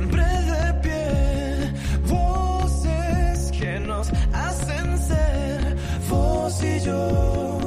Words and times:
siempre 0.00 0.22
de 0.22 0.74
pie. 0.82 1.72
Voces 2.08 3.52
que 3.52 3.80
nos 3.80 4.10
hacen 4.32 4.98
ser 4.98 5.76
vos 6.08 6.62
y 6.62 6.80
yo. 6.80 7.58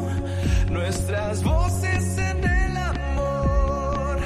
Nuestras 0.71 1.43
voces 1.43 2.17
en 2.17 2.43
el 2.43 2.77
amor. 2.77 4.17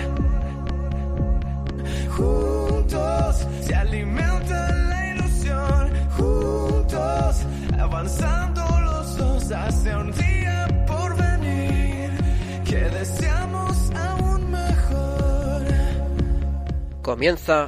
Juntos 2.16 3.48
se 3.62 3.76
alimenta 3.76 4.72
la 4.90 5.08
ilusión. 5.14 5.92
Juntos 6.18 7.36
avanzando 7.78 8.62
los 8.82 9.18
dos 9.18 9.52
hacia 9.52 9.98
un 9.98 10.12
día 10.14 10.86
por 10.88 11.16
venir 11.18 12.12
que 12.64 12.80
deseamos 13.00 13.92
aún 13.96 14.52
mejor. 14.52 15.64
Comienza 17.02 17.68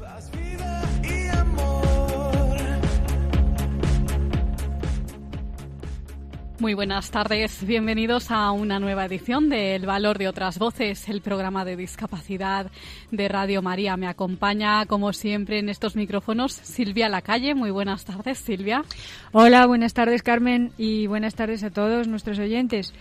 Muy 6.61 6.75
buenas 6.75 7.09
tardes, 7.09 7.65
bienvenidos 7.65 8.29
a 8.29 8.51
una 8.51 8.79
nueva 8.79 9.05
edición 9.05 9.49
de 9.49 9.73
El 9.73 9.87
Valor 9.87 10.19
de 10.19 10.27
otras 10.27 10.59
Voces, 10.59 11.09
el 11.09 11.21
programa 11.21 11.65
de 11.65 11.75
discapacidad 11.75 12.69
de 13.09 13.27
Radio 13.27 13.63
María. 13.63 13.97
Me 13.97 14.05
acompaña, 14.05 14.85
como 14.85 15.11
siempre, 15.11 15.57
en 15.57 15.69
estos 15.69 15.95
micrófonos 15.95 16.53
Silvia 16.53 17.09
Lacalle. 17.09 17.55
Muy 17.55 17.71
buenas 17.71 18.05
tardes, 18.05 18.37
Silvia. 18.37 18.83
Hola, 19.31 19.65
buenas 19.65 19.95
tardes 19.95 20.21
Carmen 20.21 20.71
y 20.77 21.07
buenas 21.07 21.33
tardes 21.33 21.63
a 21.63 21.71
todos 21.71 22.07
nuestros 22.07 22.37
oyentes. 22.37 22.93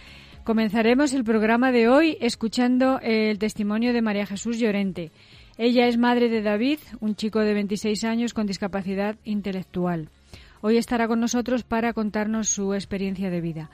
Comenzaremos 0.42 1.12
el 1.12 1.22
programa 1.22 1.70
de 1.70 1.86
hoy 1.86 2.16
escuchando 2.22 2.98
el 3.02 3.38
testimonio 3.38 3.92
de 3.92 4.00
María 4.00 4.24
Jesús 4.24 4.58
Llorente. 4.58 5.12
Ella 5.58 5.86
es 5.86 5.98
madre 5.98 6.30
de 6.30 6.40
David, 6.40 6.78
un 7.00 7.14
chico 7.14 7.40
de 7.40 7.52
26 7.52 8.04
años 8.04 8.32
con 8.32 8.46
discapacidad 8.46 9.16
intelectual. 9.22 10.08
Hoy 10.60 10.76
estará 10.76 11.08
con 11.08 11.20
nosotros 11.20 11.62
para 11.62 11.92
contarnos 11.92 12.48
su 12.48 12.74
experiencia 12.74 13.30
de 13.30 13.40
vida. 13.40 13.70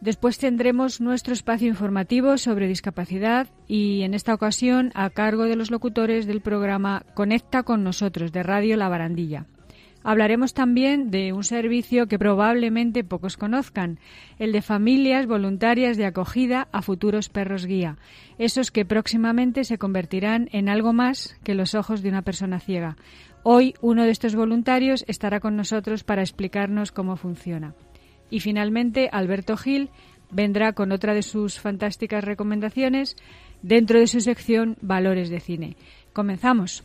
Después 0.00 0.38
tendremos 0.38 1.00
nuestro 1.00 1.32
espacio 1.32 1.68
informativo 1.68 2.36
sobre 2.36 2.68
discapacidad 2.68 3.48
y 3.66 4.02
en 4.02 4.12
esta 4.12 4.34
ocasión 4.34 4.92
a 4.94 5.08
cargo 5.08 5.44
de 5.44 5.56
los 5.56 5.70
locutores 5.70 6.26
del 6.26 6.42
programa 6.42 7.04
Conecta 7.14 7.62
con 7.62 7.82
nosotros 7.82 8.32
de 8.32 8.42
Radio 8.42 8.76
La 8.76 8.90
Barandilla. 8.90 9.46
Hablaremos 10.08 10.54
también 10.54 11.10
de 11.10 11.32
un 11.32 11.42
servicio 11.42 12.06
que 12.06 12.16
probablemente 12.16 13.02
pocos 13.02 13.36
conozcan, 13.36 13.98
el 14.38 14.52
de 14.52 14.62
familias 14.62 15.26
voluntarias 15.26 15.96
de 15.96 16.06
acogida 16.06 16.68
a 16.70 16.80
futuros 16.80 17.28
perros 17.28 17.66
guía, 17.66 17.98
esos 18.38 18.70
que 18.70 18.84
próximamente 18.84 19.64
se 19.64 19.78
convertirán 19.78 20.48
en 20.52 20.68
algo 20.68 20.92
más 20.92 21.36
que 21.42 21.56
los 21.56 21.74
ojos 21.74 22.02
de 22.02 22.10
una 22.10 22.22
persona 22.22 22.60
ciega. 22.60 22.96
Hoy 23.42 23.74
uno 23.80 24.04
de 24.04 24.12
estos 24.12 24.36
voluntarios 24.36 25.04
estará 25.08 25.40
con 25.40 25.56
nosotros 25.56 26.04
para 26.04 26.22
explicarnos 26.22 26.92
cómo 26.92 27.16
funciona. 27.16 27.74
Y 28.30 28.38
finalmente 28.38 29.08
Alberto 29.10 29.56
Gil 29.56 29.90
vendrá 30.30 30.72
con 30.72 30.92
otra 30.92 31.14
de 31.14 31.22
sus 31.22 31.58
fantásticas 31.58 32.22
recomendaciones 32.22 33.16
dentro 33.60 33.98
de 33.98 34.06
su 34.06 34.20
sección 34.20 34.76
Valores 34.80 35.30
de 35.30 35.40
Cine. 35.40 35.76
Comenzamos. 36.12 36.84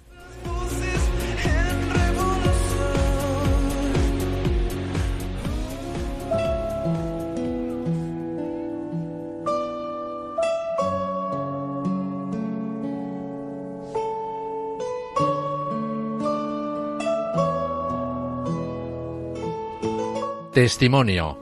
Testimonio. 20.54 21.38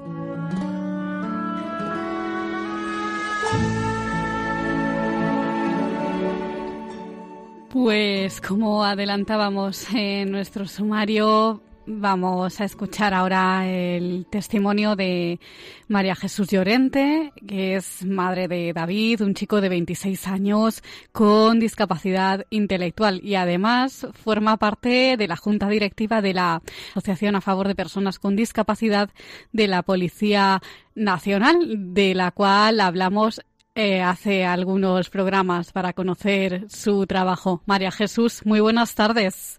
Pues 7.69 8.39
como 8.39 8.83
adelantábamos 8.83 9.91
en 9.93 10.31
nuestro 10.31 10.67
sumario, 10.67 11.61
vamos 11.91 12.61
a 12.61 12.65
escuchar 12.65 13.15
ahora 13.15 13.67
el 13.67 14.27
testimonio 14.29 14.95
de 14.95 15.39
María 15.87 16.15
Jesús 16.15 16.49
Llorente, 16.49 17.33
que 17.47 17.75
es 17.75 18.05
madre 18.05 18.47
de 18.47 18.71
David, 18.73 19.21
un 19.21 19.33
chico 19.33 19.59
de 19.59 19.69
26 19.69 20.27
años 20.27 20.83
con 21.11 21.59
discapacidad 21.59 22.45
intelectual 22.51 23.19
y 23.23 23.35
además 23.35 24.07
forma 24.13 24.57
parte 24.57 25.17
de 25.17 25.27
la 25.27 25.35
junta 25.35 25.67
directiva 25.67 26.21
de 26.21 26.35
la 26.35 26.61
Asociación 26.91 27.35
a 27.35 27.41
favor 27.41 27.67
de 27.67 27.75
personas 27.75 28.19
con 28.19 28.35
discapacidad 28.35 29.09
de 29.51 29.67
la 29.67 29.81
Policía 29.81 30.61
Nacional, 30.93 31.93
de 31.93 32.13
la 32.13 32.29
cual 32.31 32.81
hablamos 32.81 33.41
eh, 33.73 34.01
hace 34.01 34.45
algunos 34.45 35.09
programas 35.09 35.71
para 35.71 35.93
conocer 35.93 36.69
su 36.69 37.07
trabajo. 37.07 37.63
María 37.65 37.91
Jesús, 37.91 38.45
muy 38.45 38.59
buenas 38.59 38.93
tardes. 38.93 39.57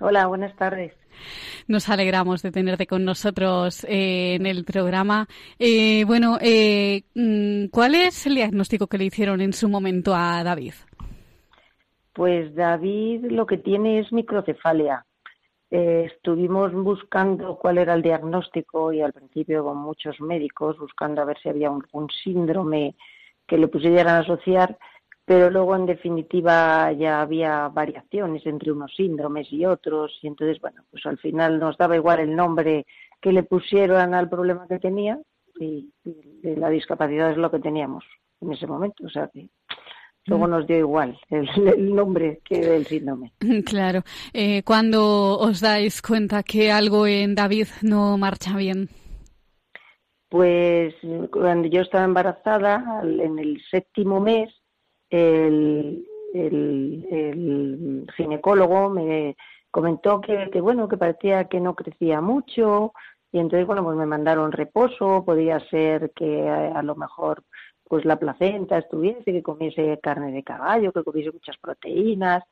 Hola, 0.00 0.26
buenas 0.26 0.56
tardes. 0.56 0.99
Nos 1.68 1.88
alegramos 1.88 2.42
de 2.42 2.50
tenerte 2.50 2.86
con 2.86 3.04
nosotros 3.04 3.84
eh, 3.84 4.34
en 4.34 4.46
el 4.46 4.64
programa. 4.64 5.26
Eh, 5.58 6.04
bueno, 6.04 6.38
eh, 6.40 7.02
mm, 7.14 7.66
¿cuál 7.70 7.94
es 7.94 8.26
el 8.26 8.34
diagnóstico 8.34 8.86
que 8.86 8.98
le 8.98 9.04
hicieron 9.04 9.40
en 9.40 9.52
su 9.52 9.68
momento 9.68 10.14
a 10.14 10.42
David? 10.42 10.74
Pues 12.12 12.54
David 12.54 13.26
lo 13.30 13.46
que 13.46 13.58
tiene 13.58 14.00
es 14.00 14.12
microcefalia. 14.12 15.04
Eh, 15.70 16.10
estuvimos 16.12 16.72
buscando 16.72 17.56
cuál 17.56 17.78
era 17.78 17.94
el 17.94 18.02
diagnóstico 18.02 18.92
y 18.92 19.02
al 19.02 19.12
principio 19.12 19.62
con 19.62 19.76
muchos 19.76 20.20
médicos 20.20 20.76
buscando 20.78 21.22
a 21.22 21.24
ver 21.24 21.38
si 21.40 21.48
había 21.48 21.70
un, 21.70 22.08
síndrome 22.24 22.96
que 23.46 23.56
le 23.56 23.68
pudieran 23.68 24.16
asociar, 24.16 24.76
pero 25.30 25.48
luego 25.48 25.76
en 25.76 25.86
definitiva 25.86 26.90
ya 26.90 27.20
había 27.20 27.68
variaciones 27.68 28.44
entre 28.46 28.72
unos 28.72 28.92
síndromes 28.96 29.46
y 29.52 29.64
otros 29.64 30.18
y 30.22 30.26
entonces 30.26 30.60
bueno, 30.60 30.82
pues 30.90 31.06
al 31.06 31.18
final 31.18 31.60
nos 31.60 31.78
daba 31.78 31.94
igual 31.94 32.18
el 32.18 32.34
nombre 32.34 32.84
que 33.20 33.30
le 33.30 33.44
pusieran 33.44 34.12
al 34.12 34.28
problema 34.28 34.66
que 34.66 34.80
tenía 34.80 35.20
y, 35.60 35.88
y 36.04 36.56
la 36.56 36.68
discapacidad 36.68 37.30
es 37.30 37.36
lo 37.36 37.48
que 37.48 37.60
teníamos 37.60 38.02
en 38.40 38.52
ese 38.52 38.66
momento, 38.66 39.06
o 39.06 39.08
sea 39.08 39.30
que 39.32 39.46
luego 40.26 40.48
nos 40.48 40.66
dio 40.66 40.78
igual 40.78 41.16
el, 41.28 41.48
el 41.64 41.94
nombre 41.94 42.40
que 42.44 42.74
el 42.74 42.86
síndrome. 42.86 43.32
Claro. 43.64 44.02
Eh, 44.32 44.64
¿Cuándo 44.64 45.38
os 45.38 45.60
dais 45.60 46.02
cuenta 46.02 46.42
que 46.42 46.72
algo 46.72 47.06
en 47.06 47.36
David 47.36 47.68
no 47.82 48.18
marcha 48.18 48.56
bien? 48.56 48.88
Pues 50.28 50.92
cuando 51.30 51.68
yo 51.68 51.82
estaba 51.82 52.04
embarazada, 52.04 53.00
en 53.04 53.38
el 53.38 53.60
séptimo 53.70 54.18
mes, 54.18 54.59
el, 55.10 56.06
ginecólogo 58.16 58.90
me 58.90 59.36
comentó 59.70 60.20
que, 60.20 60.60
bueno, 60.60 60.88
que 60.88 60.96
parecía 60.96 61.44
que 61.44 61.60
no 61.60 61.74
crecía 61.74 62.20
mucho 62.20 62.92
y 63.32 63.38
entonces, 63.38 63.66
bueno, 63.66 63.84
pues 63.84 63.96
me 63.96 64.06
mandaron 64.06 64.52
reposo, 64.52 65.24
podía 65.24 65.60
ser 65.68 66.12
que 66.14 66.48
a, 66.48 66.78
a 66.78 66.82
lo 66.82 66.96
mejor 66.96 67.44
pues 67.84 68.04
la 68.04 68.18
placenta 68.18 68.78
estuviese, 68.78 69.32
que 69.32 69.42
comiese 69.42 69.98
carne 70.00 70.30
de 70.30 70.44
caballo, 70.44 70.92
que 70.92 71.02
comiese 71.02 71.32
muchas 71.32 71.56
proteínas, 71.58 72.44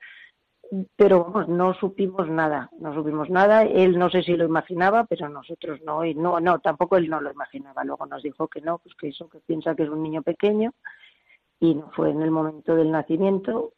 pero 0.96 1.24
vamos, 1.24 1.48
no 1.48 1.74
supimos 1.74 2.28
nada, 2.28 2.70
no 2.78 2.92
supimos 2.92 3.30
nada. 3.30 3.62
Él 3.62 3.98
no 3.98 4.10
sé 4.10 4.22
si 4.22 4.36
lo 4.36 4.44
imaginaba, 4.44 5.04
pero 5.04 5.28
nosotros 5.28 5.80
no, 5.82 6.04
y 6.04 6.14
no, 6.14 6.40
no, 6.40 6.58
tampoco 6.58 6.96
él 6.96 7.08
no 7.08 7.20
lo 7.20 7.30
imaginaba. 7.30 7.84
Luego 7.84 8.06
nos 8.06 8.22
dijo 8.22 8.48
que 8.48 8.60
no, 8.60 8.78
pues 8.78 8.94
que 8.94 9.08
eso, 9.08 9.28
que 9.28 9.38
piensa 9.40 9.74
que 9.74 9.84
es 9.84 9.88
un 9.88 10.02
niño 10.02 10.22
pequeño, 10.22 10.72
y 11.60 11.74
no 11.74 11.90
fue 11.92 12.10
en 12.10 12.22
el 12.22 12.30
momento 12.30 12.74
del 12.76 12.90
nacimiento. 12.90 13.72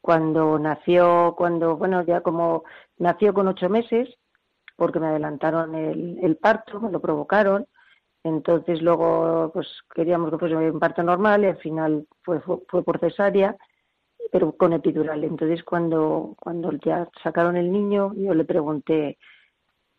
Cuando 0.00 0.58
nació, 0.58 1.34
cuando, 1.36 1.76
bueno, 1.76 2.02
ya 2.04 2.20
como 2.20 2.64
nació 2.98 3.32
con 3.32 3.48
ocho 3.48 3.68
meses, 3.68 4.08
porque 4.76 5.00
me 5.00 5.06
adelantaron 5.06 5.74
el, 5.74 6.36
parto, 6.36 6.80
me 6.80 6.90
lo 6.90 7.00
provocaron, 7.00 7.66
entonces 8.22 8.82
luego 8.82 9.50
pues 9.52 9.68
queríamos 9.94 10.30
que 10.30 10.38
fuese 10.38 10.56
un 10.56 10.80
parto 10.80 11.02
normal 11.02 11.44
y 11.44 11.46
al 11.46 11.58
final 11.58 12.06
fue, 12.22 12.40
fue, 12.40 12.58
fue 12.68 12.82
por 12.82 12.98
cesárea 12.98 13.56
pero 14.30 14.56
con 14.56 14.72
epidural. 14.72 15.24
Entonces, 15.24 15.62
cuando, 15.62 16.34
cuando 16.40 16.72
ya 16.84 17.08
sacaron 17.22 17.56
el 17.56 17.70
niño, 17.70 18.12
yo 18.14 18.34
le 18.34 18.44
pregunté, 18.44 19.18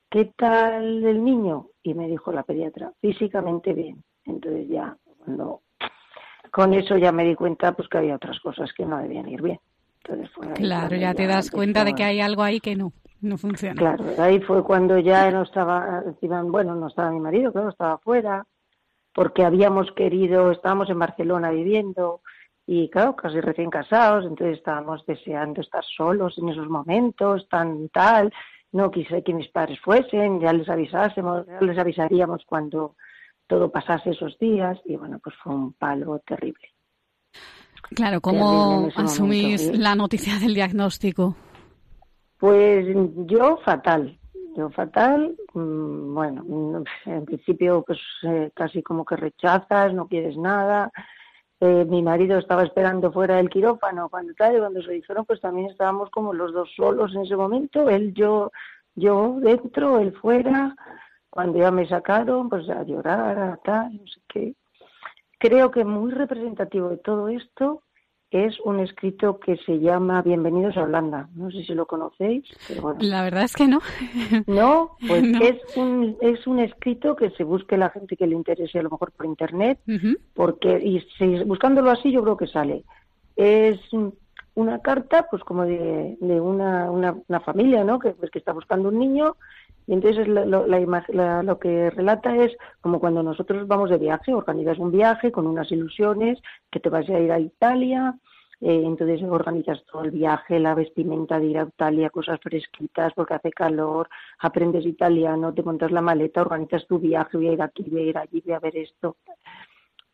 ¿qué 0.09 0.33
tal 0.36 1.03
el 1.06 1.24
niño? 1.24 1.69
Y 1.83 1.94
me 1.94 2.07
dijo 2.07 2.31
la 2.31 2.44
pediatra, 2.44 2.91
físicamente 3.00 3.74
bien. 3.74 4.03
Entonces 4.25 4.68
ya, 4.68 4.98
cuando 5.19 5.62
con 6.56 6.74
eso 6.74 6.96
ya 6.96 7.12
me 7.12 7.25
di 7.25 7.36
cuenta 7.36 7.74
pues 7.74 7.90
que 7.90 7.98
había 7.98 8.16
otras 8.16 8.40
cosas 8.40 8.72
que 8.72 8.86
no 8.86 8.98
debían 8.98 9.28
ir 9.28 9.42
bien. 9.42 9.60
Entonces 10.02 10.31
fue 10.34 10.54
Claro, 10.54 10.96
ya 10.96 11.13
te 11.13 11.28
das 11.28 11.52
cuenta 11.52 11.84
de 11.84 11.94
que 11.94 12.06
hay 12.06 12.22
algo 12.22 12.44
ahí 12.44 12.62
que 12.62 12.78
no, 12.78 12.94
no 13.19 13.38
funciona. 13.38 13.75
Claro, 13.75 14.06
ahí 14.18 14.40
fue 14.40 14.63
cuando 14.63 14.98
ya 14.98 15.30
no 15.31 15.42
estaba, 15.42 16.02
bueno, 16.46 16.75
no 16.75 16.88
estaba 16.88 17.12
mi 17.12 17.19
marido, 17.19 17.52
claro, 17.52 17.68
estaba 17.68 17.96
afuera. 17.96 18.46
porque 19.13 19.44
habíamos 19.44 19.92
querido, 19.98 20.50
estábamos 20.52 20.90
en 20.90 20.98
Barcelona 20.98 21.52
viviendo 21.52 22.22
y 22.66 22.90
claro, 22.90 23.18
casi 23.18 23.42
recién 23.42 23.69
casados, 23.69 24.24
entonces 24.24 24.58
estábamos 24.58 25.06
deseando 25.06 25.60
estar 25.60 25.84
solos 25.84 26.38
en 26.38 26.48
esos 26.48 26.69
momentos, 26.69 27.50
tan 27.50 27.90
tal, 27.90 28.31
no 28.72 28.92
quise 28.92 29.24
que 29.24 29.34
mis 29.34 29.50
padres 29.50 29.78
fuesen, 29.81 30.40
ya 30.40 30.54
les 30.54 30.69
avisásemos, 30.69 31.46
ya 31.48 31.60
les 31.60 31.78
avisaríamos 31.78 32.46
cuando 32.46 32.96
todo 33.47 33.71
pasase 33.71 34.12
esos 34.12 34.38
días 34.39 34.80
y 34.86 34.95
bueno, 34.95 35.19
pues 35.24 35.36
fue 35.44 35.53
un 35.53 35.74
palo 35.74 36.19
terrible. 36.25 36.69
Claro, 37.94 38.19
Terrible 38.19 38.39
¿cómo 38.39 38.88
ese 38.88 39.01
asumís 39.01 39.62
momento, 39.63 39.83
la 39.83 39.95
noticia 39.95 40.39
del 40.39 40.53
diagnóstico? 40.53 41.36
Pues 42.39 42.86
yo 43.27 43.57
fatal, 43.63 44.18
yo 44.56 44.69
fatal, 44.71 45.36
mm, 45.53 46.13
bueno, 46.13 46.44
mm, 46.44 47.09
en 47.09 47.25
principio 47.25 47.83
pues 47.86 48.00
eh, 48.24 48.51
casi 48.56 48.81
como 48.81 49.06
que 49.06 49.15
rechazas, 49.15 49.94
no 49.94 50.07
quieres 50.07 50.38
nada. 50.38 50.91
Eh, 51.62 51.86
mi 51.86 52.01
marido 52.01 52.38
estaba 52.38 52.63
esperando 52.63 53.12
fuera 53.12 53.38
del 53.38 53.50
quirófano 53.50 54.09
cuando 54.09 54.33
tal, 54.33 54.56
y 54.56 54.59
cuando 54.59 54.81
se 54.81 54.91
dijeron 54.91 55.25
pues 55.25 55.39
también 55.39 55.69
estábamos 55.69 56.09
como 56.09 56.33
los 56.33 56.53
dos 56.53 56.69
solos 56.75 57.13
en 57.15 57.21
ese 57.21 57.36
momento, 57.36 57.89
él, 57.89 58.13
yo, 58.13 58.51
yo 58.95 59.38
dentro, 59.39 60.00
él 60.00 60.13
fuera. 60.13 60.75
Cuando 61.36 61.60
ya 61.60 61.70
me 61.70 61.86
sacaron, 61.86 62.48
pues 62.48 62.70
a 62.70 62.82
llorar, 62.84 63.38
a 63.38 63.58
tal, 63.58 63.94
no 63.98 64.08
sé 64.08 64.22
qué. 64.30 64.54
Creo 65.38 65.70
que 65.70 65.84
muy 65.84 66.14
representativo 66.14 66.88
de 66.88 66.96
todo 66.96 67.28
esto 67.28 67.82
es 68.32 68.58
un 68.62 68.80
escrito 68.80 69.38
que 69.42 69.58
se 69.58 69.82
llama 69.82 70.22
Bienvenidos 70.22 70.78
a 70.78 70.84
Holanda. 70.84 71.28
No 71.36 71.52
sé 71.52 71.66
si 71.66 71.74
lo 71.74 71.88
conocéis, 71.88 72.46
pero 72.70 72.84
bueno. 72.84 73.00
La 73.02 73.22
verdad 73.22 73.44
es 73.44 73.54
que 73.54 73.68
no. 73.68 73.82
No, 74.48 74.96
pues 75.06 75.24
No. 75.24 75.40
es 75.42 75.58
un 75.76 76.16
es 76.22 76.48
un 76.48 76.60
escrito 76.60 77.18
que 77.18 77.30
se 77.32 77.44
busque 77.44 77.76
la 77.76 77.90
gente 77.90 78.16
que 78.16 78.28
le 78.28 78.36
interese 78.36 78.80
a 78.80 78.84
lo 78.84 78.92
mejor 78.92 79.12
por 79.12 79.26
internet, 79.26 79.78
porque 80.36 80.80
y 80.82 81.02
si 81.18 81.44
buscándolo 81.44 81.92
así 81.92 82.14
yo 82.14 82.24
creo 82.24 82.38
que 82.38 82.48
sale. 82.48 82.86
Es 83.36 83.82
una 84.54 84.80
carta, 84.80 85.28
pues 85.30 85.44
como 85.44 85.66
de, 85.66 86.16
de 86.22 86.40
una, 86.40 86.90
una, 86.90 87.14
una 87.28 87.40
familia, 87.42 87.84
¿no? 87.84 88.00
Que 88.00 88.12
pues 88.12 88.32
que 88.32 88.40
está 88.40 88.54
buscando 88.54 88.88
un 88.88 89.00
niño 89.00 89.36
y 89.88 89.94
entonces 89.94 90.28
lo, 90.28 90.46
lo- 90.46 90.66
la 90.68 91.44
lo 91.44 91.60
que 91.60 91.90
relata 91.92 92.36
es 92.36 92.56
como 92.82 93.00
cuando 93.00 93.22
nosotros 93.24 93.68
vamos 93.68 93.90
de 93.90 93.98
viaje, 93.98 94.34
organizas 94.34 94.80
un 94.80 94.92
viaje 94.92 95.32
con 95.32 95.48
unas 95.48 95.72
ilusiones, 95.72 96.40
que 96.72 96.80
te 96.80 96.90
vas 96.90 97.08
a 97.10 97.20
ir 97.20 97.32
a 97.32 97.40
Italia, 97.40 98.16
eh, 98.62 98.84
entonces 98.86 99.22
organizas 99.24 99.84
todo 99.86 100.04
el 100.04 100.12
viaje, 100.12 100.60
la 100.60 100.74
vestimenta 100.76 101.40
de 101.40 101.46
ir 101.48 101.58
a 101.60 101.64
Italia, 101.64 102.10
cosas 102.10 102.40
fresquitas 102.42 103.14
porque 103.14 103.34
hace 103.36 103.52
calor, 103.52 104.08
aprendes 104.40 104.86
italiano, 104.86 105.54
te 105.54 105.62
montas 105.62 105.92
la 105.92 106.02
maleta, 106.02 106.42
organizas 106.42 106.88
tu 106.88 106.98
viaje, 107.00 107.38
voy 107.38 107.50
a 107.50 107.54
ir 107.54 107.62
aquí, 107.62 107.84
voy 107.90 108.02
a 108.02 108.06
ir 108.06 108.18
allí, 108.18 108.42
voy 108.46 108.54
a 108.54 108.60
ver 108.60 108.78
esto. 108.78 109.18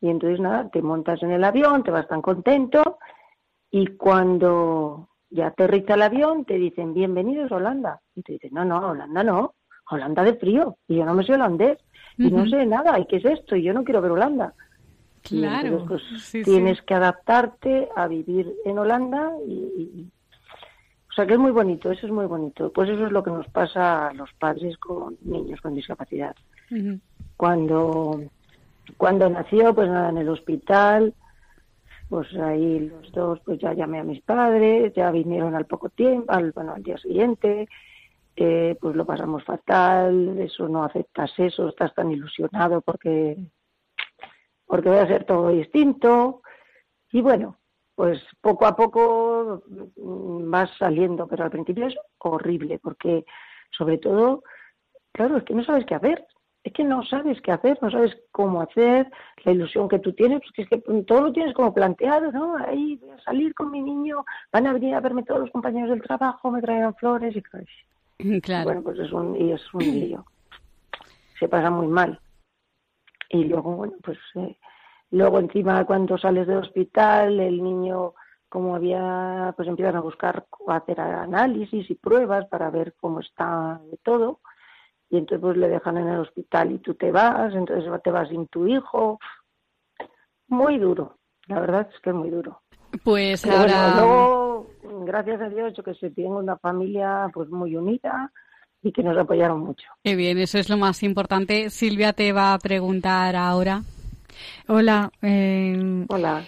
Y 0.01 0.09
entonces 0.09 0.39
nada, 0.39 0.69
te 0.69 0.81
montas 0.81 1.21
en 1.23 1.31
el 1.31 1.43
avión, 1.43 1.83
te 1.83 1.91
vas 1.91 2.07
tan 2.07 2.21
contento 2.23 2.97
y 3.69 3.85
cuando 3.95 5.09
ya 5.29 5.47
aterriza 5.47 5.93
el 5.93 6.01
avión 6.01 6.43
te 6.43 6.55
dicen 6.55 6.93
bienvenidos 6.93 7.51
a 7.51 7.55
Holanda. 7.57 8.01
Y 8.15 8.23
te 8.23 8.33
dicen, 8.33 8.49
no, 8.53 8.65
no, 8.65 8.89
Holanda 8.89 9.23
no, 9.23 9.53
Holanda 9.91 10.23
de 10.23 10.35
frío. 10.35 10.77
Y 10.87 10.95
yo 10.97 11.05
no 11.05 11.13
me 11.13 11.23
sé 11.23 11.33
holandés 11.33 11.77
y 12.17 12.31
no 12.31 12.47
sé 12.47 12.65
nada, 12.65 12.99
¿y 12.99 13.05
qué 13.05 13.17
es 13.17 13.25
esto? 13.25 13.55
Y 13.55 13.63
yo 13.63 13.73
no 13.73 13.83
quiero 13.83 14.01
ver 14.01 14.11
Holanda. 14.11 14.53
Claro. 15.23 15.67
entonces, 15.67 15.87
pues, 16.09 16.21
sí, 16.23 16.43
sí. 16.43 16.51
tienes 16.51 16.81
que 16.81 16.93
adaptarte 16.93 17.89
a 17.95 18.07
vivir 18.07 18.53
en 18.65 18.77
Holanda 18.79 19.31
y, 19.47 19.51
y- 19.53 20.07
o 21.09 21.13
sea 21.13 21.25
que 21.25 21.33
es 21.33 21.39
muy 21.39 21.51
bonito, 21.51 21.91
eso 21.91 22.05
es 22.07 22.11
muy 22.11 22.25
bonito. 22.25 22.71
Pues 22.71 22.89
eso 22.89 23.05
es 23.05 23.11
lo 23.11 23.21
que 23.21 23.31
nos 23.31 23.47
pasa 23.49 24.07
a 24.07 24.13
los 24.13 24.31
padres 24.33 24.77
con 24.77 25.17
niños 25.21 25.59
con 25.61 25.75
discapacidad. 25.75 26.35
Cuando 27.37 28.21
cuando 28.97 29.29
nació, 29.29 29.73
pues 29.73 29.89
nada, 29.89 30.09
en 30.09 30.17
el 30.19 30.29
hospital, 30.29 31.13
pues 32.09 32.33
ahí 32.35 32.79
los 32.79 33.11
dos, 33.11 33.39
pues 33.45 33.59
ya 33.59 33.73
llamé 33.73 33.99
a 33.99 34.03
mis 34.03 34.21
padres, 34.21 34.93
ya 34.93 35.11
vinieron 35.11 35.55
al 35.55 35.65
poco 35.65 35.89
tiempo, 35.89 36.31
al, 36.31 36.51
bueno, 36.51 36.73
al 36.73 36.83
día 36.83 36.97
siguiente, 36.97 37.67
eh, 38.35 38.77
pues 38.79 38.95
lo 38.95 39.05
pasamos 39.05 39.43
fatal, 39.43 40.39
eso 40.39 40.67
no 40.67 40.83
aceptas 40.83 41.31
eso, 41.37 41.69
estás 41.69 41.93
tan 41.93 42.11
ilusionado 42.11 42.81
porque 42.81 43.37
porque 44.65 44.89
va 44.89 45.01
a 45.01 45.07
ser 45.07 45.25
todo 45.25 45.49
distinto 45.49 46.41
y 47.11 47.21
bueno, 47.21 47.57
pues 47.95 48.21
poco 48.39 48.65
a 48.65 48.75
poco 48.75 49.63
vas 49.97 50.69
saliendo, 50.79 51.27
pero 51.27 51.43
al 51.43 51.51
principio 51.51 51.87
es 51.87 51.95
horrible 52.19 52.79
porque 52.79 53.25
sobre 53.71 53.97
todo, 53.97 54.43
claro, 55.11 55.37
es 55.37 55.43
que 55.43 55.53
no 55.53 55.63
sabes 55.65 55.85
qué 55.85 55.95
hacer, 55.95 56.25
es 56.63 56.73
que 56.73 56.83
no 56.83 57.03
sabes 57.03 57.41
qué 57.41 57.51
hacer, 57.51 57.77
no 57.81 57.89
sabes 57.89 58.15
cómo 58.31 58.61
hacer, 58.61 59.11
la 59.43 59.51
ilusión 59.51 59.89
que 59.89 59.99
tú 59.99 60.13
tienes, 60.13 60.39
pues 60.39 60.51
que 60.53 60.61
es 60.61 60.69
que 60.69 61.03
todo 61.03 61.21
lo 61.21 61.33
tienes 61.33 61.53
como 61.53 61.73
planteado, 61.73 62.31
¿no? 62.31 62.55
Ahí 62.57 62.95
voy 62.97 63.09
a 63.11 63.21
salir 63.23 63.53
con 63.53 63.71
mi 63.71 63.81
niño, 63.81 64.23
van 64.51 64.67
a 64.67 64.73
venir 64.73 64.95
a 64.95 64.99
verme 65.01 65.23
todos 65.23 65.41
los 65.41 65.51
compañeros 65.51 65.89
del 65.89 66.01
trabajo, 66.01 66.51
me 66.51 66.61
traerán 66.61 66.95
flores 66.95 67.35
y 67.35 67.41
cosas. 67.41 67.67
Claro. 68.43 68.65
Bueno, 68.65 68.83
pues 68.83 68.99
es 68.99 69.11
un, 69.11 69.35
y 69.35 69.51
es 69.51 69.73
un 69.73 69.81
lío. 69.81 70.25
Se 71.39 71.47
pasa 71.47 71.69
muy 71.69 71.87
mal. 71.87 72.19
Y 73.29 73.45
luego, 73.45 73.75
bueno, 73.75 73.93
pues 74.03 74.17
eh, 74.35 74.57
luego 75.11 75.39
encima 75.39 75.85
cuando 75.85 76.17
sales 76.17 76.47
del 76.47 76.57
hospital, 76.57 77.39
el 77.39 77.63
niño, 77.63 78.13
como 78.49 78.75
había, 78.75 79.53
pues 79.55 79.67
empiezan 79.67 79.95
a 79.95 80.01
buscar, 80.01 80.45
a 80.67 80.75
hacer 80.75 80.99
análisis 80.99 81.89
y 81.89 81.95
pruebas 81.95 82.45
para 82.47 82.69
ver 82.69 82.93
cómo 82.99 83.21
está 83.21 83.79
todo. 84.03 84.41
Y 85.09 85.17
entonces 85.17 85.41
pues 85.41 85.57
le 85.57 85.69
dejan 85.69 85.97
en 85.97 86.07
el 86.09 86.19
hospital 86.19 86.71
y 86.71 86.79
tú 86.79 86.95
te 86.95 87.11
vas, 87.11 87.53
entonces 87.53 87.89
te 88.03 88.11
vas 88.11 88.29
sin 88.29 88.47
tu 88.47 88.67
hijo. 88.67 89.19
Muy 90.47 90.77
duro, 90.77 91.17
la 91.47 91.59
verdad 91.59 91.89
es 91.93 91.99
que 92.01 92.09
es 92.09 92.15
muy 92.15 92.29
duro. 92.29 92.61
Pues 93.03 93.41
Pero 93.41 93.57
bueno, 93.57 93.73
ahora. 93.73 93.95
luego, 93.95 94.67
gracias 95.05 95.41
a 95.41 95.49
Dios, 95.49 95.73
yo 95.75 95.83
que 95.83 95.93
sé, 95.95 96.09
tengo 96.11 96.37
una 96.37 96.57
familia 96.57 97.29
pues 97.33 97.49
muy 97.49 97.75
unida 97.75 98.31
y 98.83 98.91
que 98.91 99.03
nos 99.03 99.17
apoyaron 99.17 99.59
mucho. 99.61 99.85
Qué 100.03 100.15
bien, 100.15 100.37
eso 100.37 100.57
es 100.57 100.69
lo 100.69 100.77
más 100.77 101.01
importante. 101.03 101.69
Silvia 101.69 102.13
te 102.13 102.31
va 102.31 102.53
a 102.53 102.59
preguntar 102.59 103.35
ahora. 103.35 103.81
Hola, 104.67 105.11
eh, 105.21 106.05
Hola. 106.09 106.43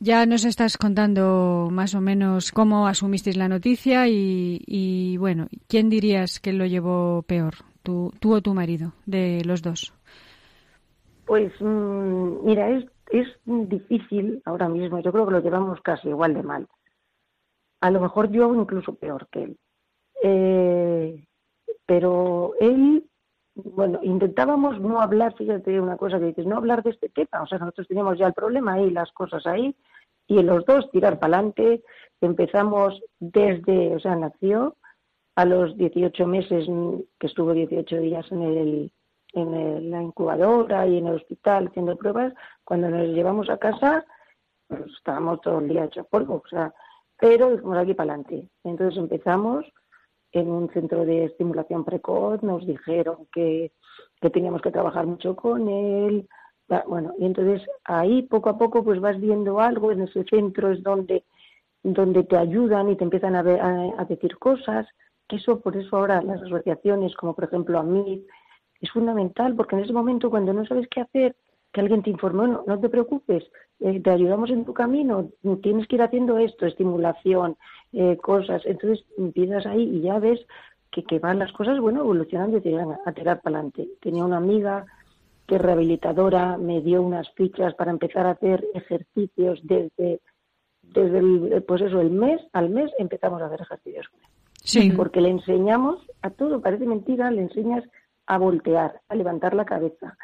ya 0.00 0.26
nos 0.26 0.44
estás 0.44 0.78
contando 0.78 1.68
más 1.70 1.94
o 1.94 2.00
menos 2.00 2.50
cómo 2.52 2.86
asumisteis 2.88 3.36
la 3.36 3.48
noticia 3.48 4.08
y, 4.08 4.62
y, 4.66 5.16
bueno, 5.18 5.48
¿quién 5.68 5.88
dirías 5.90 6.40
que 6.40 6.52
lo 6.52 6.66
llevó 6.66 7.22
peor? 7.22 7.54
¿Tú, 7.82 8.12
tú 8.18 8.34
o 8.34 8.40
tu 8.40 8.52
marido? 8.54 8.92
De 9.04 9.42
los 9.44 9.62
dos. 9.62 9.92
Pues 11.24 11.52
mm, 11.60 12.44
mira, 12.44 12.70
es, 12.70 12.84
es 13.10 13.28
difícil 13.44 14.42
ahora 14.44 14.68
mismo, 14.68 14.98
yo 15.00 15.12
creo 15.12 15.26
que 15.26 15.32
lo 15.32 15.40
llevamos 15.40 15.80
casi 15.80 16.08
igual 16.08 16.34
de 16.34 16.42
mal. 16.42 16.66
A 17.80 17.90
lo 17.90 18.00
mejor 18.00 18.30
yo 18.30 18.54
incluso 18.54 18.94
peor 18.94 19.28
que 19.30 19.42
él. 19.44 19.58
Eh, 20.22 21.26
pero 21.84 22.54
él, 22.58 23.08
bueno, 23.54 24.00
intentábamos 24.02 24.80
no 24.80 25.00
hablar, 25.00 25.34
fíjate 25.36 25.80
una 25.80 25.96
cosa 25.96 26.18
que 26.18 26.26
dices, 26.26 26.46
no 26.46 26.56
hablar 26.56 26.82
de 26.82 26.90
este 26.90 27.08
tema, 27.08 27.42
o 27.42 27.46
sea, 27.46 27.58
nosotros 27.58 27.86
teníamos 27.86 28.18
ya 28.18 28.26
el 28.26 28.34
problema 28.34 28.74
ahí, 28.74 28.90
las 28.90 29.12
cosas 29.12 29.46
ahí, 29.46 29.76
y 30.26 30.42
los 30.42 30.64
dos 30.64 30.90
tirar 30.90 31.20
para 31.20 31.38
adelante, 31.38 31.84
empezamos 32.20 33.00
desde, 33.20 33.94
o 33.94 34.00
sea, 34.00 34.16
nació 34.16 34.76
a 35.36 35.44
los 35.44 35.76
18 35.76 36.26
meses, 36.26 36.66
que 37.20 37.26
estuvo 37.26 37.52
18 37.52 37.96
días 37.98 38.26
en 38.32 38.42
el 38.42 38.92
en 39.36 39.90
la 39.90 40.02
incubadora 40.02 40.86
y 40.86 40.98
en 40.98 41.06
el 41.06 41.16
hospital 41.16 41.68
haciendo 41.68 41.96
pruebas, 41.96 42.32
cuando 42.64 42.88
nos 42.88 43.08
llevamos 43.08 43.48
a 43.50 43.58
casa, 43.58 44.04
pues, 44.68 44.82
estábamos 44.96 45.40
todo 45.40 45.58
el 45.60 45.68
día 45.68 45.84
hechos 45.84 46.06
polvo, 46.08 46.42
o 46.44 46.48
sea, 46.48 46.72
pero 47.18 47.50
dijimos 47.50 47.78
aquí 47.78 47.94
para 47.94 48.14
adelante. 48.14 48.48
Entonces 48.64 48.98
empezamos 48.98 49.64
en 50.32 50.50
un 50.50 50.68
centro 50.70 51.04
de 51.04 51.24
estimulación 51.24 51.84
precoz, 51.84 52.42
nos 52.42 52.66
dijeron 52.66 53.26
que, 53.32 53.72
que 54.20 54.30
teníamos 54.30 54.60
que 54.60 54.70
trabajar 54.70 55.06
mucho 55.06 55.36
con 55.36 55.68
él, 55.68 56.28
bueno, 56.86 57.14
y 57.18 57.26
entonces 57.26 57.62
ahí 57.84 58.22
poco 58.22 58.50
a 58.50 58.58
poco 58.58 58.82
pues 58.82 59.00
vas 59.00 59.20
viendo 59.20 59.60
algo, 59.60 59.92
en 59.92 60.02
ese 60.02 60.24
centro 60.24 60.72
es 60.72 60.82
donde, 60.82 61.24
donde 61.82 62.24
te 62.24 62.36
ayudan 62.36 62.90
y 62.90 62.96
te 62.96 63.04
empiezan 63.04 63.36
a, 63.36 63.42
ver- 63.42 63.60
a, 63.60 64.04
decir 64.04 64.36
cosas, 64.38 64.86
que 65.28 65.36
eso, 65.36 65.60
por 65.60 65.76
eso 65.76 65.96
ahora 65.96 66.22
las 66.22 66.42
asociaciones, 66.42 67.14
como 67.14 67.34
por 67.34 67.44
ejemplo 67.44 67.78
a 67.78 67.82
mí, 67.82 68.26
es 68.80 68.90
fundamental, 68.90 69.54
porque 69.54 69.76
en 69.76 69.82
ese 69.82 69.92
momento 69.92 70.30
cuando 70.30 70.52
no 70.52 70.66
sabes 70.66 70.88
qué 70.88 71.00
hacer, 71.00 71.36
que 71.72 71.80
alguien 71.80 72.02
te 72.02 72.10
informe, 72.10 72.48
no, 72.48 72.64
no 72.66 72.80
te 72.80 72.88
preocupes, 72.88 73.44
eh, 73.80 74.00
te 74.00 74.10
ayudamos 74.10 74.50
en 74.50 74.64
tu 74.64 74.72
camino, 74.72 75.28
tienes 75.62 75.86
que 75.86 75.96
ir 75.96 76.02
haciendo 76.02 76.38
esto, 76.38 76.66
estimulación, 76.66 77.56
eh, 77.92 78.16
cosas, 78.16 78.62
entonces 78.64 79.04
empiezas 79.18 79.66
ahí 79.66 79.82
y 79.82 80.00
ya 80.00 80.18
ves 80.18 80.40
que, 80.90 81.04
que 81.04 81.18
van 81.18 81.38
las 81.38 81.52
cosas, 81.52 81.78
bueno, 81.78 82.00
evolucionando 82.00 82.56
y 82.56 82.60
te 82.62 82.70
llevan 82.70 82.96
a, 83.04 83.12
tirar 83.12 83.42
para 83.42 83.58
adelante. 83.58 83.88
Tenía 84.00 84.24
una 84.24 84.38
amiga 84.38 84.86
que 85.46 85.56
es 85.56 85.60
rehabilitadora, 85.60 86.56
me 86.56 86.80
dio 86.80 87.02
unas 87.02 87.30
fichas 87.32 87.74
para 87.74 87.90
empezar 87.90 88.26
a 88.26 88.30
hacer 88.30 88.64
ejercicios 88.74 89.60
desde, 89.62 90.20
desde 90.82 91.18
el, 91.18 91.64
pues 91.66 91.82
eso, 91.82 92.00
el 92.00 92.10
mes 92.10 92.40
al 92.52 92.70
mes 92.70 92.90
empezamos 92.98 93.42
a 93.42 93.46
hacer 93.46 93.60
ejercicios 93.60 94.08
con 94.08 94.20
él 94.20 94.26
Sí. 94.62 94.90
porque 94.90 95.20
le 95.20 95.28
enseñamos 95.28 96.00
a 96.22 96.30
todo, 96.30 96.60
parece 96.60 96.86
mentira, 96.86 97.30
le 97.30 97.42
enseñas 97.42 97.84
a 98.26 98.38
voltear, 98.38 99.00
a 99.08 99.14
levantar 99.14 99.54
la 99.54 99.64
cabeza, 99.64 100.16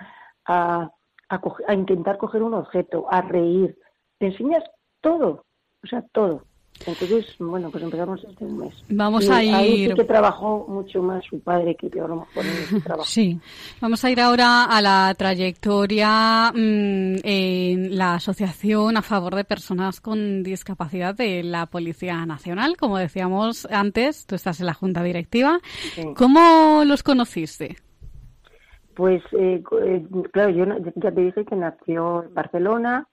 a, 0.47 0.91
a, 1.29 1.75
intentar 1.75 2.19
coger 2.19 2.43
un 2.43 2.55
objeto, 2.55 3.07
a 3.11 3.21
reír. 3.23 3.79
Le 4.21 4.29
enseñas 4.29 4.65
todo, 5.01 5.45
o 5.83 5.87
sea, 5.87 6.03
todo. 6.13 6.45
Entonces, 6.87 7.27
bueno, 7.39 7.71
pues 7.71 7.85
empezamos 7.85 8.25
este 8.25 8.45
mes. 8.47 8.75
Vamos 8.89 9.27
Y 9.27 9.31
a 9.31 9.37
Ahí 9.37 9.85
ir- 9.85 9.91
sí 9.91 9.95
que 9.95 10.05
trabajó 10.05 10.65
mucho 10.69 11.03
más 11.03 11.23
su 11.25 11.39
padre 11.39 11.77
que 11.77 11.89
yo 11.91 12.07
a 12.07 12.09
lo 12.09 12.17
mejor 12.17 12.45
en 12.45 12.51
ese 12.51 12.81
trabajo. 12.81 13.07
Sí. 13.09 13.39
Vamos 13.81 14.03
a 14.05 14.11
ir 14.11 14.21
ahora 14.21 14.65
a 14.65 14.81
la 14.81 15.15
trayectoria 15.17 16.51
mm, 16.53 17.17
en 17.23 17.97
la 17.97 18.15
Asociación 18.15 18.97
a 18.97 19.03
favor 19.03 19.37
de 19.37 19.45
personas 19.45 20.01
con 20.01 20.43
discapacidad 20.43 21.15
de 21.15 21.43
la 21.45 21.67
Policía 21.67 22.25
Nacional. 22.27 22.77
Como 22.77 22.99
decíamos 22.99 23.67
antes, 23.71 24.27
tú 24.27 24.35
estás 24.35 24.59
en 24.61 24.67
la 24.67 24.75
Junta 24.75 25.03
Directiva. 25.03 25.61
Sí. 25.95 26.03
¿Cómo 26.17 26.83
los 26.85 27.03
conociste? 27.03 27.77
Pues, 28.95 29.23
eh, 29.33 29.63
eh, 29.83 30.07
claro, 30.33 30.51
yo 30.51 30.67
ya 30.97 31.13
te 31.13 31.21
dije 31.21 31.45
que 31.45 31.57
nació 31.57 32.25
en 32.25 32.35
Barcelona, 32.35 33.09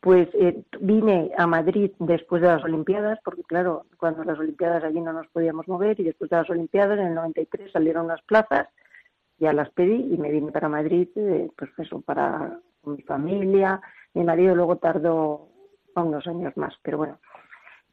pues 0.00 0.28
eh, 0.34 0.64
vine 0.80 1.30
a 1.36 1.46
Madrid 1.46 1.92
después 1.98 2.40
de 2.40 2.48
las 2.48 2.64
Olimpiadas, 2.64 3.18
porque 3.22 3.42
claro, 3.42 3.84
cuando 3.98 4.24
las 4.24 4.38
Olimpiadas 4.38 4.82
allí 4.82 5.00
no 5.00 5.12
nos 5.12 5.28
podíamos 5.28 5.68
mover 5.68 6.00
y 6.00 6.04
después 6.04 6.30
de 6.30 6.38
las 6.38 6.48
Olimpiadas 6.48 6.98
en 6.98 7.08
el 7.08 7.14
93 7.14 7.70
salieron 7.70 8.08
las 8.08 8.22
plazas, 8.22 8.68
ya 9.38 9.52
las 9.52 9.70
pedí 9.70 10.12
y 10.12 10.16
me 10.18 10.30
vine 10.30 10.52
para 10.52 10.68
Madrid, 10.68 11.08
eh, 11.16 11.50
pues 11.56 11.70
eso, 11.78 12.00
para 12.00 12.58
mi 12.84 13.02
familia. 13.02 13.80
Mi 14.14 14.24
marido 14.24 14.54
luego 14.54 14.76
tardó 14.76 15.48
unos 15.94 16.26
años 16.26 16.56
más, 16.56 16.74
pero 16.82 16.98
bueno. 16.98 17.18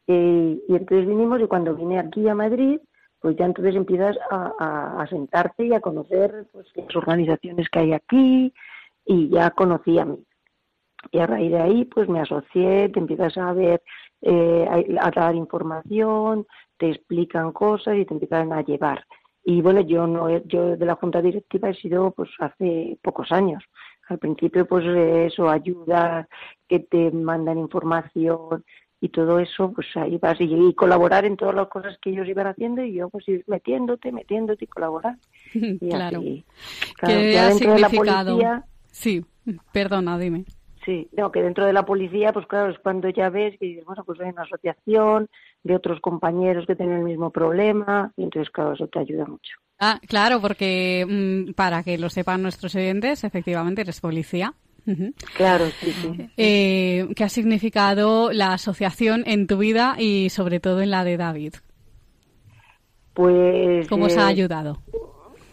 Eh, 0.08 0.62
y 0.68 0.76
entonces 0.76 1.08
vinimos 1.08 1.42
y 1.42 1.48
cuando 1.48 1.76
vine 1.76 2.00
aquí 2.00 2.28
a 2.30 2.36
Madrid, 2.36 2.80
pues 3.28 3.36
ya 3.36 3.46
entonces 3.46 3.76
empiezas 3.76 4.18
a, 4.32 5.06
sentarte 5.10 5.66
y 5.66 5.74
a 5.74 5.82
conocer 5.82 6.48
pues, 6.54 6.66
las 6.76 6.96
organizaciones 6.96 7.68
que 7.68 7.80
hay 7.80 7.92
aquí 7.92 8.54
y 9.06 9.28
ya 9.28 9.50
conocí 9.50 10.00
a 10.00 10.06
mí. 10.06 10.24
Y 11.12 11.20
a 11.20 11.28
raíz 11.28 11.52
de 11.52 11.60
ahí, 11.60 11.84
pues 11.84 12.08
me 12.08 12.22
asocié, 12.22 12.88
te 12.88 13.00
empiezas 13.00 13.38
a 13.38 13.52
ver, 13.52 13.84
eh, 14.22 14.66
a, 14.98 15.12
dar 15.12 15.36
información, 15.36 16.48
te 16.78 16.90
explican 16.90 17.52
cosas 17.52 17.98
y 17.98 18.06
te 18.06 18.14
empiezan 18.14 18.54
a 18.54 18.62
llevar. 18.62 19.06
Y 19.44 19.62
bueno, 19.62 19.82
yo 19.82 20.08
no, 20.08 20.30
yo 20.46 20.78
de 20.78 20.86
la 20.86 20.96
junta 20.96 21.22
directiva 21.22 21.70
he 21.70 21.76
sido 21.76 22.12
pues 22.12 22.30
hace 22.40 22.98
pocos 23.04 23.34
años. 23.34 23.62
Al 24.08 24.20
principio, 24.20 24.66
pues 24.66 24.86
eso, 24.86 25.50
ayuda, 25.50 26.30
que 26.70 26.80
te 26.80 27.12
mandan 27.12 27.58
información 27.58 28.64
y 29.00 29.10
todo 29.10 29.40
eso, 29.40 29.72
pues 29.74 29.88
ahí 29.96 30.18
vas 30.18 30.40
y, 30.42 30.46
y 30.46 30.74
colaborar 30.74 31.26
en 31.26 31.38
todas 31.38 31.56
las 31.56 31.68
cosas 31.68 31.98
que 32.02 32.10
ellos 32.10 32.28
iban 32.28 32.48
haciendo 32.48 32.84
y 32.84 32.94
yo 32.94 33.10
pues 33.10 33.28
ir 33.28 33.44
metiéndote, 33.48 34.12
metiéndote 34.12 34.66
y 34.66 34.68
colaborar. 34.68 35.18
Y 35.54 35.78
claro. 35.90 36.20
así. 36.20 36.44
¿Qué 37.06 37.40
ha 37.40 37.50
de 37.54 37.80
la 37.80 37.90
policía, 37.90 38.64
Sí, 38.92 39.24
perdona, 39.72 40.18
dime. 40.18 40.46
Sí, 40.84 41.08
no, 41.12 41.32
que 41.32 41.42
dentro 41.42 41.66
de 41.66 41.74
la 41.74 41.86
policía, 41.86 42.32
pues 42.32 42.48
claro, 42.48 42.72
es 42.72 42.80
cuando 42.80 43.10
ya 43.10 43.30
ves 43.30 43.58
que 43.60 43.66
dices, 43.66 43.86
bueno, 43.86 44.04
pues 44.06 44.20
hay 44.22 44.30
una 44.30 44.44
asociación 44.44 45.30
de 45.64 45.76
otros 45.76 46.00
compañeros 46.00 46.66
que 46.66 46.76
tienen 46.76 47.00
el 47.00 47.04
mismo 47.04 47.30
problema, 47.30 48.14
y 48.16 48.24
entonces, 48.24 48.50
claro, 48.52 48.74
eso 48.74 48.88
te 48.88 49.00
ayuda 49.00 49.26
mucho. 49.26 49.58
Ah, 49.80 50.00
claro, 50.08 50.42
porque 50.42 51.06
mm, 51.08 51.54
para 51.54 51.84
que 51.84 51.98
lo 51.98 52.10
sepan 52.10 52.42
nuestros 52.42 52.74
oyentes, 52.74 53.24
efectivamente 53.24 53.82
eres 53.82 54.00
policía. 54.00 54.54
Claro, 55.36 55.66
sí, 55.66 55.92
sí. 55.92 56.30
Eh, 56.38 57.08
¿Qué 57.16 57.24
ha 57.24 57.30
significado 57.30 58.32
la 58.32 58.54
asociación 58.54 59.24
en 59.26 59.48
tu 59.48 59.58
vida 59.58 59.96
y 60.00 60.30
sobre 60.30 60.60
todo 60.60 60.82
en 60.82 60.92
la 60.92 61.04
de 61.04 61.18
David? 61.18 61.56
Pues. 63.14 63.88
¿Cómo 63.88 64.06
os 64.06 64.18
ha 64.18 64.28
eh, 64.30 64.34
ayudado? 64.34 64.78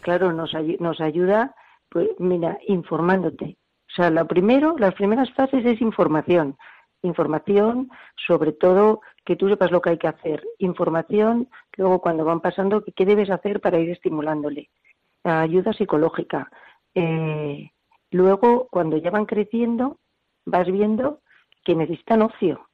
Claro, 0.00 0.32
nos, 0.32 0.52
nos 0.80 1.00
ayuda, 1.00 1.54
pues 1.88 2.08
mira, 2.18 2.58
informándote. 2.68 3.56
O 3.88 3.92
sea, 3.94 4.10
lo 4.10 4.26
primero, 4.26 4.76
las 4.78 4.94
primeras 4.94 5.32
fases 5.32 5.64
es 5.64 5.80
información. 5.80 6.56
Información, 7.02 7.90
sobre 8.26 8.52
todo, 8.52 9.00
que 9.24 9.36
tú 9.36 9.48
sepas 9.48 9.70
lo 9.70 9.80
que 9.80 9.90
hay 9.90 9.98
que 9.98 10.08
hacer. 10.08 10.42
Información, 10.58 11.48
luego 11.76 12.00
cuando 12.00 12.24
van 12.24 12.40
pasando, 12.40 12.84
qué 12.94 13.04
debes 13.04 13.30
hacer 13.30 13.60
para 13.60 13.78
ir 13.78 13.90
estimulándole. 13.90 14.70
Ayuda 15.22 15.72
psicológica. 15.72 16.50
Eh, 16.94 17.70
luego, 18.14 18.68
cuando 18.70 18.96
ya 18.96 19.10
van 19.10 19.26
creciendo, 19.26 19.98
vas 20.46 20.66
viendo 20.70 21.20
que 21.64 21.74
necesitan 21.74 22.22
ocio. 22.22 22.68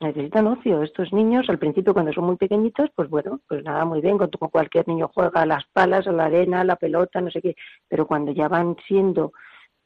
Necesitan 0.00 0.46
ocio. 0.46 0.82
Estos 0.82 1.12
niños, 1.12 1.48
al 1.48 1.58
principio, 1.58 1.92
cuando 1.92 2.12
son 2.12 2.24
muy 2.24 2.36
pequeñitos, 2.36 2.90
pues 2.94 3.08
bueno, 3.08 3.40
pues 3.48 3.64
nada, 3.64 3.84
muy 3.84 4.00
bien, 4.00 4.18
como 4.18 4.50
cualquier 4.50 4.86
niño 4.86 5.10
juega 5.12 5.42
a 5.42 5.46
las 5.46 5.64
palas, 5.72 6.06
a 6.06 6.12
la 6.12 6.26
arena, 6.26 6.60
a 6.60 6.64
la 6.64 6.76
pelota, 6.76 7.20
no 7.20 7.30
sé 7.30 7.40
qué. 7.40 7.56
Pero 7.88 8.06
cuando 8.06 8.32
ya 8.32 8.48
van 8.48 8.76
siendo 8.86 9.32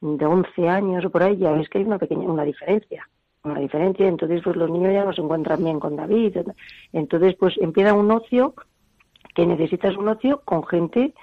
de 0.01 0.25
11 0.25 0.69
años 0.69 1.05
o 1.05 1.09
por 1.09 1.23
ahí, 1.23 1.37
ya 1.37 1.51
ves 1.51 1.69
que 1.69 1.79
hay 1.79 1.85
una 1.85 1.97
pequeña 1.97 2.29
una 2.29 2.43
diferencia. 2.43 3.07
Una 3.43 3.59
diferencia, 3.59 4.07
entonces 4.07 4.41
pues 4.43 4.55
los 4.55 4.69
niños 4.69 4.93
ya 4.93 5.03
no 5.03 5.13
se 5.13 5.21
encuentran 5.21 5.63
bien 5.63 5.79
con 5.79 5.95
David. 5.95 6.37
Entonces 6.93 7.35
pues 7.35 7.55
empieza 7.57 7.93
un 7.93 8.09
ocio 8.11 8.53
que 9.35 9.45
necesitas 9.45 9.95
un 9.97 10.07
ocio 10.07 10.41
con 10.45 10.65
gente 10.65 11.13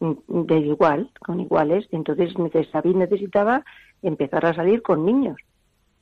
mm, 0.00 0.12
de 0.46 0.58
igual, 0.58 1.10
con 1.20 1.40
iguales. 1.40 1.86
Entonces 1.92 2.34
David 2.72 2.96
necesitaba 2.96 3.64
empezar 4.02 4.44
a 4.46 4.54
salir 4.54 4.82
con 4.82 5.04
niños 5.04 5.36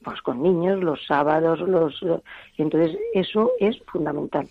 pues 0.02 0.22
con 0.22 0.42
niños 0.42 0.82
los 0.82 1.04
sábados 1.06 1.60
los 1.60 2.00
y 2.56 2.62
entonces 2.62 2.96
eso 3.14 3.50
es 3.58 3.76
fundamental 3.86 4.48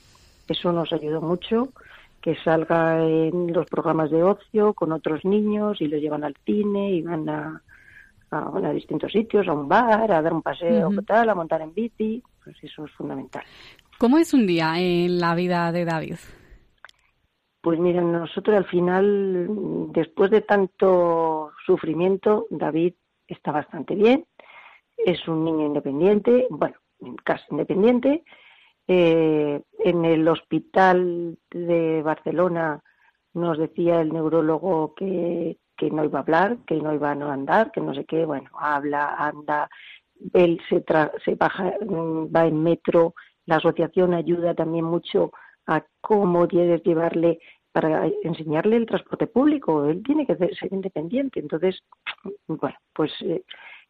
eso 0.48 0.72
nos 0.72 0.92
ayudó 0.94 1.22
mucho 1.22 1.70
que 2.22 2.36
salga 2.44 3.04
en 3.06 3.54
los 3.54 3.66
programas 3.68 4.12
de 4.12 4.24
ocio 4.24 4.74
con 4.74 4.92
otros 4.92 5.24
niños 5.24 5.80
y 5.80 5.88
los 5.88 6.02
llevan 6.02 6.24
al 6.24 6.36
cine 6.46 6.92
y 6.92 7.02
van 7.02 7.30
a, 7.30 7.62
a, 8.32 8.72
distintos 8.74 9.12
sitios 9.12 9.48
a 9.48 9.54
un 9.54 9.68
bar 9.68 10.12
a 10.12 10.22
dar 10.22 10.34
un 10.34 10.42
paseo 10.42 10.90
Ujú. 10.90 11.02
tal 11.04 11.30
a 11.30 11.36
montar 11.36 11.62
en 11.62 11.74
bici 11.74 12.22
pues 12.44 12.56
eso 12.62 12.86
es 12.86 12.92
fundamental 12.92 13.44
¿Cómo 13.98 14.20
es 14.20 14.34
un 14.34 14.46
día 14.46 14.76
en 14.78 15.20
la 15.20 15.34
vida 15.34 15.72
de 15.72 15.84
David? 15.84 16.18
Pues 17.68 17.80
mira, 17.80 18.00
nosotros 18.02 18.56
al 18.56 18.64
final, 18.64 19.48
después 19.92 20.32
de 20.32 20.40
tanto 20.40 21.52
sufrimiento, 21.66 22.48
David 22.50 22.94
está 23.28 23.52
bastante 23.52 23.94
bien, 23.94 24.26
es 24.96 25.28
un 25.28 25.44
niño 25.44 25.66
independiente, 25.66 26.48
bueno, 26.50 26.78
casi 27.26 27.44
independiente. 27.52 28.24
Eh, 28.88 29.62
en 29.80 30.06
el 30.06 30.26
hospital 30.30 31.38
de 31.52 32.02
Barcelona 32.04 32.82
nos 33.34 33.58
decía 33.58 34.00
el 34.00 34.14
neurólogo 34.14 34.96
que, 34.96 35.58
que 35.76 35.92
no 35.92 36.06
iba 36.06 36.20
a 36.20 36.22
hablar, 36.22 36.60
que 36.66 36.76
no 36.78 36.94
iba 36.94 37.12
a 37.12 37.16
no 37.16 37.30
andar, 37.30 37.74
que 37.74 37.82
no 37.82 37.94
sé 37.94 38.06
qué, 38.06 38.24
bueno, 38.24 38.50
habla, 38.58 39.14
anda, 39.16 39.70
él 40.32 40.62
se, 40.70 40.86
tra- 40.86 41.12
se 41.26 41.36
baja, 41.36 41.74
mm, 41.86 42.34
va 42.34 42.46
en 42.48 42.64
metro, 42.64 43.14
la 43.46 43.58
asociación 43.58 44.14
ayuda 44.14 44.56
también 44.56 44.86
mucho 44.86 45.34
a 45.70 45.84
cómo 46.00 46.48
debes 46.48 46.82
llevarle 46.84 47.40
para 47.78 48.08
enseñarle 48.24 48.76
el 48.78 48.88
transporte 48.88 49.28
público. 49.28 49.86
Él 49.86 50.02
tiene 50.04 50.26
que 50.26 50.36
ser 50.36 50.74
independiente. 50.74 51.40
Entonces, 51.40 51.84
bueno, 52.48 52.76
pues 52.92 53.12
eh, 53.22 53.44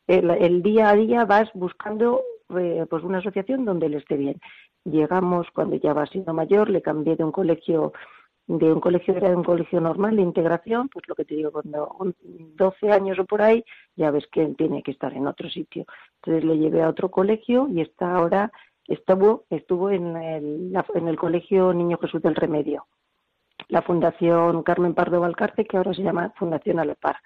el, 0.08 0.30
el 0.30 0.62
día 0.62 0.90
a 0.90 0.96
día 0.96 1.24
vas 1.24 1.50
buscando 1.54 2.22
eh, 2.60 2.86
pues 2.90 3.02
una 3.06 3.20
asociación 3.20 3.64
donde 3.64 3.86
él 3.86 3.94
esté 3.94 4.18
bien. 4.18 4.42
Llegamos 4.84 5.48
cuando 5.54 5.78
ya 5.78 5.94
va 5.94 6.06
siendo 6.06 6.34
mayor, 6.34 6.70
le 6.70 6.82
cambié 6.82 7.16
de 7.16 7.24
un 7.24 7.32
colegio 7.32 7.94
de 8.48 8.74
un 8.74 8.82
colegio 8.82 9.16
era 9.16 9.30
un 9.30 9.44
colegio 9.44 9.80
normal 9.80 10.18
de 10.18 10.22
integración, 10.22 10.90
pues 10.90 11.08
lo 11.08 11.16
que 11.16 11.24
te 11.26 11.36
digo, 11.36 11.52
cuando 11.54 11.96
un- 12.00 12.16
12 12.58 12.92
años 12.92 13.18
o 13.20 13.26
por 13.26 13.42
ahí, 13.42 13.64
ya 13.96 14.12
ves 14.12 14.26
que 14.32 14.42
él 14.42 14.56
tiene 14.58 14.84
que 14.84 14.92
estar 14.92 15.14
en 15.14 15.28
otro 15.28 15.50
sitio. 15.50 15.86
Entonces 16.18 16.44
le 16.44 16.58
llevé 16.58 16.82
a 16.82 16.90
otro 16.90 17.10
colegio 17.10 17.68
y 17.70 17.80
está 17.82 18.16
ahora, 18.16 18.52
estuvo, 18.86 19.46
estuvo 19.50 19.92
en 19.92 20.16
el, 20.18 20.74
en 20.94 21.08
el 21.08 21.18
colegio 21.18 21.74
Niño 21.74 21.98
Jesús 21.98 22.22
del 22.22 22.36
Remedio, 22.36 22.86
la 23.70 23.82
Fundación 23.82 24.64
Carmen 24.64 24.94
Pardo 24.94 25.20
Valcarce, 25.20 25.66
que 25.66 25.78
ahora 25.78 25.94
se 25.94 26.04
llama 26.04 26.34
Fundación 26.38 26.80
Alepar. 26.80 27.18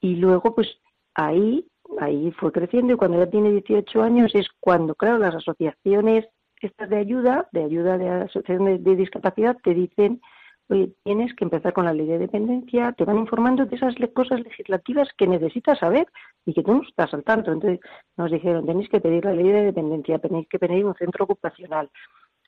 Y 0.00 0.16
luego, 0.16 0.54
pues 0.54 0.68
ahí, 1.14 1.66
ahí 1.98 2.30
fue 2.32 2.52
creciendo 2.52 2.94
y 2.94 2.96
cuando 2.96 3.18
ya 3.18 3.30
tiene 3.30 3.50
18 3.50 4.02
años 4.02 4.34
es 4.34 4.48
cuando, 4.60 4.94
claro, 4.94 5.18
las 5.18 5.34
asociaciones 5.34 6.26
estas 6.60 6.90
de 6.90 6.96
ayuda, 6.96 7.48
de 7.52 7.64
ayuda 7.64 7.98
de 7.98 8.08
asociaciones 8.08 8.84
de, 8.84 8.96
discapacidad, 8.96 9.56
te 9.62 9.74
dicen, 9.74 10.20
oye, 10.68 10.92
tienes 11.04 11.34
que 11.34 11.44
empezar 11.44 11.72
con 11.72 11.84
la 11.84 11.94
ley 11.94 12.06
de 12.06 12.18
dependencia, 12.18 12.92
te 12.92 13.04
van 13.04 13.18
informando 13.18 13.66
de 13.66 13.76
esas 13.76 13.94
cosas 14.14 14.40
legislativas 14.40 15.08
que 15.16 15.26
necesitas 15.26 15.78
saber 15.78 16.06
y 16.44 16.52
que 16.52 16.62
tú 16.62 16.74
no 16.74 16.82
estás 16.82 17.12
al 17.14 17.24
tanto. 17.24 17.52
Entonces 17.52 17.80
nos 18.16 18.30
dijeron, 18.30 18.66
tenéis 18.66 18.88
que 18.88 19.00
pedir 19.00 19.24
la 19.24 19.32
ley 19.32 19.48
de 19.48 19.64
dependencia, 19.64 20.18
tenéis 20.18 20.48
que 20.48 20.58
pedir 20.58 20.84
un 20.84 20.94
centro 20.94 21.24
ocupacional. 21.24 21.90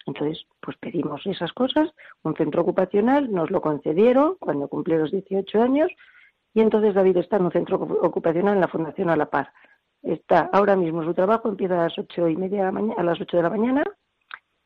Entonces, 0.07 0.45
pues 0.61 0.77
pedimos 0.79 1.25
esas 1.27 1.53
cosas, 1.53 1.91
un 2.23 2.35
centro 2.37 2.63
ocupacional, 2.63 3.31
nos 3.33 3.51
lo 3.51 3.61
concedieron 3.61 4.37
cuando 4.41 4.69
cumplí 4.69 4.97
los 4.97 5.11
18 5.13 5.63
años 5.63 5.91
y 6.55 6.61
entonces 6.61 6.95
David 6.95 7.17
está 7.19 7.37
en 7.37 7.45
un 7.47 7.53
centro 7.53 7.79
ocu- 7.81 7.99
ocupacional 8.03 8.55
en 8.55 8.61
la 8.61 8.69
Fundación 8.69 9.11
A 9.11 9.17
la 9.17 9.27
Paz. 9.31 9.49
Está 10.03 10.51
ahora 10.53 10.75
mismo 10.77 11.05
su 11.05 11.15
trabajo, 11.15 11.49
empieza 11.49 11.75
a 11.81 11.85
las 11.85 11.99
ocho 11.99 12.29
y 12.29 12.37
media 12.37 12.59
de 12.59 12.65
la 12.65 12.73
mañana, 12.73 12.95
a 13.01 13.05
las 13.05 13.21
8 13.21 13.37
de 13.37 13.43
la 13.45 13.51
mañana, 13.51 13.85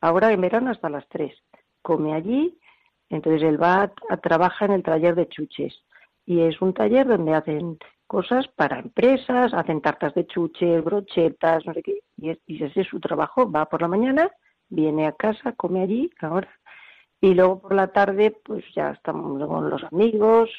ahora 0.01 0.31
en 0.31 0.41
verano 0.41 0.71
hasta 0.71 0.89
las 0.89 1.07
3. 1.09 1.33
Come 1.83 2.13
allí, 2.13 2.57
entonces 3.09 3.43
él 3.43 3.61
va 3.61 3.91
a- 4.09 4.17
trabaja 4.17 4.65
en 4.65 4.71
el 4.71 4.83
taller 4.83 5.15
de 5.15 5.27
chuches 5.29 5.83
y 6.25 6.41
es 6.41 6.59
un 6.61 6.73
taller 6.73 7.07
donde 7.07 7.33
hacen 7.35 7.77
cosas 8.07 8.47
para 8.55 8.79
empresas, 8.79 9.53
hacen 9.53 9.81
tartas 9.81 10.13
de 10.15 10.25
chuches, 10.25 10.83
brochetas, 10.83 11.65
no 11.65 11.73
sé 11.73 11.83
qué, 11.83 11.99
y, 12.17 12.29
es- 12.31 12.39
y 12.47 12.63
ese 12.63 12.81
es 12.81 12.87
su 12.87 12.99
trabajo. 12.99 13.49
Va 13.49 13.65
por 13.67 13.81
la 13.81 13.87
mañana, 13.87 14.31
viene 14.69 15.07
a 15.07 15.11
casa, 15.13 15.53
come 15.53 15.81
allí, 15.81 16.09
ahora, 16.21 16.49
y 17.21 17.33
luego 17.33 17.59
por 17.61 17.73
la 17.73 17.87
tarde, 17.87 18.31
pues 18.43 18.63
ya 18.75 18.91
estamos 18.91 19.45
con 19.47 19.69
los 19.69 19.83
amigos, 19.85 20.49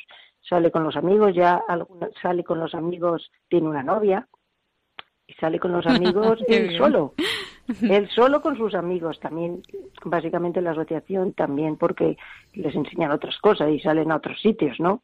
sale 0.40 0.70
con 0.70 0.84
los 0.84 0.96
amigos, 0.96 1.34
ya 1.34 1.62
alguna- 1.68 2.10
sale 2.22 2.42
con 2.44 2.58
los 2.60 2.74
amigos, 2.74 3.30
tiene 3.48 3.68
una 3.68 3.82
novia, 3.82 4.26
y 5.26 5.34
sale 5.34 5.58
con 5.60 5.72
los 5.72 5.86
amigos 5.86 6.40
él 6.48 6.76
solo. 6.78 7.14
Él 7.82 8.08
solo 8.08 8.40
con 8.40 8.56
sus 8.56 8.74
amigos, 8.74 9.20
también, 9.20 9.60
básicamente 10.02 10.62
la 10.62 10.70
asociación 10.70 11.34
también 11.34 11.76
porque 11.76 12.16
les 12.54 12.74
enseñan 12.74 13.10
otras 13.10 13.36
cosas 13.40 13.68
y 13.70 13.78
salen 13.78 14.10
a 14.10 14.16
otros 14.16 14.40
sitios, 14.40 14.80
¿no? 14.80 15.02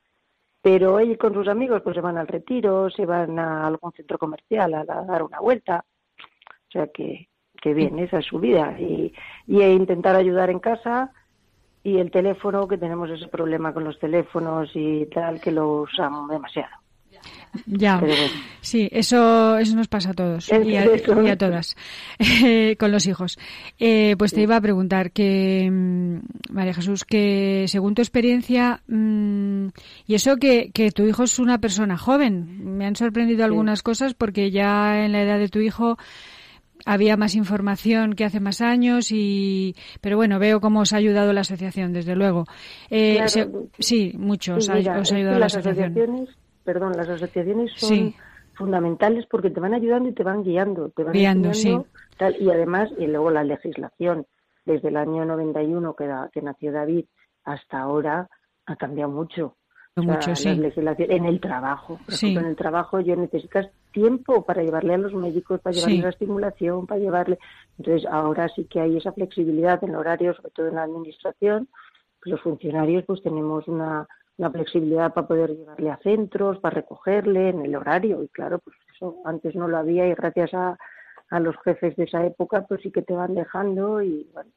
Pero 0.62 0.98
él 0.98 1.18
con 1.18 1.34
sus 1.34 1.46
amigos 1.46 1.82
pues 1.82 1.94
se 1.94 2.00
van 2.00 2.16
al 2.16 2.26
retiro, 2.26 2.88
se 2.88 3.04
van 3.04 3.38
a 3.38 3.66
algún 3.66 3.92
centro 3.92 4.16
comercial 4.16 4.72
a, 4.72 4.80
a 4.80 4.84
dar 5.04 5.22
una 5.24 5.40
vuelta. 5.40 5.84
O 6.48 6.70
sea 6.72 6.86
que, 6.86 7.28
que 7.64 7.72
bien, 7.72 7.98
esa 7.98 8.18
es 8.18 8.26
su 8.26 8.38
vida. 8.38 8.78
Y, 8.78 9.10
y 9.46 9.62
intentar 9.62 10.14
ayudar 10.14 10.50
en 10.50 10.58
casa 10.58 11.10
y 11.82 11.96
el 11.96 12.10
teléfono, 12.10 12.68
que 12.68 12.76
tenemos 12.76 13.08
ese 13.08 13.26
problema 13.26 13.72
con 13.72 13.84
los 13.84 13.98
teléfonos 13.98 14.70
y 14.74 15.06
tal, 15.06 15.40
que 15.40 15.50
lo 15.50 15.80
usamos 15.80 16.28
demasiado. 16.28 16.76
Ya, 17.64 17.98
bueno. 17.98 18.16
sí, 18.60 18.88
eso, 18.92 19.56
eso 19.56 19.76
nos 19.76 19.86
pasa 19.88 20.10
a 20.10 20.12
todos 20.12 20.50
y 20.50 20.76
a, 20.76 20.84
eso. 20.94 21.22
y 21.22 21.30
a 21.30 21.38
todas 21.38 21.76
eh, 22.18 22.76
con 22.78 22.92
los 22.92 23.06
hijos. 23.06 23.38
Eh, 23.78 24.14
pues 24.18 24.34
te 24.34 24.42
iba 24.42 24.56
a 24.56 24.60
preguntar 24.60 25.10
que, 25.12 25.70
mm, 25.70 26.18
María 26.50 26.74
Jesús, 26.74 27.04
que 27.04 27.64
según 27.68 27.94
tu 27.94 28.02
experiencia, 28.02 28.82
mm, 28.88 29.68
y 30.06 30.14
eso 30.14 30.36
que, 30.36 30.70
que 30.74 30.90
tu 30.90 31.04
hijo 31.06 31.22
es 31.22 31.38
una 31.38 31.58
persona 31.58 31.96
joven, 31.96 32.76
me 32.76 32.84
han 32.84 32.96
sorprendido 32.96 33.42
algunas 33.44 33.82
cosas 33.82 34.12
porque 34.12 34.50
ya 34.50 35.02
en 35.02 35.12
la 35.12 35.22
edad 35.22 35.38
de 35.38 35.48
tu 35.48 35.60
hijo 35.60 35.96
había 36.86 37.16
más 37.16 37.34
información 37.34 38.14
que 38.14 38.24
hace 38.24 38.40
más 38.40 38.60
años 38.60 39.10
y 39.10 39.74
pero 40.00 40.16
bueno 40.16 40.38
veo 40.38 40.60
cómo 40.60 40.80
os 40.80 40.92
ha 40.92 40.96
ayudado 40.96 41.32
la 41.32 41.40
asociación 41.42 41.92
desde 41.92 42.14
luego 42.16 42.44
Eh, 42.90 43.14
Claro. 43.16 43.28
se- 43.28 43.48
sí 43.78 44.12
mucho 44.18 44.56
os 44.56 44.66
Sí, 44.66 44.70
ha, 44.72 44.74
os 44.98 45.02
es 45.02 45.10
que 45.10 45.16
ayudado 45.16 45.34
la 45.38 45.46
las 45.46 45.56
asociación 45.56 45.92
asociaciones, 45.92 46.28
perdón, 46.64 46.92
las 46.96 47.08
asociaciones 47.08 47.72
son 47.76 47.88
Sí. 47.88 48.14
fundamentales 48.54 49.26
porque 49.30 49.50
te 49.50 49.60
van 49.60 49.74
ayudando 49.74 50.08
y 50.08 50.12
te 50.14 50.22
van 50.22 50.42
guiando, 50.44 50.90
te 50.90 51.02
van 51.04 51.12
Guiando, 51.12 51.48
enseñando 51.48 51.86
tal, 52.18 52.36
y 52.40 52.50
además 52.50 52.88
y 52.98 53.06
luego 53.06 53.30
la 53.30 53.42
legislación 53.44 54.26
desde 54.64 54.88
el 54.88 54.96
año 54.96 55.24
91 55.24 55.94
que, 55.94 56.06
da- 56.06 56.30
que 56.32 56.40
nació 56.42 56.72
David 56.72 57.04
hasta 57.44 57.80
ahora 57.80 58.28
ha 58.66 58.76
cambiado 58.76 59.10
mucho. 59.10 59.56
O 59.96 60.02
sea, 60.02 60.12
mucho 60.14 60.30
la 60.30 60.36
sí 60.36 60.54
legislación 60.54 61.10
en 61.12 61.24
el 61.26 61.40
trabajo, 61.40 61.98
por 62.04 62.14
Sí. 62.14 62.26
ejemplo, 62.26 62.42
en 62.42 62.50
el 62.50 62.56
trabajo 62.56 63.00
yo 63.00 63.14
necesitas 63.16 63.66
tiempo 63.94 64.44
para 64.44 64.62
llevarle 64.62 64.94
a 64.94 64.98
los 64.98 65.14
médicos, 65.14 65.60
para 65.60 65.74
llevarle 65.74 65.96
Sí. 65.96 66.02
la 66.02 66.08
estimulación, 66.10 66.86
para 66.86 67.00
llevarle. 67.00 67.38
Entonces 67.78 68.06
ahora 68.10 68.48
sí 68.54 68.64
que 68.66 68.80
hay 68.80 68.96
esa 68.98 69.12
flexibilidad 69.12 69.82
en 69.84 69.94
horarios, 69.96 70.36
sobre 70.36 70.50
todo 70.50 70.68
en 70.68 70.74
la 70.74 70.82
administración. 70.82 71.68
Pues 72.20 72.32
los 72.32 72.40
funcionarios 72.42 73.04
pues 73.06 73.22
tenemos 73.22 73.66
una, 73.68 74.06
una 74.38 74.50
flexibilidad 74.50 75.14
para 75.14 75.26
poder 75.28 75.50
llevarle 75.56 75.90
a 75.90 75.96
centros, 75.98 76.58
para 76.58 76.74
recogerle 76.74 77.48
en 77.50 77.62
el 77.64 77.76
horario 77.76 78.22
y 78.22 78.28
claro, 78.28 78.58
pues 78.58 78.76
eso 78.94 79.16
antes 79.24 79.54
no 79.54 79.68
lo 79.68 79.76
había 79.78 80.06
y 80.08 80.14
gracias 80.14 80.52
a, 80.54 80.76
a 81.30 81.40
los 81.40 81.54
jefes 81.64 81.94
de 81.96 82.04
esa 82.04 82.24
época 82.26 82.66
pues 82.68 82.80
sí 82.82 82.90
que 82.90 83.02
te 83.02 83.14
van 83.14 83.34
dejando 83.34 84.02
y 84.02 84.28
bueno, 84.34 84.50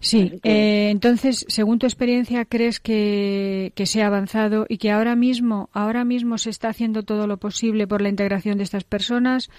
Sí, 0.00 0.40
que- 0.42 0.50
eh, 0.50 0.90
entonces, 0.90 1.44
según 1.48 1.78
tu 1.78 1.86
experiencia, 1.86 2.44
¿crees 2.46 2.80
que, 2.80 3.72
que 3.76 3.84
se 3.86 4.02
ha 4.02 4.06
avanzado 4.06 4.64
y 4.68 4.78
que 4.78 4.90
ahora 4.90 5.14
mismo, 5.14 5.68
ahora 5.72 6.04
mismo 6.04 6.38
se 6.38 6.48
está 6.50 6.68
haciendo 6.70 7.02
todo 7.02 7.26
lo 7.26 7.36
posible 7.36 7.86
por 7.86 8.00
la 8.00 8.08
integración 8.08 8.56
de 8.56 8.64
estas 8.64 8.84
personas 8.84 9.50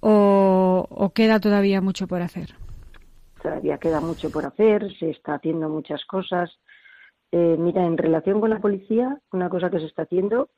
o, 0.00 0.86
o 0.90 1.10
queda 1.10 1.40
todavía 1.40 1.80
mucho 1.80 2.06
por 2.06 2.22
hacer? 2.22 2.54
todavía 3.42 3.76
queda 3.78 4.00
mucho 4.00 4.30
por 4.30 4.46
hacer, 4.46 4.86
se 5.00 5.10
está 5.10 5.34
haciendo 5.34 5.68
muchas 5.68 6.04
cosas. 6.04 6.48
Eh, 7.32 7.56
mira, 7.58 7.84
en 7.84 7.98
relación 7.98 8.40
con 8.40 8.50
la 8.50 8.60
policía, 8.60 9.18
una 9.32 9.48
cosa 9.48 9.68
que 9.68 9.80
se 9.80 9.86
está 9.86 10.02
haciendo, 10.02 10.48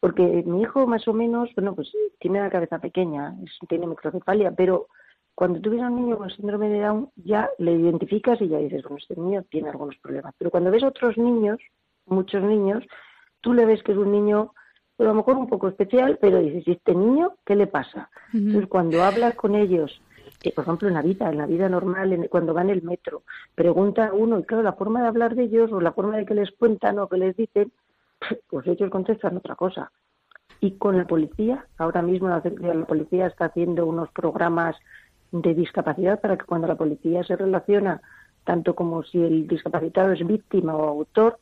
porque 0.00 0.22
mi 0.46 0.62
hijo 0.62 0.86
más 0.86 1.06
o 1.06 1.12
menos, 1.12 1.50
bueno, 1.54 1.74
pues 1.74 1.92
tiene 2.18 2.40
la 2.40 2.48
cabeza 2.48 2.78
pequeña, 2.78 3.34
es- 3.44 3.58
tiene 3.68 3.86
microcefalia, 3.86 4.52
pero 4.52 4.86
cuando 5.34 5.60
tú 5.60 5.70
ves 5.70 5.82
a 5.82 5.88
un 5.88 5.96
niño 5.96 6.16
con 6.18 6.30
síndrome 6.30 6.68
de 6.68 6.80
Down, 6.80 7.10
ya 7.16 7.50
le 7.58 7.72
identificas 7.72 8.40
y 8.40 8.48
ya 8.48 8.58
dices, 8.58 8.82
bueno, 8.82 8.98
este 8.98 9.16
niño 9.16 9.42
tiene 9.50 9.68
algunos 9.70 9.96
problemas. 9.98 10.34
Pero 10.38 10.50
cuando 10.50 10.70
ves 10.70 10.84
otros 10.84 11.16
niños, 11.18 11.58
muchos 12.06 12.42
niños, 12.42 12.84
tú 13.40 13.52
le 13.52 13.66
ves 13.66 13.82
que 13.82 13.92
es 13.92 13.98
un 13.98 14.12
niño, 14.12 14.52
pues, 14.96 15.06
a 15.08 15.10
lo 15.12 15.16
mejor 15.16 15.36
un 15.36 15.48
poco 15.48 15.68
especial, 15.68 16.18
pero 16.20 16.38
dices, 16.38 16.66
¿y 16.68 16.72
este 16.72 16.94
niño 16.94 17.34
qué 17.44 17.56
le 17.56 17.66
pasa? 17.66 18.10
Entonces, 18.46 18.68
cuando 18.70 19.02
hablas 19.02 19.34
con 19.34 19.54
ellos, 19.54 20.00
eh, 20.42 20.52
por 20.52 20.64
ejemplo, 20.64 20.88
en 20.88 20.94
la 20.94 21.02
vida, 21.02 21.28
en 21.30 21.38
la 21.38 21.46
vida 21.46 21.68
normal, 21.68 22.12
en- 22.12 22.28
cuando 22.28 22.54
va 22.54 22.62
en 22.62 22.70
el 22.70 22.82
metro, 22.82 23.22
pregunta 23.54 24.08
a 24.08 24.12
uno, 24.12 24.38
y 24.38 24.44
claro, 24.44 24.62
la 24.62 24.74
forma 24.74 25.02
de 25.02 25.08
hablar 25.08 25.34
de 25.34 25.44
ellos 25.44 25.72
o 25.72 25.80
la 25.80 25.92
forma 25.92 26.16
de 26.16 26.26
que 26.26 26.34
les 26.34 26.50
cuentan 26.52 26.98
o 26.98 27.08
que 27.08 27.16
les 27.16 27.36
dicen, 27.36 27.72
pues 28.48 28.66
ellos 28.68 28.90
contestan 28.90 29.36
otra 29.36 29.56
cosa. 29.56 29.90
Y 30.60 30.78
con 30.78 30.96
la 30.96 31.06
policía, 31.06 31.66
ahora 31.78 32.00
mismo 32.00 32.28
la, 32.28 32.42
la 32.60 32.86
policía 32.86 33.26
está 33.26 33.46
haciendo 33.46 33.84
unos 33.84 34.10
programas 34.12 34.76
de 35.42 35.54
discapacidad 35.54 36.20
para 36.20 36.36
que 36.36 36.44
cuando 36.44 36.68
la 36.68 36.76
policía 36.76 37.24
se 37.24 37.36
relaciona, 37.36 38.00
tanto 38.44 38.74
como 38.74 39.02
si 39.02 39.20
el 39.22 39.46
discapacitado 39.48 40.12
es 40.12 40.24
víctima 40.26 40.76
o 40.76 40.88
autor, 40.88 41.38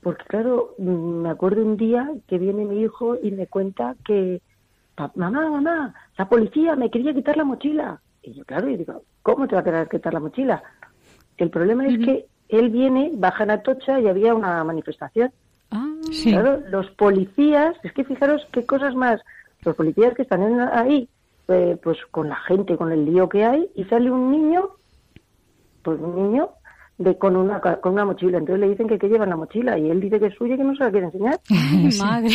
porque 0.00 0.24
claro, 0.24 0.74
mm, 0.78 1.22
me 1.22 1.30
acuerdo 1.30 1.62
un 1.64 1.76
día 1.76 2.10
que 2.28 2.38
viene 2.38 2.64
mi 2.64 2.82
hijo 2.82 3.16
y 3.20 3.32
me 3.32 3.46
cuenta 3.46 3.96
que, 4.04 4.40
"Pa- 4.94 5.10
mamá, 5.16 5.48
mamá, 5.50 5.94
la 6.16 6.28
policía 6.28 6.76
me 6.76 6.90
quería 6.90 7.12
quitar 7.14 7.36
la 7.36 7.44
mochila. 7.44 8.00
Y 8.22 8.34
yo, 8.34 8.44
claro, 8.44 8.68
y 8.68 8.76
digo, 8.76 9.02
¿cómo 9.22 9.48
te 9.48 9.54
va 9.54 9.62
a 9.62 9.64
querer 9.64 9.88
quitar 9.88 10.14
la 10.14 10.20
mochila? 10.20 10.62
El 11.36 11.50
problema 11.50 11.86
es 11.86 11.98
que 12.04 12.26
él 12.48 12.70
viene, 12.70 13.10
baja 13.14 13.42
en 13.44 13.50
Atocha 13.50 13.98
y 14.00 14.06
había 14.06 14.34
una 14.34 14.62
manifestación. 14.62 15.32
Ah, 15.70 15.90
Sí. 16.10 16.30
Claro, 16.30 16.60
los 16.68 16.88
policías, 16.92 17.74
es 17.82 17.92
que 17.92 18.04
fijaros 18.04 18.46
qué 18.52 18.64
cosas 18.64 18.94
más, 18.94 19.20
los 19.64 19.74
policías 19.74 20.14
que 20.14 20.22
están 20.22 20.60
ahí, 20.72 21.08
eh, 21.48 21.76
pues 21.82 21.98
con 22.10 22.28
la 22.28 22.36
gente, 22.36 22.76
con 22.76 22.90
el 22.92 23.04
lío 23.04 23.28
que 23.28 23.44
hay, 23.44 23.68
y 23.74 23.84
sale 23.84 24.10
un 24.10 24.30
niño, 24.30 24.70
pues 25.82 25.98
un 26.00 26.16
niño 26.30 26.50
de 26.96 27.18
con 27.18 27.34
una 27.36 27.60
ca- 27.60 27.80
con 27.80 27.94
una 27.94 28.04
mochila, 28.04 28.38
entonces 28.38 28.60
le 28.60 28.68
dicen 28.70 28.86
que 28.88 28.98
qué 28.98 29.08
lleva 29.08 29.24
en 29.24 29.30
la 29.30 29.36
mochila 29.36 29.76
y 29.76 29.90
él 29.90 30.00
dice 30.00 30.20
que 30.20 30.26
es 30.26 30.34
suya 30.34 30.54
y 30.54 30.58
que 30.58 30.62
no 30.64 30.76
se 30.76 30.84
la 30.84 30.90
quiere 30.92 31.06
enseñar. 31.06 31.40
Madre. 31.98 32.30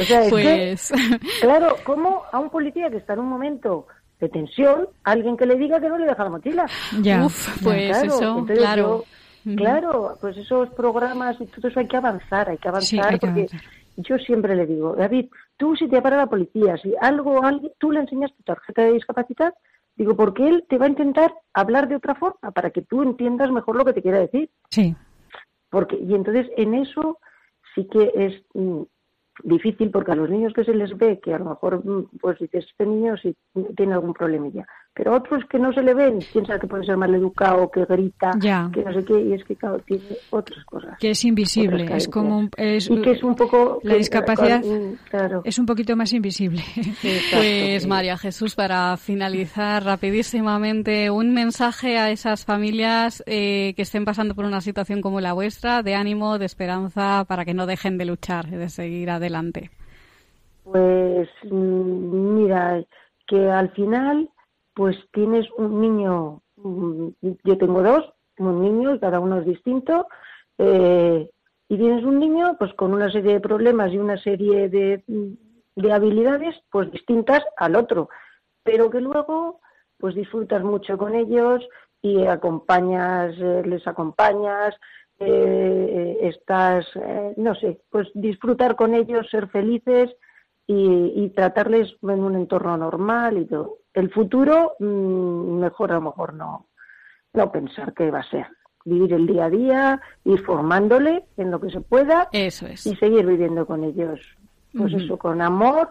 O 0.00 0.02
sea, 0.02 0.22
es 0.24 0.30
pues 0.30 0.92
Claro, 1.42 1.76
¿cómo 1.84 2.22
a 2.32 2.38
un 2.38 2.48
policía 2.50 2.90
que 2.90 2.96
está 2.96 3.12
en 3.12 3.20
un 3.20 3.28
momento 3.28 3.86
de 4.18 4.28
tensión, 4.30 4.88
alguien 5.04 5.36
que 5.36 5.44
le 5.46 5.56
diga 5.56 5.78
que 5.80 5.88
no 5.90 5.98
le 5.98 6.06
deja 6.06 6.24
la 6.24 6.30
mochila? 6.30 6.66
Ya. 7.02 7.26
Uf, 7.26 7.62
pues 7.62 7.86
Claro, 7.90 8.06
eso, 8.06 8.38
entonces 8.38 8.58
claro. 8.58 9.04
yo- 9.44 9.56
claro, 9.56 10.18
pues 10.20 10.36
esos 10.38 10.68
programas 10.70 11.40
y 11.40 11.46
todo 11.46 11.68
eso 11.68 11.78
hay 11.80 11.86
que 11.86 11.96
avanzar, 11.98 12.48
hay 12.50 12.58
que 12.58 12.68
avanzar 12.68 12.88
Sí, 12.88 12.98
hay 12.98 13.18
que 13.18 13.26
porque 13.26 13.40
avanzar. 13.40 13.60
Yo 13.98 14.16
siempre 14.18 14.54
le 14.54 14.66
digo, 14.66 14.94
David, 14.94 15.28
tú 15.56 15.74
si 15.74 15.88
te 15.88 16.00
para 16.00 16.16
la 16.16 16.26
policía, 16.26 16.76
si 16.76 16.94
algo, 17.00 17.44
alguien, 17.44 17.72
tú 17.78 17.90
le 17.90 18.00
enseñas 18.00 18.32
tu 18.36 18.42
tarjeta 18.44 18.82
de 18.82 18.92
discapacidad, 18.92 19.52
digo, 19.96 20.14
porque 20.14 20.48
él 20.48 20.64
te 20.68 20.78
va 20.78 20.86
a 20.86 20.90
intentar 20.90 21.34
hablar 21.52 21.88
de 21.88 21.96
otra 21.96 22.14
forma 22.14 22.52
para 22.52 22.70
que 22.70 22.82
tú 22.82 23.02
entiendas 23.02 23.50
mejor 23.50 23.76
lo 23.76 23.84
que 23.84 23.92
te 23.92 24.02
quiere 24.02 24.20
decir. 24.20 24.50
Sí. 24.70 24.94
Porque, 25.68 25.96
y 25.96 26.14
entonces 26.14 26.46
en 26.56 26.74
eso 26.74 27.18
sí 27.74 27.88
que 27.90 28.12
es 28.14 28.40
mm, 28.54 28.82
difícil 29.42 29.90
porque 29.90 30.12
a 30.12 30.16
los 30.16 30.30
niños 30.30 30.52
que 30.52 30.64
se 30.64 30.74
les 30.74 30.96
ve 30.96 31.18
que 31.20 31.34
a 31.34 31.38
lo 31.38 31.46
mejor 31.46 31.84
mm, 31.84 32.18
pues 32.20 32.38
dices 32.38 32.66
este 32.70 32.86
niño 32.86 33.16
sí 33.16 33.36
tiene 33.76 33.94
algún 33.94 34.14
problemilla 34.14 34.66
pero 34.98 35.14
otros 35.14 35.44
que 35.48 35.58
no 35.60 35.72
se 35.72 35.80
le 35.80 35.94
ven 35.94 36.18
piensa 36.32 36.58
que 36.58 36.66
puede 36.66 36.84
ser 36.84 36.96
mal 36.96 37.14
educado 37.14 37.70
que 37.70 37.84
grita 37.84 38.32
Ya. 38.40 38.68
que 38.74 38.82
no 38.84 38.92
sé 38.92 39.04
qué 39.04 39.20
y 39.20 39.32
es 39.32 39.44
que 39.44 39.54
claro 39.54 39.78
tiene 39.86 40.02
otras 40.30 40.64
cosas 40.64 40.98
Que 40.98 41.10
es 41.10 41.24
invisible, 41.24 41.86
es 41.96 42.08
como 42.08 42.36
un- 42.38 42.50
es- 42.56 42.90
y 42.90 43.00
que 43.00 43.12
es 43.12 43.22
un 43.22 43.36
poco 43.36 43.78
la 43.84 43.92
que- 43.92 43.98
discapacidad 43.98 44.60
mm, 44.64 44.94
claro 45.08 45.42
es 45.44 45.58
un 45.58 45.66
poquito 45.66 45.94
más 45.96 46.12
invisible. 46.12 46.60
exacto, 46.76 47.36
Pues 47.36 47.82
sí. 47.84 47.88
María 47.88 48.18
Jesús, 48.18 48.54
para 48.56 48.96
finalizar 48.96 49.84
rapidísimamente, 49.84 51.10
un 51.10 51.32
mensaje 51.32 51.96
a 51.98 52.10
esas 52.10 52.44
familias 52.44 53.22
eh, 53.26 53.72
que 53.76 53.82
estén 53.82 54.04
pasando 54.04 54.34
por 54.34 54.44
una 54.44 54.60
situación 54.60 55.00
como 55.00 55.20
la 55.20 55.32
vuestra, 55.32 55.82
de 55.84 55.94
ánimo, 55.94 56.38
de 56.38 56.46
esperanza, 56.46 57.24
para 57.28 57.44
que 57.44 57.54
no 57.54 57.66
dejen 57.66 57.98
de 57.98 58.04
luchar, 58.06 58.46
de 58.50 58.68
seguir 58.68 59.10
adelante. 59.10 59.70
Pues 60.64 61.28
mm, 61.50 62.34
mira, 62.42 62.82
que 63.26 63.50
al 63.50 63.70
final 63.70 64.28
pues 64.78 64.96
tienes 65.10 65.44
un 65.56 65.80
niño, 65.80 66.40
mm, 66.54 67.08
yo 67.42 67.58
tengo 67.58 67.82
dos, 67.82 68.12
un 68.38 68.62
niño 68.62 69.00
cada 69.00 69.18
uno 69.18 69.40
es 69.40 69.44
distinto, 69.44 70.06
eh, 70.56 71.28
y 71.68 71.76
tienes 71.76 72.04
un 72.04 72.20
niño 72.20 72.54
pues 72.60 72.72
con 72.74 72.94
una 72.94 73.10
serie 73.10 73.32
de 73.32 73.40
problemas 73.40 73.92
y 73.92 73.98
una 73.98 74.16
serie 74.18 74.68
de, 74.68 75.02
mm, 75.08 75.82
de 75.82 75.92
habilidades 75.92 76.54
pues 76.70 76.92
distintas 76.92 77.42
al 77.56 77.74
otro, 77.74 78.08
pero 78.62 78.88
que 78.88 79.00
luego 79.00 79.58
pues 79.98 80.14
disfrutas 80.14 80.62
mucho 80.62 80.96
con 80.96 81.16
ellos 81.16 81.68
y 82.00 82.24
acompañas, 82.26 83.34
eh, 83.36 83.62
les 83.66 83.84
acompañas, 83.84 84.76
eh, 85.18 86.18
estás, 86.22 86.86
no 87.36 87.56
sé, 87.56 87.80
pues 87.90 88.08
disfrutar 88.14 88.76
con 88.76 88.94
ellos, 88.94 89.28
ser 89.28 89.48
felices 89.48 90.14
y, 90.68 91.14
y 91.16 91.30
tratarles 91.30 91.96
en 92.00 92.22
un 92.22 92.36
entorno 92.36 92.76
normal 92.76 93.38
y 93.38 93.44
todo. 93.46 93.78
El 93.98 94.10
futuro, 94.10 94.76
mm, 94.78 95.58
mejor 95.58 95.90
a 95.90 95.96
lo 95.96 96.02
mejor 96.02 96.32
no, 96.32 96.66
no 97.32 97.50
pensar 97.50 97.92
qué 97.94 98.12
va 98.12 98.20
a 98.20 98.30
ser. 98.30 98.46
Vivir 98.84 99.12
el 99.12 99.26
día 99.26 99.46
a 99.46 99.50
día, 99.50 100.00
ir 100.24 100.40
formándole 100.44 101.24
en 101.36 101.50
lo 101.50 101.60
que 101.60 101.68
se 101.68 101.80
pueda 101.80 102.28
Eso 102.30 102.66
es. 102.68 102.86
y 102.86 102.94
seguir 102.94 103.26
viviendo 103.26 103.66
con 103.66 103.82
ellos. 103.82 104.20
Pues 104.72 104.94
eso, 104.94 105.18
con 105.18 105.42
amor, 105.42 105.90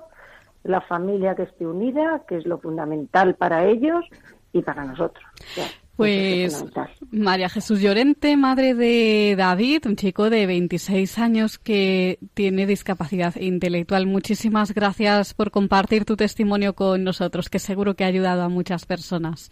la 0.64 0.80
familia 0.80 1.36
que 1.36 1.44
esté 1.44 1.68
unida, 1.68 2.24
que 2.26 2.38
es 2.38 2.46
lo 2.46 2.60
fundamental 2.60 3.36
para 3.36 3.66
ellos 3.66 4.06
y 4.54 4.62
para 4.62 4.86
nosotros. 4.86 5.26
Ya, 5.58 5.66
Pues. 5.98 6.64
María 7.12 7.50
Jesús 7.50 7.82
Llorente, 7.82 8.38
madre 8.38 8.76
de 8.76 9.36
David, 9.36 9.88
un 9.88 9.96
chico 9.96 10.30
de 10.30 10.46
26 10.46 11.18
años 11.18 11.58
que 11.58 12.20
tiene 12.36 12.68
discapacidad 12.68 13.36
intelectual. 13.36 14.06
Muchísimas 14.06 14.74
gracias 14.74 15.34
por 15.34 15.50
compartir 15.50 16.06
tu 16.06 16.16
testimonio 16.16 16.74
con 16.74 17.04
nosotros, 17.04 17.50
que 17.50 17.58
seguro 17.60 17.96
que 17.96 18.04
ha 18.04 18.08
ayudado 18.08 18.44
a 18.44 18.50
muchas 18.50 18.86
personas. 18.86 19.50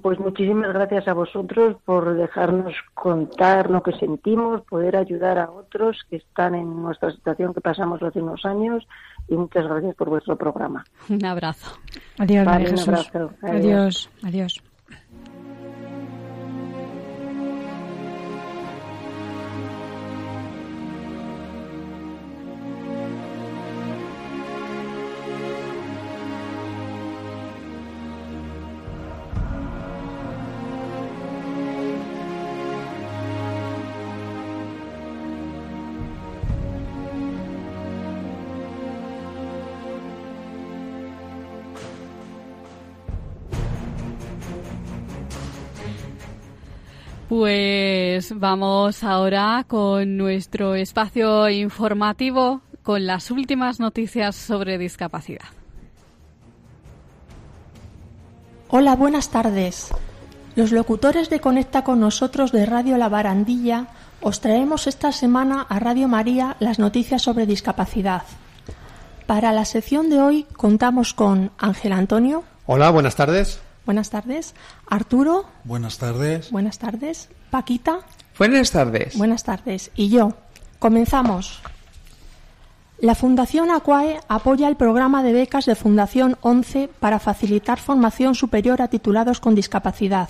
Pues 0.00 0.18
muchísimas 0.18 0.72
gracias 0.72 1.06
a 1.06 1.12
vosotros 1.12 1.76
por 1.84 2.16
dejarnos 2.16 2.72
contar 2.94 3.68
lo 3.70 3.82
que 3.82 3.92
sentimos, 3.92 4.62
poder 4.62 4.96
ayudar 4.96 5.38
a 5.38 5.50
otros 5.50 5.98
que 6.08 6.16
están 6.16 6.54
en 6.54 6.82
nuestra 6.82 7.10
situación 7.12 7.52
que 7.52 7.60
pasamos 7.60 8.02
hace 8.02 8.22
unos 8.22 8.44
años 8.44 8.86
y 9.28 9.34
muchas 9.36 9.66
gracias 9.66 9.94
por 9.96 10.08
vuestro 10.08 10.36
programa. 10.36 10.84
Un 11.08 11.24
abrazo. 11.24 11.76
Adiós, 12.18 12.44
Vale, 12.46 12.64
María 12.64 12.70
un 12.70 12.76
Jesús. 12.78 12.88
abrazo. 12.88 13.34
Adiós, 13.42 14.10
adiós. 14.22 14.62
Pues 47.34 48.38
vamos 48.38 49.02
ahora 49.02 49.64
con 49.66 50.18
nuestro 50.18 50.74
espacio 50.74 51.48
informativo 51.48 52.60
con 52.82 53.06
las 53.06 53.30
últimas 53.30 53.80
noticias 53.80 54.36
sobre 54.36 54.76
discapacidad. 54.76 55.46
Hola, 58.68 58.94
buenas 58.96 59.30
tardes. 59.30 59.94
Los 60.56 60.72
locutores 60.72 61.30
de 61.30 61.40
Conecta 61.40 61.84
con 61.84 62.00
nosotros 62.00 62.52
de 62.52 62.66
Radio 62.66 62.98
La 62.98 63.08
Barandilla 63.08 63.86
os 64.20 64.42
traemos 64.42 64.86
esta 64.86 65.10
semana 65.10 65.62
a 65.70 65.78
Radio 65.78 66.08
María 66.08 66.58
las 66.60 66.78
noticias 66.78 67.22
sobre 67.22 67.46
discapacidad. 67.46 68.24
Para 69.26 69.52
la 69.52 69.64
sección 69.64 70.10
de 70.10 70.20
hoy 70.20 70.46
contamos 70.54 71.14
con 71.14 71.50
Ángel 71.56 71.92
Antonio. 71.94 72.44
Hola, 72.66 72.90
buenas 72.90 73.16
tardes. 73.16 73.62
Buenas 73.84 74.10
tardes. 74.10 74.54
Arturo. 74.86 75.46
Buenas 75.64 75.98
tardes. 75.98 76.50
Buenas 76.50 76.78
tardes. 76.78 77.28
Paquita. 77.50 78.00
Buenas 78.38 78.70
tardes. 78.70 79.16
Buenas 79.16 79.44
tardes. 79.44 79.90
Y 79.96 80.08
yo. 80.08 80.34
Comenzamos. 80.78 81.60
La 82.98 83.16
Fundación 83.16 83.72
Aquae 83.72 84.20
apoya 84.28 84.68
el 84.68 84.76
programa 84.76 85.24
de 85.24 85.32
becas 85.32 85.66
de 85.66 85.74
Fundación 85.74 86.36
11 86.40 86.88
para 87.00 87.18
facilitar 87.18 87.80
formación 87.80 88.36
superior 88.36 88.80
a 88.80 88.86
titulados 88.88 89.40
con 89.40 89.56
discapacidad. 89.56 90.28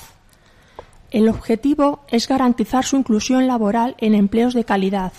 El 1.11 1.29
objetivo 1.29 2.01
es 2.09 2.27
garantizar 2.27 2.87
su 2.87 2.97
inclusión 2.97 3.47
laboral 3.47 3.95
en 3.99 4.15
empleos 4.15 4.55
de 4.55 4.65
calidad. 4.65 5.13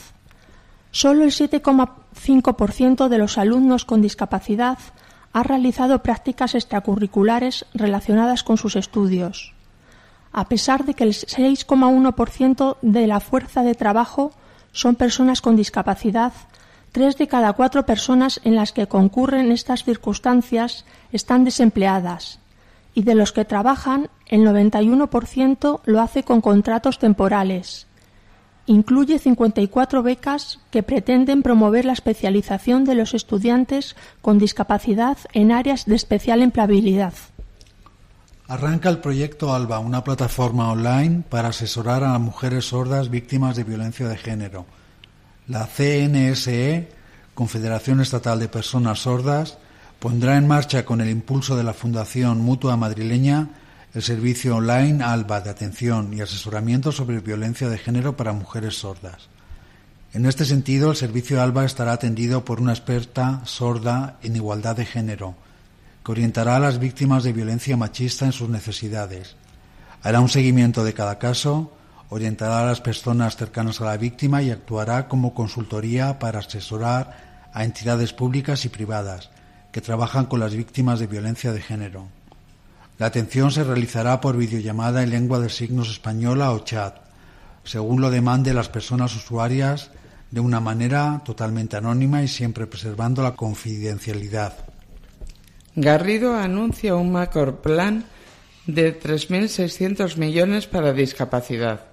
Solo 0.89 1.23
el 1.23 1.29
7,5% 1.29 3.07
de 3.07 3.17
los 3.19 3.37
alumnos 3.37 3.85
con 3.85 4.01
discapacidad 4.01 4.79
ha 5.33 5.43
realizado 5.43 6.03
prácticas 6.03 6.55
extracurriculares 6.55 7.65
relacionadas 7.73 8.43
con 8.43 8.57
sus 8.57 8.75
estudios. 8.75 9.53
A 10.31 10.47
pesar 10.47 10.85
de 10.85 10.93
que 10.93 11.03
el 11.03 11.13
6,1% 11.13 12.77
de 12.81 13.07
la 13.07 13.19
fuerza 13.19 13.63
de 13.63 13.75
trabajo 13.75 14.31
son 14.71 14.95
personas 14.95 15.41
con 15.41 15.55
discapacidad, 15.55 16.33
tres 16.91 17.17
de 17.17 17.27
cada 17.27 17.53
cuatro 17.53 17.85
personas 17.85 18.39
en 18.43 18.55
las 18.55 18.71
que 18.71 18.87
concurren 18.87 19.51
estas 19.51 19.83
circunstancias 19.83 20.85
están 21.11 21.43
desempleadas 21.43 22.39
y 22.95 23.03
de 23.03 23.15
los 23.15 23.31
que 23.31 23.45
trabajan, 23.45 24.09
el 24.27 24.41
91% 24.41 25.81
lo 25.83 26.01
hace 26.01 26.23
con 26.23 26.41
contratos 26.41 26.99
temporales. 26.99 27.87
Incluye 28.65 29.19
54 29.19 30.03
becas 30.03 30.59
que 30.71 30.83
pretenden 30.83 31.43
promover 31.43 31.83
la 31.83 31.93
especialización 31.93 32.85
de 32.85 32.95
los 32.95 33.13
estudiantes 33.13 33.95
con 34.21 34.39
discapacidad 34.39 35.17
en 35.33 35.51
áreas 35.51 35.85
de 35.85 35.95
especial 35.95 36.41
empleabilidad. 36.41 37.13
Arranca 38.47 38.89
el 38.89 38.99
proyecto 38.99 39.53
ALBA, 39.53 39.79
una 39.79 40.03
plataforma 40.03 40.71
online 40.71 41.23
para 41.29 41.49
asesorar 41.49 42.03
a 42.03 42.17
mujeres 42.19 42.65
sordas 42.65 43.09
víctimas 43.09 43.55
de 43.55 43.63
violencia 43.63 44.07
de 44.07 44.17
género. 44.17 44.65
La 45.47 45.65
CNSE, 45.65 46.89
Confederación 47.33 47.99
Estatal 47.99 48.39
de 48.39 48.47
Personas 48.47 48.99
Sordas, 48.99 49.57
pondrá 49.99 50.37
en 50.37 50.47
marcha 50.47 50.85
con 50.85 51.01
el 51.01 51.09
impulso 51.09 51.55
de 51.55 51.63
la 51.63 51.73
Fundación 51.73 52.39
Mutua 52.41 52.77
Madrileña 52.77 53.49
el 53.93 54.01
servicio 54.01 54.55
online 54.55 55.03
ALBA 55.03 55.41
de 55.41 55.51
atención 55.51 56.13
y 56.13 56.21
asesoramiento 56.21 56.91
sobre 56.91 57.19
violencia 57.19 57.69
de 57.69 57.77
género 57.77 58.17
para 58.17 58.33
mujeres 58.33 58.79
sordas. 58.79 59.29
En 60.13 60.25
este 60.25 60.45
sentido, 60.45 60.89
el 60.89 60.97
servicio 60.97 61.41
ALBA 61.41 61.65
estará 61.65 61.93
atendido 61.93 62.43
por 62.43 62.59
una 62.59 62.71
experta 62.73 63.41
sorda 63.45 64.17
en 64.23 64.35
igualdad 64.35 64.75
de 64.75 64.85
género, 64.85 65.35
que 66.03 66.11
orientará 66.11 66.55
a 66.55 66.59
las 66.59 66.79
víctimas 66.79 67.23
de 67.23 67.33
violencia 67.33 67.77
machista 67.77 68.25
en 68.25 68.31
sus 68.31 68.49
necesidades. 68.49 69.35
Hará 70.01 70.21
un 70.21 70.29
seguimiento 70.29 70.83
de 70.83 70.93
cada 70.95 71.19
caso, 71.19 71.71
orientará 72.09 72.61
a 72.61 72.65
las 72.65 72.81
personas 72.81 73.37
cercanas 73.37 73.79
a 73.79 73.85
la 73.85 73.97
víctima 73.97 74.41
y 74.41 74.49
actuará 74.49 75.07
como 75.07 75.35
consultoría 75.35 76.17
para 76.17 76.39
asesorar 76.39 77.49
a 77.53 77.63
entidades 77.63 78.11
públicas 78.11 78.65
y 78.65 78.69
privadas 78.69 79.29
que 79.71 79.81
trabajan 79.81 80.25
con 80.25 80.39
las 80.39 80.55
víctimas 80.55 80.99
de 80.99 81.07
violencia 81.07 81.51
de 81.51 81.61
género. 81.61 82.07
La 82.99 83.07
atención 83.07 83.51
se 83.51 83.63
realizará 83.63 84.21
por 84.21 84.37
videollamada 84.37 85.03
en 85.03 85.09
lengua 85.09 85.39
de 85.39 85.49
signos 85.49 85.89
española 85.89 86.51
o 86.51 86.59
chat, 86.59 86.97
según 87.63 88.01
lo 88.01 88.11
demande 88.11 88.53
las 88.53 88.69
personas 88.69 89.15
usuarias 89.15 89.89
de 90.29 90.39
una 90.39 90.59
manera 90.59 91.21
totalmente 91.25 91.77
anónima 91.77 92.21
y 92.21 92.27
siempre 92.27 92.67
preservando 92.67 93.23
la 93.23 93.35
confidencialidad. 93.35 94.53
Garrido 95.75 96.35
anuncia 96.35 96.95
un 96.95 97.11
macroplan 97.11 98.05
de 98.67 98.99
3.600 98.99 100.17
millones 100.17 100.67
para 100.67 100.93
discapacidad. 100.93 101.85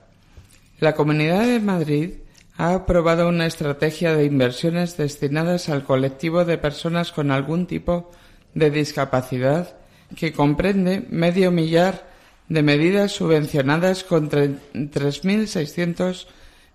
La 0.79 0.95
Comunidad 0.95 1.47
de 1.47 1.61
Madrid 1.61 2.11
ha 2.57 2.75
aprobado 2.75 3.29
una 3.29 3.47
estrategia 3.47 4.15
de 4.15 4.27
inversiones 4.27 4.99
destinadas 4.99 5.71
al 5.71 5.85
colectivo 5.85 6.45
de 6.45 6.59
personas 6.59 7.11
con 7.11 7.31
algún 7.31 7.67
tipo 7.67 8.11
de 8.55 8.71
discapacidad 8.71 9.80
que 10.17 10.33
comprende 10.33 11.07
medio 11.11 11.51
millar 11.51 12.09
de 12.49 12.63
medidas 12.63 13.13
subvencionadas 13.13 14.05
con 14.05 14.31
3.600 14.31 16.27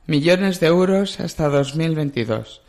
millones 0.07 0.59
de 0.59 0.67
euros 0.67 1.19
hasta 1.19 1.49
2022. 1.49 2.61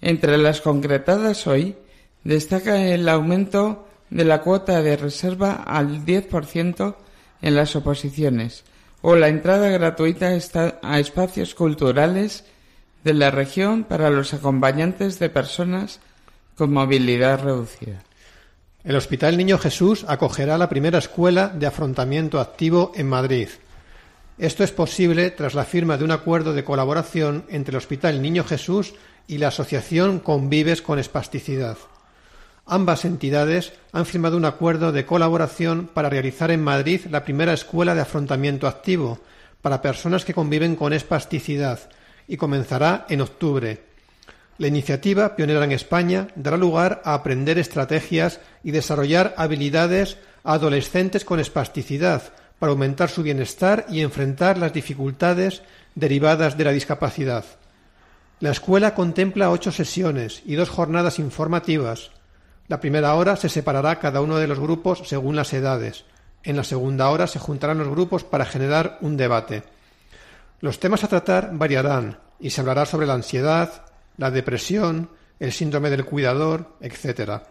Entre 0.00 0.36
las 0.36 0.60
concretadas 0.60 1.46
hoy 1.46 1.76
destaca 2.24 2.86
el 2.86 3.08
aumento 3.08 3.88
de 4.10 4.24
la 4.24 4.42
cuota 4.42 4.82
de 4.82 4.96
reserva 4.96 5.54
al 5.54 6.04
10% 6.04 6.96
en 7.40 7.54
las 7.54 7.74
oposiciones 7.74 8.64
o 9.00 9.16
la 9.16 9.28
entrada 9.28 9.68
gratuita 9.68 10.36
a 10.82 11.00
espacios 11.00 11.54
culturales 11.54 12.44
de 13.04 13.14
la 13.14 13.30
región 13.30 13.84
para 13.84 14.10
los 14.10 14.32
acompañantes 14.34 15.18
de 15.18 15.28
personas 15.28 16.00
con 16.56 16.72
movilidad 16.72 17.42
reducida. 17.42 18.02
El 18.84 18.96
Hospital 18.96 19.36
Niño 19.36 19.58
Jesús 19.58 20.04
acogerá 20.08 20.58
la 20.58 20.68
primera 20.68 20.98
escuela 20.98 21.46
de 21.46 21.66
afrontamiento 21.66 22.40
activo 22.40 22.90
en 22.96 23.08
Madrid. 23.08 23.48
Esto 24.38 24.64
es 24.64 24.72
posible 24.72 25.30
tras 25.30 25.54
la 25.54 25.64
firma 25.64 25.96
de 25.96 26.02
un 26.02 26.10
acuerdo 26.10 26.52
de 26.52 26.64
colaboración 26.64 27.44
entre 27.48 27.70
el 27.70 27.76
Hospital 27.76 28.20
Niño 28.20 28.42
Jesús 28.42 28.94
y 29.28 29.38
la 29.38 29.48
Asociación 29.48 30.18
Convives 30.18 30.82
con 30.82 30.98
Espasticidad. 30.98 31.78
Ambas 32.66 33.04
entidades 33.04 33.72
han 33.92 34.04
firmado 34.04 34.36
un 34.36 34.46
acuerdo 34.46 34.90
de 34.90 35.06
colaboración 35.06 35.86
para 35.86 36.10
realizar 36.10 36.50
en 36.50 36.64
Madrid 36.64 37.02
la 37.08 37.22
primera 37.22 37.52
escuela 37.52 37.94
de 37.94 38.00
afrontamiento 38.00 38.66
activo 38.66 39.20
para 39.60 39.80
personas 39.80 40.24
que 40.24 40.34
conviven 40.34 40.74
con 40.74 40.92
espasticidad 40.92 41.78
y 42.26 42.36
comenzará 42.36 43.06
en 43.08 43.20
octubre. 43.20 43.91
La 44.58 44.68
iniciativa, 44.68 45.34
pionera 45.34 45.64
en 45.64 45.72
España, 45.72 46.28
dará 46.36 46.56
lugar 46.56 47.00
a 47.04 47.14
aprender 47.14 47.58
estrategias 47.58 48.40
y 48.62 48.70
desarrollar 48.70 49.34
habilidades 49.36 50.18
a 50.44 50.54
adolescentes 50.54 51.24
con 51.24 51.40
espasticidad 51.40 52.22
para 52.58 52.72
aumentar 52.72 53.08
su 53.08 53.22
bienestar 53.22 53.86
y 53.88 54.02
enfrentar 54.02 54.58
las 54.58 54.72
dificultades 54.72 55.62
derivadas 55.94 56.56
de 56.56 56.64
la 56.64 56.72
discapacidad. 56.72 57.44
La 58.40 58.50
escuela 58.50 58.94
contempla 58.94 59.50
ocho 59.50 59.72
sesiones 59.72 60.42
y 60.44 60.54
dos 60.54 60.68
jornadas 60.68 61.18
informativas. 61.18 62.10
La 62.68 62.80
primera 62.80 63.14
hora 63.14 63.36
se 63.36 63.48
separará 63.48 63.98
cada 63.98 64.20
uno 64.20 64.36
de 64.36 64.46
los 64.46 64.60
grupos 64.60 65.02
según 65.06 65.36
las 65.36 65.52
edades. 65.52 66.04
En 66.44 66.56
la 66.56 66.64
segunda 66.64 67.08
hora 67.10 67.26
se 67.26 67.38
juntarán 67.38 67.78
los 67.78 67.88
grupos 67.88 68.24
para 68.24 68.44
generar 68.44 68.98
un 69.00 69.16
debate. 69.16 69.62
Los 70.60 70.78
temas 70.78 71.04
a 71.04 71.08
tratar 71.08 71.50
variarán 71.52 72.18
y 72.38 72.50
se 72.50 72.60
hablará 72.60 72.86
sobre 72.86 73.06
la 73.06 73.14
ansiedad, 73.14 73.86
la 74.22 74.30
depresión, 74.30 75.10
el 75.40 75.50
síndrome 75.50 75.90
del 75.90 76.04
cuidador, 76.04 76.76
etc. 76.80 77.42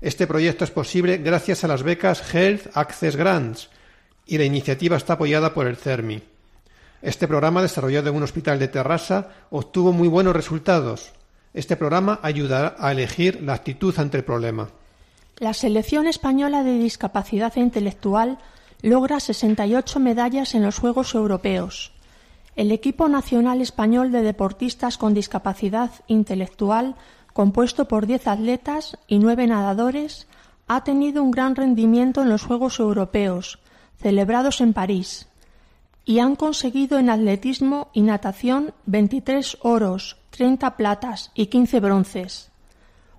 Este 0.00 0.26
proyecto 0.26 0.64
es 0.64 0.70
posible 0.70 1.18
gracias 1.18 1.64
a 1.64 1.68
las 1.68 1.82
becas 1.82 2.34
Health 2.34 2.70
Access 2.72 3.14
Grants 3.14 3.68
y 4.24 4.38
la 4.38 4.44
iniciativa 4.44 4.96
está 4.96 5.12
apoyada 5.12 5.52
por 5.52 5.66
el 5.66 5.76
CERMI. 5.76 6.22
Este 7.02 7.28
programa, 7.28 7.60
desarrollado 7.60 8.08
en 8.08 8.16
un 8.16 8.22
hospital 8.22 8.58
de 8.58 8.68
Terrassa, 8.68 9.28
obtuvo 9.50 9.92
muy 9.92 10.08
buenos 10.08 10.34
resultados. 10.34 11.12
Este 11.52 11.76
programa 11.76 12.20
ayudará 12.22 12.74
a 12.78 12.90
elegir 12.90 13.42
la 13.42 13.52
actitud 13.52 13.94
ante 13.98 14.16
el 14.16 14.24
problema. 14.24 14.70
La 15.36 15.52
selección 15.52 16.06
española 16.06 16.64
de 16.64 16.78
discapacidad 16.78 17.54
intelectual 17.56 18.38
logra 18.80 19.20
68 19.20 20.00
medallas 20.00 20.54
en 20.54 20.62
los 20.62 20.78
Juegos 20.78 21.14
Europeos. 21.14 21.92
El 22.58 22.72
equipo 22.72 23.08
nacional 23.08 23.60
español 23.60 24.10
de 24.10 24.20
deportistas 24.20 24.98
con 24.98 25.14
discapacidad 25.14 25.92
intelectual, 26.08 26.96
compuesto 27.32 27.86
por 27.86 28.08
10 28.08 28.26
atletas 28.26 28.98
y 29.06 29.20
9 29.20 29.46
nadadores, 29.46 30.26
ha 30.66 30.82
tenido 30.82 31.22
un 31.22 31.30
gran 31.30 31.54
rendimiento 31.54 32.20
en 32.20 32.28
los 32.28 32.42
Juegos 32.42 32.80
Europeos, 32.80 33.60
celebrados 34.02 34.60
en 34.60 34.72
París, 34.72 35.28
y 36.04 36.18
han 36.18 36.34
conseguido 36.34 36.98
en 36.98 37.10
atletismo 37.10 37.90
y 37.92 38.00
natación 38.00 38.74
23 38.86 39.58
oros, 39.60 40.16
30 40.30 40.76
platas 40.76 41.30
y 41.36 41.46
15 41.46 41.78
bronces. 41.78 42.50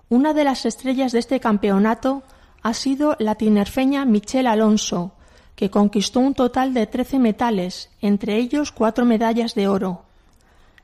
Una 0.10 0.34
de 0.34 0.44
las 0.44 0.66
estrellas 0.66 1.14
de 1.14 1.20
este 1.20 1.40
campeonato 1.40 2.24
ha 2.62 2.74
sido 2.74 3.16
la 3.20 3.36
tinerfeña 3.36 4.04
Michelle 4.04 4.50
Alonso, 4.50 5.14
que 5.60 5.70
conquistó 5.70 6.22
un 6.22 6.36
total 6.36 6.74
de 6.74 6.88
13 6.88 7.20
metales, 7.20 7.90
entre 8.00 8.38
ellos 8.38 8.72
cuatro 8.72 9.04
medallas 9.04 9.56
de 9.56 9.68
oro. 9.68 10.04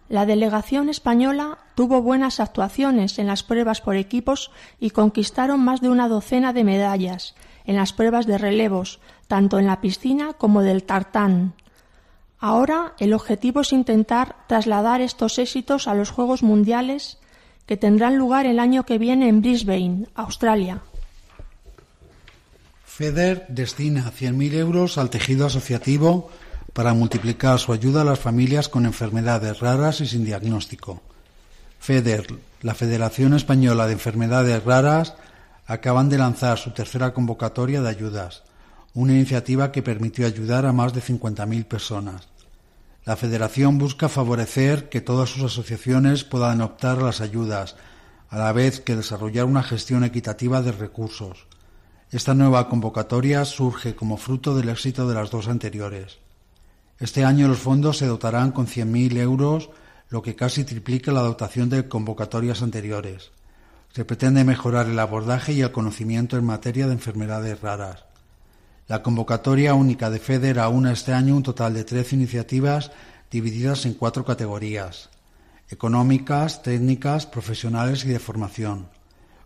La 0.10 0.26
delegación 0.26 0.90
española 0.90 1.60
tuvo 1.76 2.02
buenas 2.02 2.42
actuaciones 2.42 3.18
en 3.18 3.28
las 3.28 3.42
pruebas 3.42 3.80
por 3.80 3.96
equipos 3.96 4.52
y 4.78 4.90
conquistaron 4.90 5.64
más 5.64 5.80
de 5.80 5.88
una 5.88 6.10
docena 6.10 6.52
de 6.52 6.66
medallas 6.66 7.36
en 7.64 7.78
las 7.78 7.94
pruebas 7.94 8.26
de 8.26 8.38
relevos, 8.38 9.00
tanto 9.30 9.60
en 9.60 9.68
la 9.68 9.80
piscina 9.80 10.34
como 10.34 10.62
del 10.62 10.84
tartán. 10.84 11.54
Ahora 12.38 12.96
el 13.00 13.14
objetivo 13.14 13.62
es 13.62 13.72
intentar 13.72 14.36
trasladar 14.50 15.00
estos 15.00 15.40
éxitos 15.40 15.88
a 15.88 15.96
los 15.96 16.10
Juegos 16.10 16.44
Mundiales 16.44 17.18
que 17.66 17.78
tendrán 17.78 18.18
lugar 18.18 18.46
el 18.46 18.60
año 18.60 18.84
que 18.86 18.98
viene 18.98 19.30
en 19.30 19.40
Brisbane, 19.40 20.10
Australia. 20.16 20.82
FEDER 22.97 23.45
destina 23.49 24.10
100.000 24.10 24.53
euros 24.53 24.97
al 24.97 25.10
tejido 25.10 25.47
asociativo 25.47 26.29
para 26.71 26.93
multiplicar 26.93 27.60
su 27.60 27.73
ayuda 27.73 28.03
a 28.03 28.05
las 28.05 28.19
familias 28.19 28.69
con 28.69 28.86
enfermedades 28.86 29.60
raras 29.60 29.99
y 29.99 30.08
sin 30.08 30.23
diagnóstico. 30.23 31.01
FEDER, 31.77 32.25
la 32.62 32.73
Federación 32.73 33.34
Española 33.34 33.86
de 33.86 33.91
Enfermedades 33.91 34.63
Raras, 34.63 35.15
acaban 35.67 36.08
de 36.08 36.19
lanzar 36.19 36.58
su 36.58 36.71
tercera 36.71 37.13
convocatoria 37.13 37.81
de 37.81 37.89
ayudas, 37.89 38.43
una 38.93 39.12
iniciativa 39.12 39.73
que 39.73 39.84
permitió 39.84 40.25
ayudar 40.25 40.65
a 40.65 40.71
más 40.71 40.93
de 40.93 41.01
50.000 41.01 41.65
personas. 41.65 42.29
La 43.03 43.17
Federación 43.17 43.77
busca 43.77 44.08
favorecer 44.08 44.88
que 44.88 45.01
todas 45.01 45.31
sus 45.31 45.43
asociaciones 45.43 46.23
puedan 46.23 46.62
optar 46.62 46.99
a 46.99 47.03
las 47.03 47.19
ayudas, 47.19 47.75
a 48.29 48.38
la 48.38 48.53
vez 48.53 48.79
que 48.79 48.95
desarrollar 48.95 49.43
una 49.43 49.63
gestión 49.63 50.05
equitativa 50.05 50.62
de 50.62 50.71
recursos. 50.71 51.45
Esta 52.15 52.34
nueva 52.34 52.69
convocatoria 52.69 53.43
surge 53.43 53.93
como 53.93 54.15
fruto 54.15 54.56
del 54.56 54.69
éxito 54.69 55.06
de 55.06 55.15
las 55.15 55.32
dos 55.32 55.49
anteriores. 55.49 56.19
Este 56.97 57.25
año 57.25 57.49
los 57.49 57.60
fondos 57.60 57.97
se 57.97 58.06
dotarán 58.06 58.54
con 58.54 58.67
100.000 58.67 59.17
euros, 59.17 59.69
lo 60.08 60.21
que 60.21 60.34
casi 60.34 60.63
triplica 60.63 61.12
la 61.12 61.19
dotación 61.19 61.69
de 61.69 61.89
convocatorias 61.89 62.62
anteriores. 62.62 63.32
Se 63.91 64.06
pretende 64.06 64.45
mejorar 64.45 64.88
el 64.88 64.97
abordaje 64.97 65.51
y 65.51 65.60
el 65.60 65.73
conocimiento 65.73 66.38
en 66.38 66.45
materia 66.45 66.88
de 66.88 66.93
enfermedades 66.93 67.60
raras. 67.60 68.06
La 68.88 69.04
convocatoria 69.04 69.73
única 69.73 70.10
de 70.10 70.19
FEDER 70.19 70.60
aúna 70.60 70.93
este 70.93 71.12
año 71.12 71.36
un 71.36 71.43
total 71.43 71.73
de 71.73 71.84
13 71.84 72.15
iniciativas 72.15 72.91
divididas 73.30 73.86
en 73.86 73.93
cuatro 73.93 74.23
categorías 74.23 75.10
económicas, 75.67 76.63
técnicas, 76.63 77.25
profesionales 77.25 78.06
y 78.06 78.08
de 78.08 78.19
formación. 78.19 78.94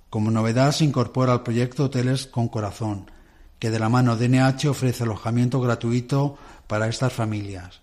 Como 0.09 0.31
novedad 0.31 0.71
se 0.71 0.85
incorpora 0.85 1.33
al 1.33 1.43
proyecto 1.43 1.85
Hoteles 1.85 2.25
con 2.25 2.47
Corazón, 2.47 3.11
que 3.59 3.69
de 3.69 3.77
la 3.77 3.89
mano 3.89 4.15
de 4.17 4.27
NH 4.27 4.69
ofrece 4.69 5.03
alojamiento 5.03 5.61
gratuito 5.61 6.37
para 6.65 6.87
estas 6.87 7.13
familias. 7.13 7.81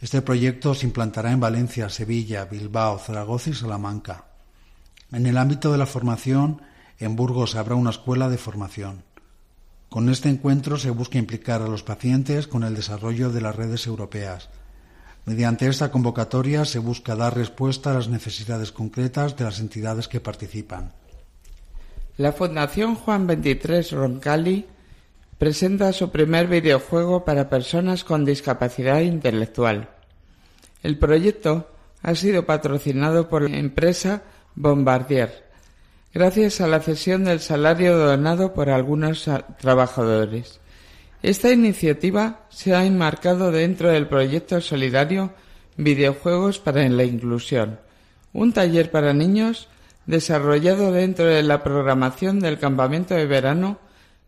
Este 0.00 0.22
proyecto 0.22 0.74
se 0.74 0.86
implantará 0.86 1.32
en 1.32 1.40
Valencia, 1.40 1.90
Sevilla, 1.90 2.46
Bilbao, 2.46 2.98
Zaragoza 2.98 3.50
y 3.50 3.54
Salamanca. 3.54 4.24
En 5.12 5.26
el 5.26 5.36
ámbito 5.36 5.70
de 5.70 5.78
la 5.78 5.86
formación, 5.86 6.62
en 6.98 7.14
Burgos 7.14 7.56
habrá 7.56 7.74
una 7.74 7.90
escuela 7.90 8.30
de 8.30 8.38
formación. 8.38 9.04
Con 9.90 10.08
este 10.08 10.30
encuentro 10.30 10.78
se 10.78 10.90
busca 10.90 11.18
implicar 11.18 11.60
a 11.60 11.68
los 11.68 11.82
pacientes 11.82 12.46
con 12.46 12.64
el 12.64 12.74
desarrollo 12.74 13.30
de 13.30 13.40
las 13.40 13.54
redes 13.54 13.86
europeas. 13.86 14.48
Mediante 15.26 15.68
esta 15.68 15.90
convocatoria 15.90 16.64
se 16.64 16.78
busca 16.78 17.16
dar 17.16 17.36
respuesta 17.36 17.90
a 17.90 17.94
las 17.94 18.08
necesidades 18.08 18.72
concretas 18.72 19.36
de 19.36 19.44
las 19.44 19.60
entidades 19.60 20.08
que 20.08 20.20
participan. 20.20 20.92
La 22.18 22.32
Fundación 22.32 22.94
Juan 22.94 23.26
23 23.26 23.92
Roncalli 23.92 24.64
presenta 25.36 25.92
su 25.92 26.10
primer 26.10 26.46
videojuego 26.46 27.26
para 27.26 27.50
personas 27.50 28.04
con 28.04 28.24
discapacidad 28.24 29.00
intelectual. 29.00 29.90
El 30.82 30.98
proyecto 30.98 31.68
ha 32.00 32.14
sido 32.14 32.46
patrocinado 32.46 33.28
por 33.28 33.50
la 33.50 33.58
empresa 33.58 34.22
Bombardier, 34.54 35.44
gracias 36.14 36.62
a 36.62 36.66
la 36.68 36.80
cesión 36.80 37.24
del 37.24 37.40
salario 37.40 37.98
donado 37.98 38.54
por 38.54 38.70
algunos 38.70 39.28
trabajadores. 39.58 40.60
Esta 41.22 41.52
iniciativa 41.52 42.46
se 42.48 42.74
ha 42.74 42.86
enmarcado 42.86 43.52
dentro 43.52 43.90
del 43.90 44.08
proyecto 44.08 44.62
solidario 44.62 45.34
Videojuegos 45.76 46.60
para 46.60 46.88
la 46.88 47.04
Inclusión, 47.04 47.78
un 48.32 48.54
taller 48.54 48.90
para 48.90 49.12
niños 49.12 49.68
desarrollado 50.06 50.92
dentro 50.92 51.26
de 51.26 51.42
la 51.42 51.62
programación 51.62 52.40
del 52.40 52.58
campamento 52.58 53.14
de 53.14 53.26
verano 53.26 53.78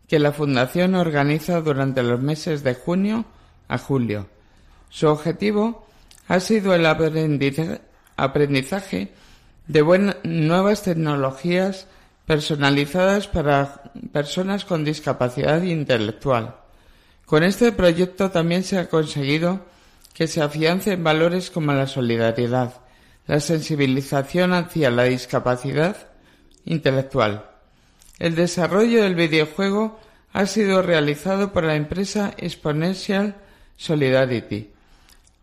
que 0.07 0.19
la 0.19 0.31
Fundación 0.31 0.93
organiza 0.95 1.61
durante 1.61 2.03
los 2.03 2.19
meses 2.19 2.63
de 2.63 2.75
junio 2.75 3.25
a 3.67 3.77
julio. 3.77 4.27
Su 4.89 5.07
objetivo 5.07 5.87
ha 6.27 6.39
sido 6.39 6.73
el 6.73 6.85
aprendizaje 6.85 7.81
de 9.67 10.15
nuevas 10.23 10.83
tecnologías 10.83 11.87
personalizadas 12.25 13.27
para 13.27 13.83
personas 14.11 14.65
con 14.65 14.83
discapacidad 14.83 15.61
intelectual. 15.61 16.55
Con 17.25 17.43
este 17.43 17.71
proyecto 17.71 18.31
también 18.31 18.63
se 18.63 18.79
ha 18.79 18.89
conseguido 18.89 19.65
que 20.13 20.27
se 20.27 20.41
afiancen 20.41 21.03
valores 21.03 21.51
como 21.51 21.73
la 21.73 21.87
solidaridad, 21.87 22.73
la 23.29 23.39
sensibilización 23.39 24.53
hacia 24.53 24.89
la 24.89 25.03
discapacidad 25.03 25.95
intelectual. 26.65 27.45
El 28.17 28.33
desarrollo 28.33 29.03
del 29.03 29.13
videojuego 29.13 29.99
ha 30.33 30.47
sido 30.47 30.81
realizado 30.81 31.53
por 31.53 31.63
la 31.63 31.75
empresa 31.75 32.33
Exponential 32.37 33.35
Solidarity. 33.77 34.71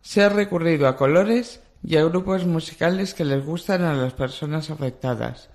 Se 0.03 0.25
ha 0.25 0.29
recurrido 0.29 0.89
a 0.89 0.97
colores 0.97 1.61
y 1.85 1.97
a 1.97 2.03
grupos 2.03 2.45
musicales 2.45 3.15
que 3.15 3.25
les 3.25 3.47
gustan 3.47 3.85
a 3.85 3.95
las 3.95 4.15
personas 4.15 4.69
afectadas. 4.71 5.49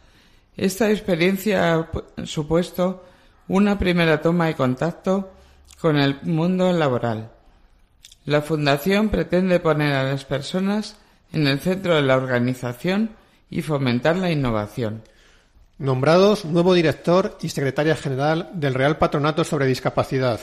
Esta 0.55 0.89
experiencia 0.89 1.73
ha 1.73 2.25
supuesto 2.25 3.03
una 3.49 3.77
primera 3.77 4.21
toma 4.21 4.45
de 4.45 4.55
contacto 4.55 5.33
con 5.81 5.97
el 5.97 6.21
mundo 6.21 6.71
laboral. 6.71 7.29
La 8.23 8.41
Fundación 8.41 9.09
pretende 9.09 9.59
poner 9.59 9.91
a 9.91 10.05
las 10.05 10.23
personas 10.23 10.95
en 11.31 11.47
el 11.47 11.59
centro 11.59 11.95
de 11.95 12.01
la 12.01 12.17
organización 12.17 13.11
y 13.49 13.61
fomentar 13.61 14.15
la 14.17 14.31
innovación. 14.31 15.03
Nombrados 15.77 16.45
nuevo 16.45 16.73
director 16.73 17.37
y 17.41 17.49
secretaria 17.49 17.95
general 17.95 18.49
del 18.53 18.73
Real 18.73 18.97
Patronato 18.97 19.43
sobre 19.43 19.65
Discapacidad. 19.65 20.39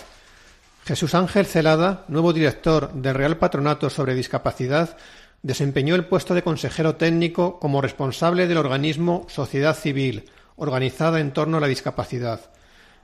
Jesús 0.85 1.15
Ángel 1.15 1.47
Celada, 1.47 2.05
nuevo 2.09 2.33
director 2.33 2.93
del 2.93 3.15
Real 3.15 3.37
Patronato 3.37 3.91
sobre 3.91 4.15
Discapacidad, 4.15 4.97
Desempeñó 5.43 5.95
el 5.95 6.05
puesto 6.05 6.35
de 6.35 6.43
consejero 6.43 6.97
técnico 6.97 7.61
como 7.61 7.81
responsable 7.81 8.49
del 8.49 8.57
organismo 8.57 9.25
Sociedad 9.29 9.77
Civil, 9.77 10.25
organizada 10.57 11.21
en 11.21 11.33
torno 11.33 11.59
a 11.59 11.61
la 11.61 11.69
discapacidad. 11.69 12.41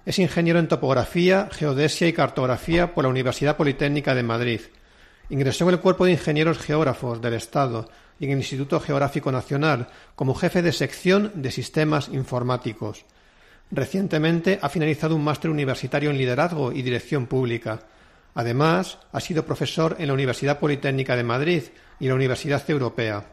Es 0.05 0.19
ingeniero 0.19 0.59
en 0.59 0.67
topografía, 0.67 1.49
geodesia 1.53 2.09
y 2.09 2.13
cartografía 2.13 2.93
por 2.93 3.05
la 3.05 3.11
Universidad 3.11 3.57
Politécnica 3.57 4.17
de 4.17 4.25
Madrid. 4.25 4.61
Ingresó 5.31 5.65
en 5.65 5.75
el 5.75 5.81
Cuerpo 5.81 6.05
de 6.05 6.13
Ingenieros 6.13 6.59
Geógrafos 6.59 7.21
del 7.21 7.35
Estado 7.35 7.89
y 8.21 8.27
en 8.27 8.33
el 8.33 8.39
Instituto 8.39 8.79
Geográfico 8.81 9.33
Nacional 9.33 9.89
como 10.15 10.35
jefe 10.35 10.63
de 10.63 10.73
sección 10.73 11.33
de 11.35 11.51
sistemas 11.51 12.09
informáticos. 12.09 13.05
Recientemente 13.71 14.59
ha 14.61 14.69
finalizado 14.69 15.17
un 15.17 15.25
máster 15.25 15.51
universitario 15.51 16.11
en 16.11 16.19
liderazgo 16.19 16.73
y 16.73 16.83
dirección 16.83 17.27
pública. 17.27 17.81
Además, 18.35 18.99
ha 19.13 19.21
sido 19.21 19.47
profesor 19.47 19.97
en 19.99 20.09
la 20.09 20.15
Universidad 20.15 20.59
Politécnica 20.59 21.17
de 21.17 21.25
Madrid 21.25 21.63
y 21.99 22.09
la 22.09 22.15
Universidad 22.15 22.63
Europea. 22.69 23.25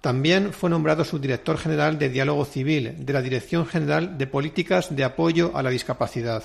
También 0.00 0.52
fue 0.52 0.68
nombrado 0.68 1.04
subdirector 1.04 1.56
general 1.56 1.98
de 1.98 2.10
Diálogo 2.10 2.44
Civil 2.44 3.06
de 3.06 3.12
la 3.12 3.22
Dirección 3.22 3.66
General 3.66 4.18
de 4.18 4.26
Políticas 4.26 4.94
de 4.94 5.04
Apoyo 5.04 5.56
a 5.56 5.62
la 5.62 5.70
Discapacidad. 5.70 6.42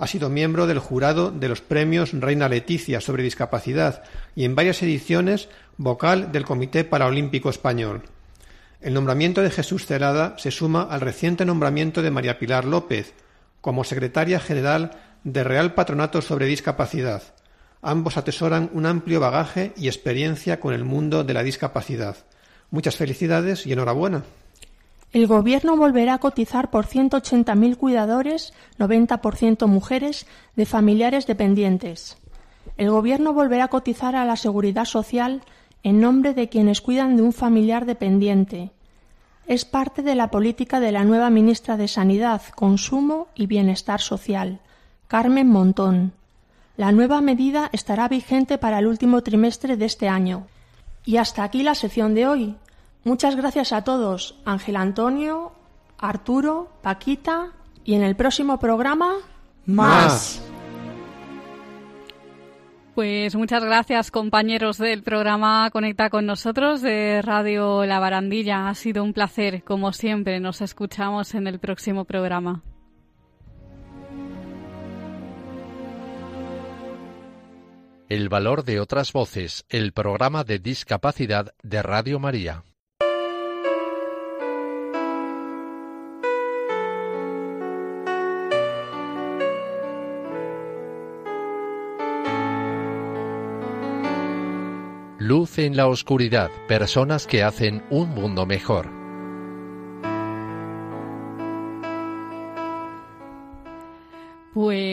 Ha 0.00 0.06
sido 0.06 0.30
miembro 0.30 0.66
del 0.66 0.78
jurado 0.78 1.30
de 1.30 1.46
los 1.46 1.60
premios 1.60 2.12
Reina 2.14 2.48
Leticia 2.48 3.02
sobre 3.02 3.22
discapacidad 3.22 4.02
y 4.34 4.46
en 4.46 4.54
varias 4.54 4.82
ediciones 4.82 5.50
vocal 5.76 6.32
del 6.32 6.46
Comité 6.46 6.84
Paralímpico 6.84 7.50
Español. 7.50 8.04
El 8.80 8.94
nombramiento 8.94 9.42
de 9.42 9.50
Jesús 9.50 9.84
Cerada 9.84 10.36
se 10.38 10.52
suma 10.52 10.84
al 10.84 11.02
reciente 11.02 11.44
nombramiento 11.44 12.00
de 12.00 12.10
María 12.10 12.38
Pilar 12.38 12.64
López 12.64 13.12
como 13.60 13.84
secretaria 13.84 14.40
general 14.40 14.92
de 15.22 15.44
Real 15.44 15.74
Patronato 15.74 16.22
sobre 16.22 16.46
Discapacidad. 16.46 17.22
Ambos 17.82 18.16
atesoran 18.16 18.70
un 18.72 18.86
amplio 18.86 19.20
bagaje 19.20 19.74
y 19.76 19.88
experiencia 19.88 20.60
con 20.60 20.72
el 20.72 20.86
mundo 20.86 21.24
de 21.24 21.34
la 21.34 21.42
discapacidad. 21.42 22.16
Muchas 22.70 22.96
felicidades 22.96 23.66
y 23.66 23.74
enhorabuena. 23.74 24.24
El 25.12 25.26
Gobierno 25.26 25.76
volverá 25.76 26.14
a 26.14 26.18
cotizar 26.18 26.70
por 26.70 26.86
180.000 26.86 27.76
cuidadores, 27.76 28.52
90% 28.78 29.66
mujeres, 29.66 30.26
de 30.54 30.66
familiares 30.66 31.26
dependientes. 31.26 32.16
El 32.76 32.90
Gobierno 32.90 33.32
volverá 33.32 33.64
a 33.64 33.68
cotizar 33.68 34.14
a 34.14 34.24
la 34.24 34.36
Seguridad 34.36 34.84
Social 34.84 35.42
en 35.82 36.00
nombre 36.00 36.32
de 36.32 36.48
quienes 36.48 36.80
cuidan 36.80 37.16
de 37.16 37.22
un 37.22 37.32
familiar 37.32 37.86
dependiente. 37.86 38.70
Es 39.48 39.64
parte 39.64 40.02
de 40.02 40.14
la 40.14 40.30
política 40.30 40.78
de 40.78 40.92
la 40.92 41.02
nueva 41.02 41.28
ministra 41.28 41.76
de 41.76 41.88
Sanidad, 41.88 42.42
Consumo 42.54 43.26
y 43.34 43.46
Bienestar 43.46 44.00
Social, 44.00 44.60
Carmen 45.08 45.48
Montón. 45.48 46.12
La 46.76 46.92
nueva 46.92 47.20
medida 47.20 47.68
estará 47.72 48.06
vigente 48.06 48.58
para 48.58 48.78
el 48.78 48.86
último 48.86 49.22
trimestre 49.22 49.76
de 49.76 49.86
este 49.86 50.08
año. 50.08 50.46
Y 51.04 51.16
hasta 51.16 51.42
aquí 51.42 51.64
la 51.64 51.74
sección 51.74 52.14
de 52.14 52.28
hoy. 52.28 52.56
Muchas 53.04 53.36
gracias 53.36 53.72
a 53.72 53.82
todos, 53.82 54.38
Ángel 54.44 54.76
Antonio, 54.76 55.52
Arturo, 55.98 56.70
Paquita, 56.82 57.52
y 57.84 57.94
en 57.94 58.02
el 58.02 58.14
próximo 58.14 58.58
programa 58.58 59.14
Más. 59.66 60.42
Pues 62.94 63.34
muchas 63.34 63.64
gracias 63.64 64.10
compañeros 64.10 64.76
del 64.76 65.02
programa 65.02 65.70
Conecta 65.70 66.10
con 66.10 66.26
nosotros 66.26 66.82
de 66.82 67.22
Radio 67.22 67.86
La 67.86 67.98
Barandilla. 67.98 68.68
Ha 68.68 68.74
sido 68.74 69.02
un 69.02 69.14
placer, 69.14 69.64
como 69.64 69.92
siempre. 69.92 70.38
Nos 70.40 70.60
escuchamos 70.60 71.34
en 71.34 71.46
el 71.46 71.60
próximo 71.60 72.04
programa. 72.04 72.62
El 78.08 78.28
valor 78.28 78.64
de 78.64 78.80
otras 78.80 79.12
voces, 79.12 79.64
el 79.68 79.92
programa 79.92 80.42
de 80.44 80.58
discapacidad 80.58 81.54
de 81.62 81.82
Radio 81.82 82.18
María. 82.18 82.64
Luz 95.30 95.60
en 95.60 95.76
la 95.76 95.86
oscuridad, 95.86 96.50
personas 96.66 97.28
que 97.28 97.44
hacen 97.44 97.84
un 97.88 98.08
mundo 98.08 98.46
mejor. 98.46 98.88
Pues 104.52 104.89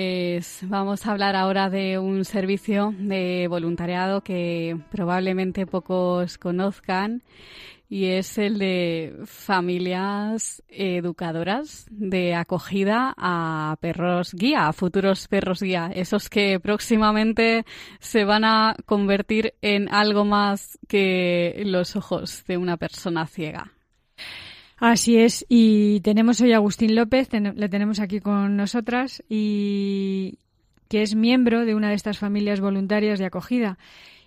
vamos 0.64 1.06
a 1.06 1.12
hablar 1.12 1.36
ahora 1.36 1.70
de 1.70 2.00
un 2.00 2.26
servicio 2.26 2.94
de 2.98 3.48
voluntariado 3.50 4.22
que 4.22 4.78
probablemente 4.92 5.66
pocos 5.66 6.38
conozcan 6.38 7.24
y 7.90 8.06
es 8.06 8.38
el 8.38 8.58
de 8.58 9.16
familias 9.26 10.62
educadoras 10.68 11.88
de 11.90 12.36
acogida 12.36 13.14
a 13.18 13.78
perros 13.80 14.34
guía, 14.34 14.68
a 14.68 14.74
futuros 14.74 15.28
perros 15.28 15.62
guía, 15.62 15.92
esos 15.94 16.30
que 16.30 16.60
próximamente 16.60 17.66
se 18.00 18.26
van 18.26 18.44
a 18.44 18.76
convertir 18.86 19.54
en 19.62 19.88
algo 19.94 20.26
más 20.26 20.78
que 20.88 21.62
los 21.66 21.96
ojos 21.96 22.44
de 22.46 22.58
una 22.58 22.78
persona 22.78 23.26
ciega. 23.26 23.72
Así 24.80 25.18
es, 25.18 25.46
y 25.50 26.02
tenemos 26.02 26.40
hoy 26.42 26.54
a 26.54 26.58
Agustín 26.58 26.96
López, 26.96 27.30
ten- 27.30 27.54
le 27.56 27.68
tenemos 27.70 28.00
aquí 28.00 28.20
con 28.20 28.56
nosotras, 28.58 29.24
y 29.28 30.38
que 30.88 31.02
es 31.02 31.16
miembro 31.16 31.66
de 31.66 31.74
una 31.74 31.90
de 31.90 31.96
estas 31.96 32.20
familias 32.20 32.60
voluntarias 32.60 33.18
de 33.18 33.26
acogida, 33.26 33.78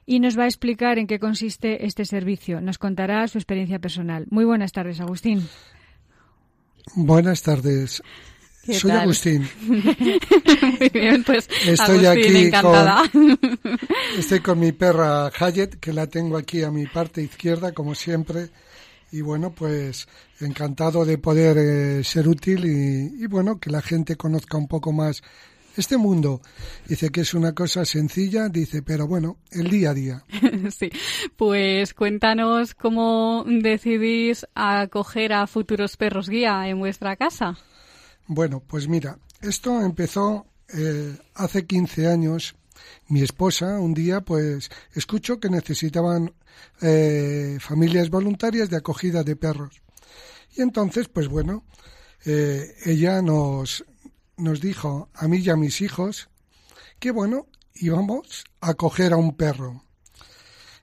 y 0.07 0.19
nos 0.19 0.37
va 0.37 0.45
a 0.45 0.47
explicar 0.49 0.99
en 0.99 1.07
qué 1.07 1.21
consiste 1.21 1.87
este 1.87 2.05
servicio. 2.05 2.61
Nos 2.61 2.79
contará 2.79 3.29
su 3.29 3.39
experiencia 3.39 3.79
personal. 3.79 4.27
Muy 4.31 4.45
buenas 4.45 4.73
tardes, 4.73 5.01
Agustín. 5.01 5.47
Buenas 6.97 7.43
tardes. 7.43 8.03
¿Qué 8.65 8.75
Soy 8.75 8.91
tal? 8.91 9.01
Agustín. 9.03 9.49
Muy 9.69 9.81
bien, 10.93 11.23
pues 11.25 11.49
Estoy 11.67 12.05
Agustín, 12.07 12.37
aquí 12.37 12.47
encantada. 12.47 13.03
Estoy 14.19 14.41
con 14.41 14.59
mi 14.59 14.73
perra 14.73 15.29
Hayet, 15.29 15.79
que 15.81 15.93
la 15.93 16.09
tengo 16.09 16.37
aquí 16.37 16.63
a 16.65 16.71
mi 16.71 16.87
parte 16.87 17.23
izquierda, 17.23 17.73
como 17.73 17.95
siempre. 17.95 18.49
Y 19.13 19.23
bueno, 19.23 19.53
pues 19.55 20.07
encantado 20.41 21.05
de 21.05 21.19
poder 21.19 21.59
eh, 21.59 22.05
ser 22.05 22.29
útil 22.29 22.65
y, 22.65 23.25
y 23.25 23.27
bueno, 23.27 23.59
que 23.59 23.71
la 23.71 23.83
gente 23.83 24.17
conozca 24.17 24.57
un 24.57 24.69
poco 24.69 24.93
más 24.93 25.23
este 25.77 25.97
mundo. 25.97 26.41
Dice 26.87 27.11
que 27.11 27.23
es 27.23 27.35
una 27.35 27.55
cosa 27.55 27.85
sencilla, 27.85 28.49
dice, 28.49 28.83
pero 28.83 29.07
bueno, 29.07 29.39
el 29.51 29.71
día 29.71 29.91
a 29.91 29.95
día. 29.95 30.25
sí, 30.71 30.91
pues 31.37 31.95
cuéntanos 31.95 32.75
cómo 32.75 33.45
decidís 33.47 34.47
acoger 34.55 35.33
a 35.33 35.47
futuros 35.47 35.97
perros 35.97 36.29
guía 36.29 36.69
en 36.69 36.79
vuestra 36.79 37.17
casa. 37.17 37.57
Bueno, 38.27 38.63
pues 38.67 38.89
mira, 38.89 39.19
esto 39.41 39.81
empezó 39.83 40.47
eh, 40.73 41.17
hace 41.35 41.67
15 41.67 42.07
años. 42.07 42.55
Mi 43.09 43.23
esposa 43.23 43.79
un 43.79 43.95
día 43.95 44.21
pues 44.21 44.71
escuchó 44.95 45.41
que 45.41 45.51
necesitaban 45.51 46.35
eh, 46.81 47.59
familias 47.61 48.11
voluntarias 48.11 48.71
de 48.71 48.77
acogida 48.77 49.23
de 49.25 49.37
perros. 49.37 49.83
Y 50.57 50.63
entonces, 50.63 51.09
pues 51.09 51.29
bueno, 51.29 51.65
eh, 52.25 52.75
ella 52.85 53.23
nos, 53.23 53.85
nos 54.37 54.61
dijo 54.61 55.09
a 55.15 55.29
mí 55.29 55.39
y 55.39 55.51
a 55.51 55.57
mis 55.57 55.81
hijos 55.81 56.29
que 56.99 57.11
bueno, 57.11 57.47
íbamos 57.75 58.45
a 58.61 58.71
acoger 58.71 59.13
a 59.13 59.17
un 59.17 59.37
perro. 59.37 59.85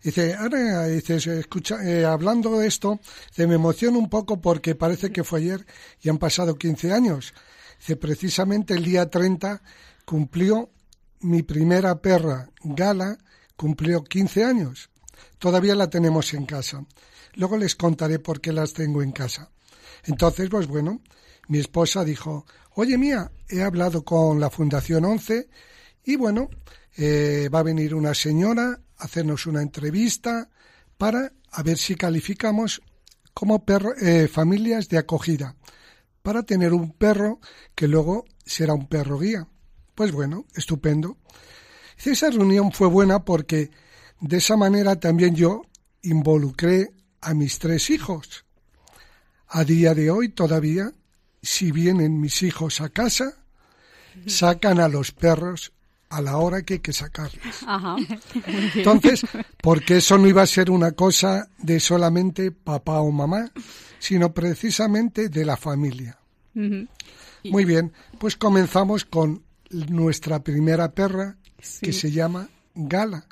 Dice, 0.04 0.36
ahora 0.36 0.86
dice, 0.88 1.20
se 1.20 1.40
escucha, 1.40 1.84
eh, 1.84 2.06
hablando 2.06 2.60
de 2.60 2.68
esto, 2.68 3.00
se 3.32 3.46
me 3.46 3.56
emociona 3.56 3.98
un 3.98 4.10
poco 4.10 4.40
porque 4.40 4.76
parece 4.76 5.12
que 5.12 5.24
fue 5.24 5.40
ayer 5.40 5.66
y 6.02 6.10
han 6.10 6.18
pasado 6.18 6.56
15 6.56 6.94
años. 6.94 7.34
Dice, 7.80 7.96
precisamente 7.98 8.74
el 8.74 8.84
día 8.84 9.10
30 9.10 9.62
cumplió 10.06 10.70
mi 11.22 11.44
primera 11.44 12.02
perra, 12.02 12.50
Gala, 12.64 13.18
cumplió 13.56 14.04
15 14.04 14.44
años. 14.44 14.90
Todavía 15.40 15.76
la 15.76 15.90
tenemos 15.90 16.34
en 16.34 16.46
casa. 16.46 16.86
Luego 17.36 17.58
les 17.58 17.76
contaré 17.76 18.20
por 18.20 18.42
qué 18.42 18.52
las 18.52 18.74
tengo 18.74 19.02
en 19.04 19.12
casa. 19.12 19.50
Entonces, 20.06 20.50
pues 20.50 20.68
bueno, 20.68 21.02
mi 21.48 21.60
esposa 21.60 22.04
dijo, 22.04 22.46
oye 22.76 22.98
mía, 22.98 23.32
he 23.50 23.62
hablado 23.64 24.04
con 24.04 24.40
la 24.40 24.50
Fundación 24.50 25.06
11 25.06 25.50
y 26.04 26.16
bueno, 26.16 26.50
eh, 26.96 27.50
va 27.54 27.60
a 27.60 27.64
venir 27.64 27.94
una 27.94 28.14
señora 28.14 28.80
a 28.98 29.04
hacernos 29.04 29.46
una 29.46 29.62
entrevista 29.62 30.50
para 30.98 31.34
a 31.52 31.64
ver 31.64 31.78
si 31.78 31.96
calificamos 31.96 32.82
como 33.34 33.66
perro- 33.66 33.96
eh, 34.02 34.28
familias 34.28 34.90
de 34.90 34.98
acogida, 34.98 35.56
para 36.24 36.44
tener 36.44 36.74
un 36.74 36.92
perro 36.92 37.40
que 37.76 37.88
luego 37.88 38.26
será 38.46 38.74
un 38.74 38.88
perro 38.88 39.20
guía. 39.20 39.48
Pues 39.98 40.12
bueno, 40.12 40.46
estupendo. 40.54 41.18
Dice, 41.98 42.12
Esa 42.12 42.30
reunión 42.30 42.72
fue 42.72 42.88
buena 42.88 43.26
porque 43.26 43.72
de 44.22 44.38
esa 44.38 44.56
manera 44.56 45.00
también 45.00 45.34
yo 45.34 45.64
involucré 46.04 46.92
a 47.20 47.34
mis 47.34 47.58
tres 47.58 47.90
hijos. 47.90 48.46
A 49.48 49.64
día 49.64 49.96
de 49.96 50.12
hoy 50.12 50.30
todavía, 50.30 50.92
si 51.42 51.72
vienen 51.72 52.22
mis 52.22 52.44
hijos 52.44 52.80
a 52.80 52.90
casa, 52.90 53.38
sacan 54.28 54.80
a 54.80 54.88
los 54.88 55.14
perros 55.14 55.74
a 56.10 56.22
la 56.22 56.38
hora 56.38 56.62
que 56.62 56.76
hay 56.76 56.80
que 56.80 56.94
sacarlas. 56.94 57.64
Ajá. 57.66 57.96
Entonces, 58.76 59.24
porque 59.64 59.98
eso 59.98 60.20
no 60.20 60.28
iba 60.28 60.44
a 60.44 60.48
ser 60.48 60.70
una 60.70 60.92
cosa 60.92 61.50
de 61.58 61.80
solamente 61.80 62.52
papá 62.52 63.02
o 63.02 63.10
mamá, 63.10 63.52
sino 63.98 64.32
precisamente 64.32 65.30
de 65.30 65.44
la 65.44 65.58
familia. 65.58 66.20
Muy 66.54 67.66
bien, 67.66 67.94
pues 68.20 68.36
comenzamos 68.36 69.04
con 69.04 69.47
nuestra 69.70 70.44
primera 70.44 70.92
perra, 70.92 71.38
que 71.82 71.94
se 71.94 72.12
llama 72.12 72.50
Gala, 72.76 73.28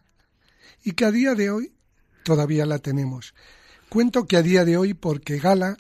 y 0.84 0.92
que 0.94 1.06
a 1.06 1.12
día 1.12 1.36
de 1.36 1.50
hoy 1.50 1.74
todavía 2.24 2.66
la 2.66 2.80
tenemos. 2.80 3.34
Cuento 3.90 4.26
que 4.26 4.38
a 4.38 4.42
día 4.42 4.66
de 4.66 4.78
hoy 4.78 4.94
porque 4.94 5.38
Gala 5.38 5.78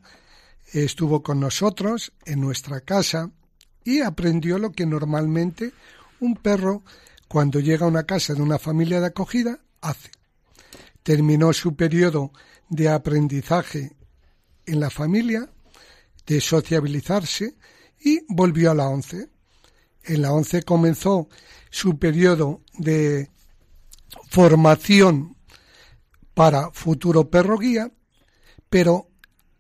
estuvo 0.72 1.24
con 1.24 1.40
nosotros 1.40 2.14
en 2.26 2.42
nuestra 2.42 2.82
casa 2.82 3.32
y 3.84 4.02
aprendió 4.02 4.58
lo 4.58 4.72
que 4.72 4.86
normalmente 4.86 5.74
un 6.20 6.36
perro, 6.36 6.84
cuando 7.28 7.60
llega 7.60 7.86
a 7.86 7.90
una 7.90 8.04
casa 8.04 8.34
de 8.34 8.42
una 8.42 8.60
familia 8.60 9.00
de 9.00 9.08
acogida, 9.08 9.60
hace. 9.82 10.12
Terminó 11.04 11.54
su 11.54 11.76
periodo 11.76 12.32
de 12.70 12.90
aprendizaje 12.90 13.96
en 14.66 14.80
la 14.80 14.90
familia, 14.90 15.50
de 16.26 16.42
sociabilizarse, 16.42 17.56
y 18.00 18.22
volvió 18.28 18.72
a 18.72 18.76
la 18.76 18.88
once. 18.88 19.30
En 20.06 20.22
la 20.22 20.32
once 20.32 20.64
comenzó 20.64 21.30
su 21.70 21.98
periodo 21.98 22.62
de 22.78 23.30
formación 24.30 25.36
para 26.34 26.72
futuro 26.72 27.30
perro 27.30 27.58
guía, 27.58 27.92
pero 28.70 29.10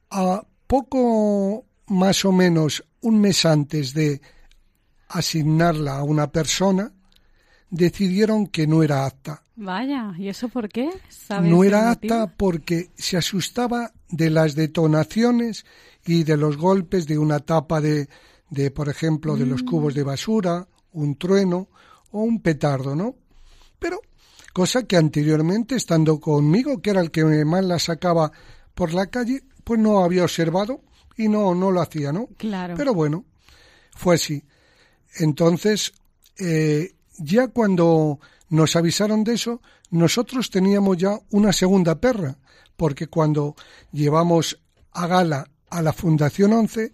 a 0.09 0.43
poco 0.67 1.65
más 1.87 2.25
o 2.25 2.31
menos 2.31 2.83
un 3.01 3.21
mes 3.21 3.45
antes 3.45 3.93
de 3.93 4.21
asignarla 5.09 5.97
a 5.97 6.03
una 6.03 6.31
persona, 6.31 6.91
decidieron 7.69 8.47
que 8.47 8.67
no 8.67 8.83
era 8.83 9.05
apta. 9.05 9.43
Vaya, 9.55 10.13
¿y 10.17 10.27
eso 10.27 10.49
por 10.49 10.69
qué? 10.69 10.89
¿Sabes 11.09 11.49
No 11.49 11.63
era 11.63 11.89
motivo? 11.89 12.13
apta 12.15 12.35
porque 12.35 12.91
se 12.95 13.17
asustaba 13.17 13.93
de 14.09 14.29
las 14.29 14.55
detonaciones 14.55 15.65
y 16.05 16.23
de 16.23 16.37
los 16.37 16.57
golpes 16.57 17.07
de 17.07 17.17
una 17.17 17.39
tapa 17.39 17.79
de, 17.79 18.09
de 18.49 18.71
por 18.71 18.89
ejemplo, 18.89 19.35
de 19.35 19.45
los 19.45 19.63
Mm. 19.63 19.65
cubos 19.65 19.93
de 19.93 20.03
basura, 20.03 20.67
un 20.93 21.15
trueno 21.17 21.67
o 22.11 22.21
un 22.21 22.41
petardo, 22.41 22.95
¿no? 22.95 23.15
Pero 23.79 23.99
cosa 24.53 24.83
que 24.83 24.97
anteriormente, 24.97 25.75
estando 25.75 26.19
conmigo, 26.19 26.81
que 26.81 26.91
era 26.91 27.01
el 27.01 27.11
que 27.11 27.23
más 27.45 27.63
la 27.65 27.79
sacaba 27.79 28.31
por 28.73 28.93
la 28.93 29.07
calle, 29.07 29.43
pues 29.63 29.79
no 29.79 30.03
había 30.03 30.23
observado 30.23 30.81
y 31.17 31.27
no, 31.27 31.53
no 31.55 31.71
lo 31.71 31.81
hacía, 31.81 32.11
¿no? 32.11 32.27
Claro. 32.37 32.75
Pero 32.77 32.93
bueno, 32.93 33.25
fue 33.95 34.15
así. 34.15 34.43
Entonces, 35.17 35.93
eh, 36.37 36.93
ya 37.17 37.47
cuando 37.47 38.19
nos 38.49 38.75
avisaron 38.75 39.23
de 39.23 39.33
eso, 39.33 39.61
nosotros 39.91 40.49
teníamos 40.49 40.97
ya 40.97 41.17
una 41.31 41.53
segunda 41.53 41.99
perra, 41.99 42.37
porque 42.75 43.07
cuando 43.07 43.55
llevamos 43.91 44.59
a 44.91 45.07
Gala 45.07 45.49
a 45.69 45.81
la 45.81 45.93
Fundación 45.93 46.53
11, 46.53 46.91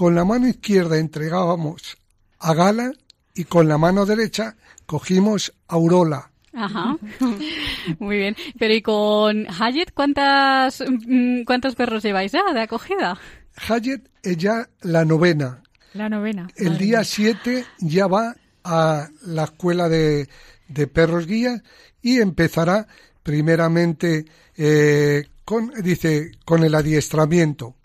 con 0.00 0.14
la 0.14 0.24
mano 0.24 0.48
izquierda 0.48 0.96
entregábamos 0.96 1.98
a 2.38 2.54
Gala 2.54 2.90
y 3.34 3.44
con 3.44 3.68
la 3.68 3.76
mano 3.76 4.06
derecha 4.06 4.56
cogimos 4.86 5.52
a 5.68 5.74
Aurola. 5.74 6.30
Ajá. 6.54 6.96
Muy 7.98 8.16
bien. 8.16 8.34
Pero 8.58 8.72
¿y 8.72 8.80
con 8.80 9.46
Hayet 9.46 9.92
cuántas, 9.92 10.80
mm, 10.80 11.42
cuántos 11.42 11.74
perros 11.74 12.02
lleváis 12.02 12.32
ya 12.32 12.40
de 12.54 12.62
acogida? 12.62 13.20
Hayet 13.68 14.08
es 14.22 14.38
ya 14.38 14.70
la 14.80 15.04
novena. 15.04 15.62
La 15.92 16.08
novena. 16.08 16.48
El 16.56 16.70
Madre 16.70 16.78
día 16.78 16.98
mía. 17.00 17.04
7 17.04 17.64
ya 17.80 18.06
va 18.06 18.36
a 18.64 19.06
la 19.26 19.44
escuela 19.44 19.90
de, 19.90 20.30
de 20.68 20.86
perros 20.86 21.26
guías 21.26 21.62
y 22.00 22.20
empezará 22.20 22.86
primeramente 23.22 24.24
eh, 24.56 25.28
con, 25.44 25.74
dice, 25.82 26.32
con 26.46 26.64
el 26.64 26.74
adiestramiento. 26.74 27.76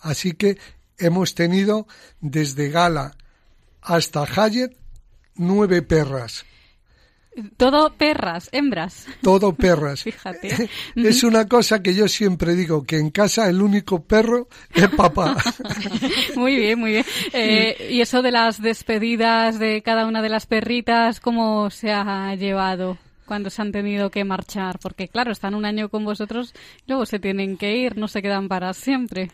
Así 0.00 0.32
que 0.32 0.58
hemos 0.98 1.34
tenido 1.34 1.86
desde 2.20 2.68
Gala 2.70 3.12
hasta 3.80 4.22
Hayet 4.24 4.76
nueve 5.34 5.82
perras, 5.82 6.44
Todo 7.56 7.94
perras, 7.94 8.50
hembras. 8.52 9.06
todo 9.22 9.54
perras. 9.54 10.02
Fíjate. 10.04 10.68
Es 10.94 11.24
una 11.24 11.48
cosa 11.48 11.82
que 11.82 11.94
yo 11.94 12.06
siempre 12.06 12.54
digo, 12.54 12.84
que 12.84 12.98
en 12.98 13.10
casa 13.10 13.48
el 13.48 13.62
único 13.62 14.02
perro 14.04 14.48
es 14.74 14.88
papá. 14.90 15.36
Muy 16.36 16.56
bien, 16.56 16.78
muy 16.78 16.90
bien. 16.92 17.04
Eh, 17.32 17.88
y 17.90 18.00
eso 18.02 18.20
de 18.22 18.30
las 18.30 18.60
despedidas 18.60 19.58
de 19.58 19.82
cada 19.82 20.06
una 20.06 20.20
de 20.22 20.28
las 20.28 20.46
perritas, 20.46 21.20
¿cómo 21.20 21.70
se 21.70 21.90
ha 21.90 22.34
llevado? 22.34 22.98
Cuando 23.24 23.48
se 23.48 23.62
han 23.62 23.72
tenido 23.72 24.10
que 24.10 24.24
marchar, 24.24 24.78
porque 24.78 25.08
claro, 25.08 25.32
están 25.32 25.54
un 25.54 25.64
año 25.64 25.88
con 25.88 26.04
vosotros, 26.04 26.54
luego 26.86 27.06
se 27.06 27.18
tienen 27.18 27.56
que 27.56 27.76
ir, 27.76 27.96
no 27.96 28.08
se 28.08 28.20
quedan 28.20 28.48
para 28.48 28.74
siempre. 28.74 29.30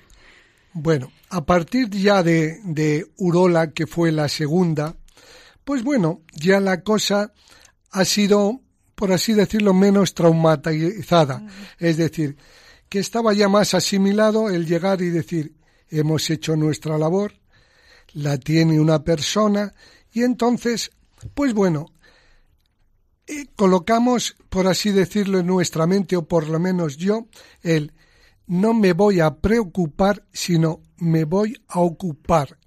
Bueno, 0.81 1.11
a 1.31 1.45
partir 1.45 1.91
ya 1.91 2.23
de, 2.23 2.61
de 2.63 3.05
Urola, 3.17 3.73
que 3.73 3.89
fue 3.89 4.13
la 4.13 4.29
segunda, 4.29 4.95
pues 5.65 5.83
bueno, 5.83 6.23
ya 6.35 6.61
la 6.61 6.83
cosa 6.83 7.33
ha 7.91 8.05
sido, 8.05 8.61
por 8.95 9.11
así 9.11 9.33
decirlo, 9.33 9.75
menos 9.75 10.15
traumatizada. 10.15 11.45
Es 11.81 11.97
decir, 11.97 12.37
que 12.89 13.01
estaba 13.01 13.33
ya 13.33 13.49
más 13.49 13.75
asimilado 13.75 14.51
el 14.51 14.67
llegar 14.67 15.03
y 15.03 15.11
decir, 15.11 15.57
hemos 15.91 16.31
hecho 16.31 16.55
nuestra 16.55 16.97
labor, 16.97 17.33
la 18.13 18.39
tiene 18.39 18.81
una 18.81 19.03
persona, 19.03 19.75
y 20.13 20.23
entonces, 20.23 20.93
pues 21.35 21.55
bueno, 21.55 21.87
eh, 23.27 23.47
colocamos, 23.57 24.37
por 24.49 24.69
así 24.69 24.93
decirlo, 24.93 25.41
en 25.41 25.49
nuestra 25.49 25.89
mente, 25.89 26.15
o 26.17 26.29
por 26.29 26.49
lo 26.49 26.61
menos 26.61 26.99
yo, 26.99 27.27
el 27.65 27.93
no 28.49 28.75
me 28.75 28.95
voy 28.95 29.21
a 29.21 29.37
preocupar, 29.37 30.25
sino 30.33 30.83
me 30.97 31.25
voy 31.25 31.55
a 31.69 31.81
ocupar. 31.81 32.59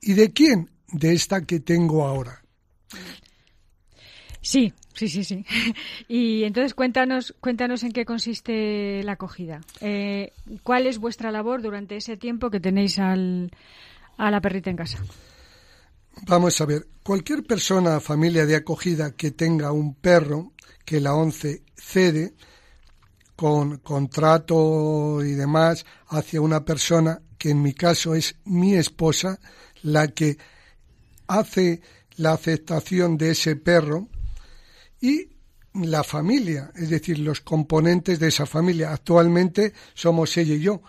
¿Y 0.00 0.12
de 0.12 0.32
quién? 0.32 0.70
De 0.92 1.14
esta 1.14 1.44
que 1.44 1.60
tengo 1.60 2.06
ahora. 2.06 2.42
Sí, 4.42 4.72
sí, 4.94 5.08
sí, 5.08 5.24
sí. 5.24 5.44
Y 6.08 6.44
entonces 6.44 6.74
cuéntanos, 6.74 7.34
cuéntanos 7.40 7.82
en 7.82 7.92
qué 7.92 8.04
consiste 8.04 9.02
la 9.02 9.12
acogida. 9.12 9.60
Eh, 9.80 10.32
¿Cuál 10.62 10.86
es 10.86 10.98
vuestra 10.98 11.32
labor 11.32 11.62
durante 11.62 11.96
ese 11.96 12.16
tiempo 12.16 12.50
que 12.50 12.60
tenéis 12.60 12.98
al, 12.98 13.50
a 14.16 14.30
la 14.30 14.40
perrita 14.40 14.70
en 14.70 14.76
casa? 14.76 14.98
Vamos 16.26 16.60
a 16.60 16.66
ver, 16.66 16.86
cualquier 17.02 17.42
persona, 17.42 18.00
familia 18.00 18.46
de 18.46 18.56
acogida 18.56 19.14
que 19.14 19.30
tenga 19.30 19.72
un 19.72 19.94
perro 19.94 20.52
que 20.84 21.00
la 21.00 21.14
ONCE 21.14 21.62
cede 21.74 22.34
con 23.36 23.78
contrato 23.78 25.22
y 25.22 25.32
demás 25.32 25.84
hacia 26.08 26.40
una 26.40 26.64
persona 26.64 27.20
que 27.38 27.50
en 27.50 27.62
mi 27.62 27.74
caso 27.74 28.14
es 28.14 28.36
mi 28.44 28.74
esposa, 28.74 29.38
la 29.82 30.08
que 30.08 30.38
hace 31.26 31.82
la 32.16 32.32
aceptación 32.32 33.18
de 33.18 33.32
ese 33.32 33.56
perro 33.56 34.08
y 35.00 35.36
la 35.74 36.02
familia, 36.02 36.72
es 36.74 36.88
decir, 36.88 37.18
los 37.18 37.42
componentes 37.42 38.18
de 38.18 38.28
esa 38.28 38.46
familia. 38.46 38.92
Actualmente 38.92 39.74
somos 39.92 40.34
ella 40.38 40.54
y 40.54 40.60
yo, 40.60 40.80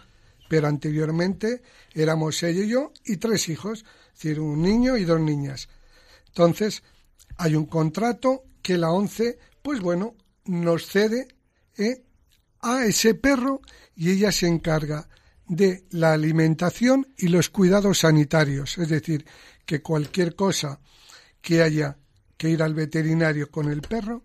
pero 0.48 0.68
anteriormente 0.68 1.62
éramos 1.94 2.42
ella 2.44 2.64
y 2.64 2.70
yo 2.70 2.94
y 3.04 3.18
tres 3.18 3.50
hijos, 3.50 3.84
es 4.14 4.14
decir, 4.14 4.40
un 4.40 4.62
niño 4.62 4.96
y 4.96 5.04
dos 5.04 5.20
niñas. 5.20 5.68
Entonces, 6.28 6.84
hay 7.38 7.56
un 7.56 7.66
contrato 7.66 8.44
que 8.62 8.78
la 8.78 8.92
ONCE, 8.92 9.38
pues 9.62 9.82
bueno, 9.82 10.16
nos 10.46 10.86
cede 10.86 11.28
eh, 11.78 12.04
a 12.62 12.86
ese 12.86 13.14
perro 13.14 13.62
y 13.96 14.12
ella 14.12 14.32
se 14.32 14.48
encarga 14.48 15.08
de 15.48 15.86
la 15.92 16.14
alimentación 16.14 17.08
y 17.18 17.30
los 17.30 17.50
cuidados 17.50 18.00
sanitarios, 18.00 18.78
es 18.78 18.90
decir, 18.90 19.26
que 19.66 19.82
cualquier 19.82 20.36
cosa 20.36 20.80
que 21.42 21.62
haya 21.62 21.98
que 22.38 22.50
ir 22.50 22.62
al 22.62 22.74
veterinario 22.74 23.50
con 23.50 23.70
el 23.70 23.82
perro, 23.82 24.24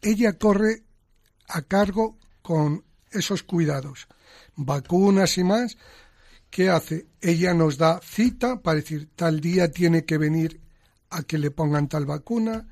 ella 0.00 0.38
corre 0.38 0.84
a 1.48 1.62
cargo 1.62 2.18
con 2.42 2.84
esos 3.10 3.42
cuidados, 3.42 4.08
vacunas 4.56 5.36
y 5.38 5.44
más. 5.44 5.76
¿Qué 6.48 6.68
hace? 6.68 7.06
Ella 7.20 7.54
nos 7.54 7.76
da 7.76 8.00
cita 8.02 8.60
para 8.60 8.76
decir 8.76 9.10
tal 9.14 9.40
día 9.40 9.70
tiene 9.70 10.04
que 10.04 10.18
venir 10.18 10.60
a 11.10 11.22
que 11.22 11.38
le 11.38 11.50
pongan 11.50 11.88
tal 11.88 12.06
vacuna, 12.06 12.66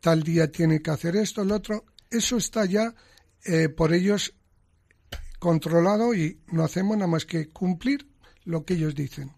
tal 0.00 0.22
día 0.22 0.50
tiene 0.50 0.80
que 0.80 0.90
hacer 0.90 1.16
esto, 1.16 1.42
el 1.42 1.52
otro. 1.52 1.84
Eso 2.10 2.36
está 2.36 2.64
ya 2.64 2.94
eh, 3.44 3.68
por 3.68 3.92
ellos 3.92 4.34
controlado 5.38 6.14
y 6.14 6.38
no 6.48 6.64
hacemos 6.64 6.96
nada 6.96 7.08
más 7.10 7.26
que 7.26 7.48
cumplir 7.48 8.06
lo 8.44 8.64
que 8.64 8.74
ellos 8.74 8.94
dicen. 8.94 9.32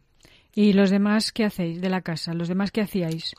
¿Y 0.54 0.72
los 0.72 0.90
demás 0.90 1.32
qué 1.32 1.44
hacéis 1.44 1.80
de 1.80 1.90
la 1.90 2.00
casa? 2.02 2.32
¿Los 2.32 2.48
demás 2.48 2.70
qué 2.70 2.80
hacíais? 2.82 3.32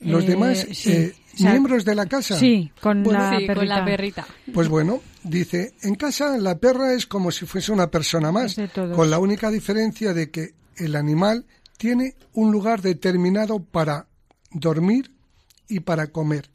Los 0.00 0.24
Eh, 0.24 0.26
demás 0.26 0.66
sí, 0.72 0.92
eh, 0.92 1.14
o 1.34 1.36
sea, 1.36 1.50
miembros 1.50 1.84
de 1.84 1.94
la 1.94 2.06
casa. 2.06 2.36
Sí, 2.38 2.70
con 2.80 3.02
Bueno, 3.02 3.20
la 3.20 3.38
sí, 3.38 3.46
perrita. 3.46 3.54
con 3.54 3.68
la 3.68 3.84
perrita. 3.84 4.26
Pues 4.52 4.68
bueno, 4.68 5.00
dice, 5.22 5.74
en 5.82 5.94
casa 5.94 6.36
la 6.38 6.58
perra 6.58 6.94
es 6.94 7.06
como 7.06 7.30
si 7.30 7.46
fuese 7.46 7.72
una 7.72 7.90
persona 7.90 8.32
más, 8.32 8.56
con 8.94 9.10
la 9.10 9.18
única 9.18 9.50
diferencia 9.50 10.12
de 10.14 10.30
que 10.30 10.54
el 10.76 10.96
animal 10.96 11.46
tiene 11.78 12.16
un 12.32 12.52
lugar 12.52 12.82
determinado 12.82 13.62
para 13.62 14.06
dormir, 14.50 15.10
y 15.66 15.80
para 15.80 16.08
comer. 16.08 16.50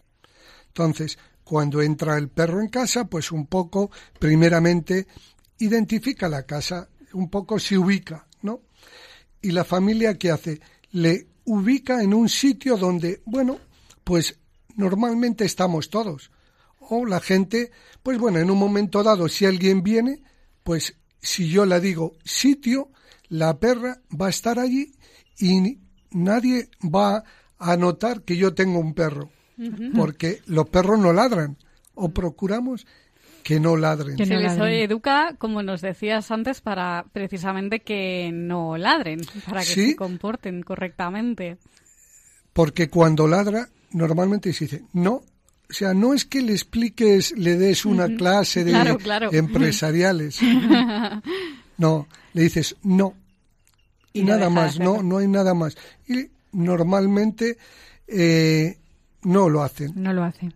Entonces, 0.67 1.17
cuando 1.49 1.81
entra 1.81 2.15
el 2.15 2.29
perro 2.29 2.61
en 2.61 2.67
casa, 2.67 3.05
pues 3.05 3.31
un 3.31 3.47
poco, 3.47 3.89
primeramente, 4.19 5.07
identifica 5.57 6.29
la 6.29 6.43
casa, 6.43 6.89
un 7.13 7.27
poco 7.31 7.57
se 7.57 7.75
ubica, 7.75 8.27
¿no? 8.43 8.61
Y 9.41 9.49
la 9.49 9.63
familia, 9.63 10.15
¿qué 10.19 10.29
hace? 10.29 10.61
Le 10.91 11.25
ubica 11.45 12.03
en 12.03 12.13
un 12.13 12.29
sitio 12.29 12.77
donde, 12.77 13.23
bueno, 13.25 13.57
pues 14.03 14.37
normalmente 14.75 15.43
estamos 15.43 15.89
todos. 15.89 16.29
O 16.81 17.03
la 17.07 17.19
gente, 17.19 17.71
pues 18.03 18.19
bueno, 18.19 18.37
en 18.37 18.51
un 18.51 18.59
momento 18.59 19.01
dado, 19.01 19.27
si 19.27 19.47
alguien 19.47 19.81
viene, 19.81 20.21
pues 20.63 20.97
si 21.19 21.49
yo 21.49 21.65
le 21.65 21.79
digo 21.79 22.13
sitio, 22.23 22.91
la 23.27 23.59
perra 23.59 24.03
va 24.09 24.27
a 24.27 24.29
estar 24.29 24.59
allí 24.59 24.93
y 25.39 25.79
nadie 26.11 26.69
va 26.83 27.23
a 27.57 27.75
notar 27.75 28.21
que 28.21 28.37
yo 28.37 28.53
tengo 28.53 28.77
un 28.77 28.93
perro, 28.93 29.31
porque 29.95 30.41
los 30.47 30.69
perros 30.69 30.99
no 30.99 31.13
ladran, 31.13 31.57
o 31.95 32.09
procuramos 32.09 32.85
que 33.43 33.59
no 33.59 33.75
ladren. 33.77 34.17
Se 34.17 34.25
les 34.25 34.57
educa, 34.57 35.35
como 35.37 35.63
nos 35.63 35.81
decías 35.81 36.29
antes, 36.31 36.61
para 36.61 37.05
precisamente 37.13 37.79
que 37.79 38.31
no 38.33 38.77
ladren, 38.77 39.21
para 39.47 39.61
que 39.61 39.65
Sí. 39.67 39.87
se 39.91 39.95
comporten 39.95 40.61
correctamente. 40.61 41.57
Porque 42.53 42.89
cuando 42.89 43.27
ladra, 43.27 43.69
normalmente 43.91 44.51
se 44.53 44.65
dice 44.65 44.83
no. 44.93 45.21
O 45.69 45.73
sea, 45.73 45.93
no 45.93 46.13
es 46.15 46.25
que 46.25 46.41
le 46.41 46.53
expliques, 46.53 47.31
le 47.37 47.55
des 47.55 47.85
una 47.85 48.07
clase 48.15 48.63
de 48.63 48.71
Claro, 48.71 48.97
claro. 48.97 49.29
empresariales. 49.31 50.39
No, 51.77 52.07
le 52.33 52.41
dices 52.43 52.75
no. 52.83 53.13
Y 54.11 54.23
nada 54.23 54.49
más, 54.49 54.79
no, 54.79 55.01
no 55.01 55.19
hay 55.19 55.27
nada 55.29 55.53
más. 55.53 55.77
Y 56.07 56.29
normalmente 56.51 57.57
eh, 58.07 58.77
no 59.29 59.49
lo 59.49 59.63
hacen. 59.63 59.91
No 59.95 60.13
lo 60.13 60.23
hace. 60.23 60.51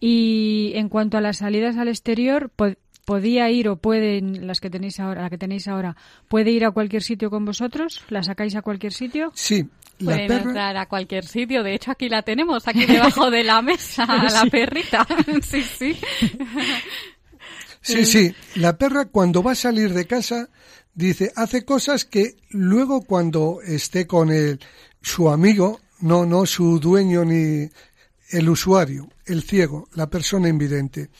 Y 0.00 0.72
en 0.74 0.88
cuanto 0.88 1.16
a 1.16 1.20
las 1.20 1.38
salidas 1.38 1.76
al 1.76 1.88
exterior, 1.88 2.50
po- 2.54 2.74
podía 3.04 3.48
ir 3.50 3.68
o 3.68 3.76
pueden 3.76 4.46
las 4.46 4.60
que 4.60 4.68
tenéis 4.70 4.98
ahora, 5.00 5.22
la 5.22 5.30
que 5.30 5.38
tenéis 5.38 5.68
ahora, 5.68 5.96
puede 6.28 6.50
ir 6.50 6.64
a 6.64 6.72
cualquier 6.72 7.02
sitio 7.02 7.30
con 7.30 7.44
vosotros, 7.44 8.02
la 8.08 8.22
sacáis 8.22 8.56
a 8.56 8.62
cualquier 8.62 8.92
sitio. 8.92 9.30
Sí, 9.34 9.68
la 10.00 10.12
Pueden 10.12 10.26
perra, 10.28 10.42
entrar 10.42 10.76
a 10.76 10.86
cualquier 10.86 11.24
sitio. 11.24 11.62
De 11.62 11.74
hecho, 11.74 11.90
aquí 11.92 12.08
la 12.08 12.22
tenemos, 12.22 12.66
aquí 12.66 12.84
debajo 12.84 13.30
de 13.30 13.44
la 13.44 13.62
mesa, 13.62 14.04
la 14.22 14.42
Sí. 14.42 14.50
perrita. 14.50 15.06
sí, 15.42 15.62
sí. 15.62 15.96
sí, 17.80 18.04
sí, 18.04 18.34
la 18.56 18.76
perra 18.76 19.06
cuando 19.06 19.42
va 19.42 19.52
a 19.52 19.54
salir 19.54 19.92
de 19.94 20.06
casa 20.06 20.48
dice, 20.94 21.30
hace 21.36 21.64
cosas 21.64 22.04
que 22.04 22.36
luego 22.50 23.02
cuando 23.02 23.60
esté 23.64 24.06
con 24.06 24.30
el, 24.30 24.58
su 25.02 25.28
amigo, 25.30 25.80
no, 26.00 26.26
no 26.26 26.44
su 26.46 26.78
dueño 26.80 27.24
ni 27.24 27.68
el 28.30 28.48
usuario, 28.48 29.08
el 29.24 29.42
ciego, 29.42 29.88
la 29.94 30.08
persona 30.08 30.48
invidente, 30.48 31.10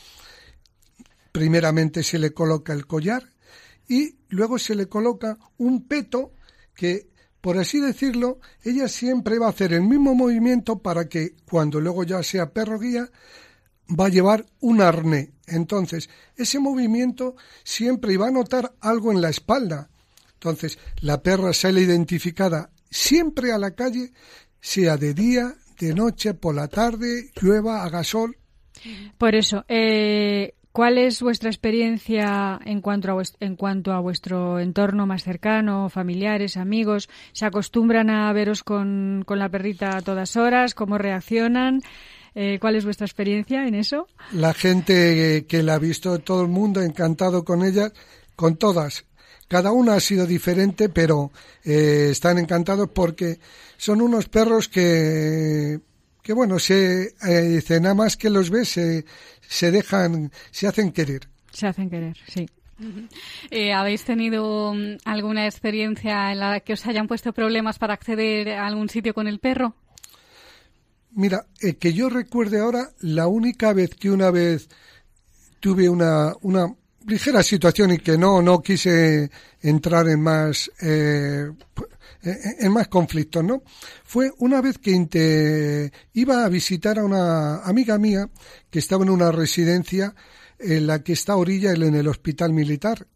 primeramente 1.31 2.03
se 2.03 2.19
le 2.19 2.33
coloca 2.33 2.73
el 2.73 2.85
collar 2.87 3.31
y 3.87 4.17
luego 4.29 4.59
se 4.59 4.75
le 4.75 4.87
coloca 4.87 5.37
un 5.57 5.87
peto 5.87 6.33
que, 6.75 7.09
por 7.41 7.57
así 7.57 7.79
decirlo, 7.79 8.39
ella 8.63 8.87
siempre 8.87 9.39
va 9.39 9.47
a 9.47 9.51
hacer 9.51 9.73
el 9.73 9.83
mismo 9.83 10.15
movimiento 10.15 10.79
para 10.79 11.07
que 11.07 11.35
cuando 11.49 11.79
luego 11.79 12.03
ya 12.03 12.21
sea 12.23 12.51
perro 12.51 12.79
guía, 12.79 13.09
va 13.87 14.07
a 14.07 14.09
llevar 14.09 14.45
un 14.59 14.81
arné. 14.81 15.31
Entonces, 15.45 16.09
ese 16.35 16.59
movimiento 16.59 17.35
siempre 17.63 18.13
iba 18.13 18.27
a 18.27 18.31
notar 18.31 18.73
algo 18.81 19.11
en 19.11 19.21
la 19.21 19.29
espalda. 19.29 19.89
Entonces, 20.33 20.77
la 21.01 21.23
perra 21.23 21.53
sale 21.53 21.81
identificada 21.81 22.69
siempre 22.89 23.51
a 23.51 23.57
la 23.57 23.71
calle, 23.71 24.11
sea 24.59 24.97
de 24.97 25.13
día, 25.13 25.55
de 25.79 25.93
noche, 25.93 26.33
por 26.33 26.55
la 26.55 26.67
tarde, 26.67 27.31
llueva, 27.41 27.83
haga 27.83 28.03
sol. 28.03 28.37
Por 29.17 29.35
eso, 29.35 29.65
eh, 29.67 30.53
¿cuál 30.71 30.97
es 30.99 31.21
vuestra 31.21 31.49
experiencia 31.49 32.59
en 32.65 32.81
cuanto, 32.81 33.09
a 33.11 33.15
vues- 33.15 33.35
en 33.39 33.55
cuanto 33.55 33.91
a 33.93 33.99
vuestro 33.99 34.59
entorno 34.59 35.05
más 35.07 35.23
cercano, 35.23 35.89
familiares, 35.89 36.57
amigos? 36.57 37.09
¿Se 37.33 37.45
acostumbran 37.45 38.09
a 38.09 38.31
veros 38.33 38.63
con, 38.63 39.23
con 39.25 39.39
la 39.39 39.49
perrita 39.49 39.97
a 39.97 40.01
todas 40.01 40.35
horas? 40.37 40.75
¿Cómo 40.75 40.97
reaccionan? 40.97 41.81
Eh, 42.35 42.59
¿Cuál 42.61 42.75
es 42.75 42.85
vuestra 42.85 43.05
experiencia 43.07 43.67
en 43.67 43.73
eso? 43.73 44.07
La 44.31 44.53
gente 44.53 45.45
que 45.47 45.63
la 45.63 45.75
ha 45.75 45.79
visto, 45.79 46.19
todo 46.19 46.43
el 46.43 46.49
mundo 46.49 46.81
encantado 46.81 47.43
con 47.43 47.63
ellas, 47.63 47.93
con 48.35 48.57
todas. 48.57 49.05
Cada 49.47 49.71
una 49.71 49.95
ha 49.95 49.99
sido 49.99 50.25
diferente, 50.25 50.89
pero 50.89 51.31
eh, 51.63 52.09
están 52.11 52.37
encantados 52.37 52.89
porque 52.93 53.39
son 53.77 54.01
unos 54.01 54.27
perros 54.27 54.67
que, 54.67 55.79
que 56.21 56.33
bueno, 56.33 56.59
se 56.59 57.13
eh, 57.25 57.41
dice, 57.41 57.79
nada 57.79 57.95
más 57.95 58.17
que 58.17 58.29
los 58.29 58.49
ves, 58.49 58.69
se, 58.69 59.05
se 59.47 59.71
dejan, 59.71 60.31
se 60.51 60.67
hacen 60.67 60.91
querer. 60.91 61.29
Se 61.51 61.67
hacen 61.67 61.89
querer, 61.89 62.17
sí. 62.27 62.45
Eh, 63.49 63.73
¿Habéis 63.73 64.03
tenido 64.03 64.73
mm, 64.73 64.97
alguna 65.05 65.45
experiencia 65.45 66.31
en 66.31 66.39
la 66.39 66.59
que 66.59 66.73
os 66.73 66.85
hayan 66.85 67.07
puesto 67.07 67.33
problemas 67.33 67.79
para 67.79 67.93
acceder 67.93 68.49
a 68.49 68.67
algún 68.67 68.89
sitio 68.89 69.13
con 69.13 69.27
el 69.27 69.39
perro? 69.39 69.75
Mira, 71.11 71.47
eh, 71.61 71.77
que 71.77 71.93
yo 71.93 72.09
recuerde 72.09 72.59
ahora, 72.59 72.91
la 72.99 73.27
única 73.27 73.73
vez 73.73 73.95
que 73.95 74.11
una 74.11 74.29
vez 74.29 74.69
tuve 75.59 75.89
una, 75.89 76.33
una 76.41 76.75
ligera 77.07 77.41
situación 77.41 77.93
y 77.93 77.99
que 77.99 78.17
no, 78.17 78.41
no 78.41 78.61
quise 78.61 79.31
entrar 79.61 80.09
en 80.09 80.21
más, 80.21 80.69
eh, 80.81 81.49
en 82.21 82.71
más 82.71 82.89
conflictos, 82.89 83.43
¿no? 83.43 83.63
Fue 84.03 84.29
una 84.39 84.61
vez 84.61 84.77
que 84.77 85.91
iba 86.13 86.45
a 86.45 86.49
visitar 86.49 86.99
a 86.99 87.05
una 87.05 87.63
amiga 87.63 87.97
mía 87.97 88.29
que 88.69 88.79
estaba 88.79 89.03
en 89.03 89.09
una 89.09 89.31
residencia 89.31 90.13
en 90.59 90.85
la 90.85 91.01
que 91.01 91.13
está 91.13 91.33
a 91.33 91.37
orilla 91.37 91.71
en 91.71 91.95
el 91.95 92.07
hospital 92.09 92.51
militar. 92.51 93.07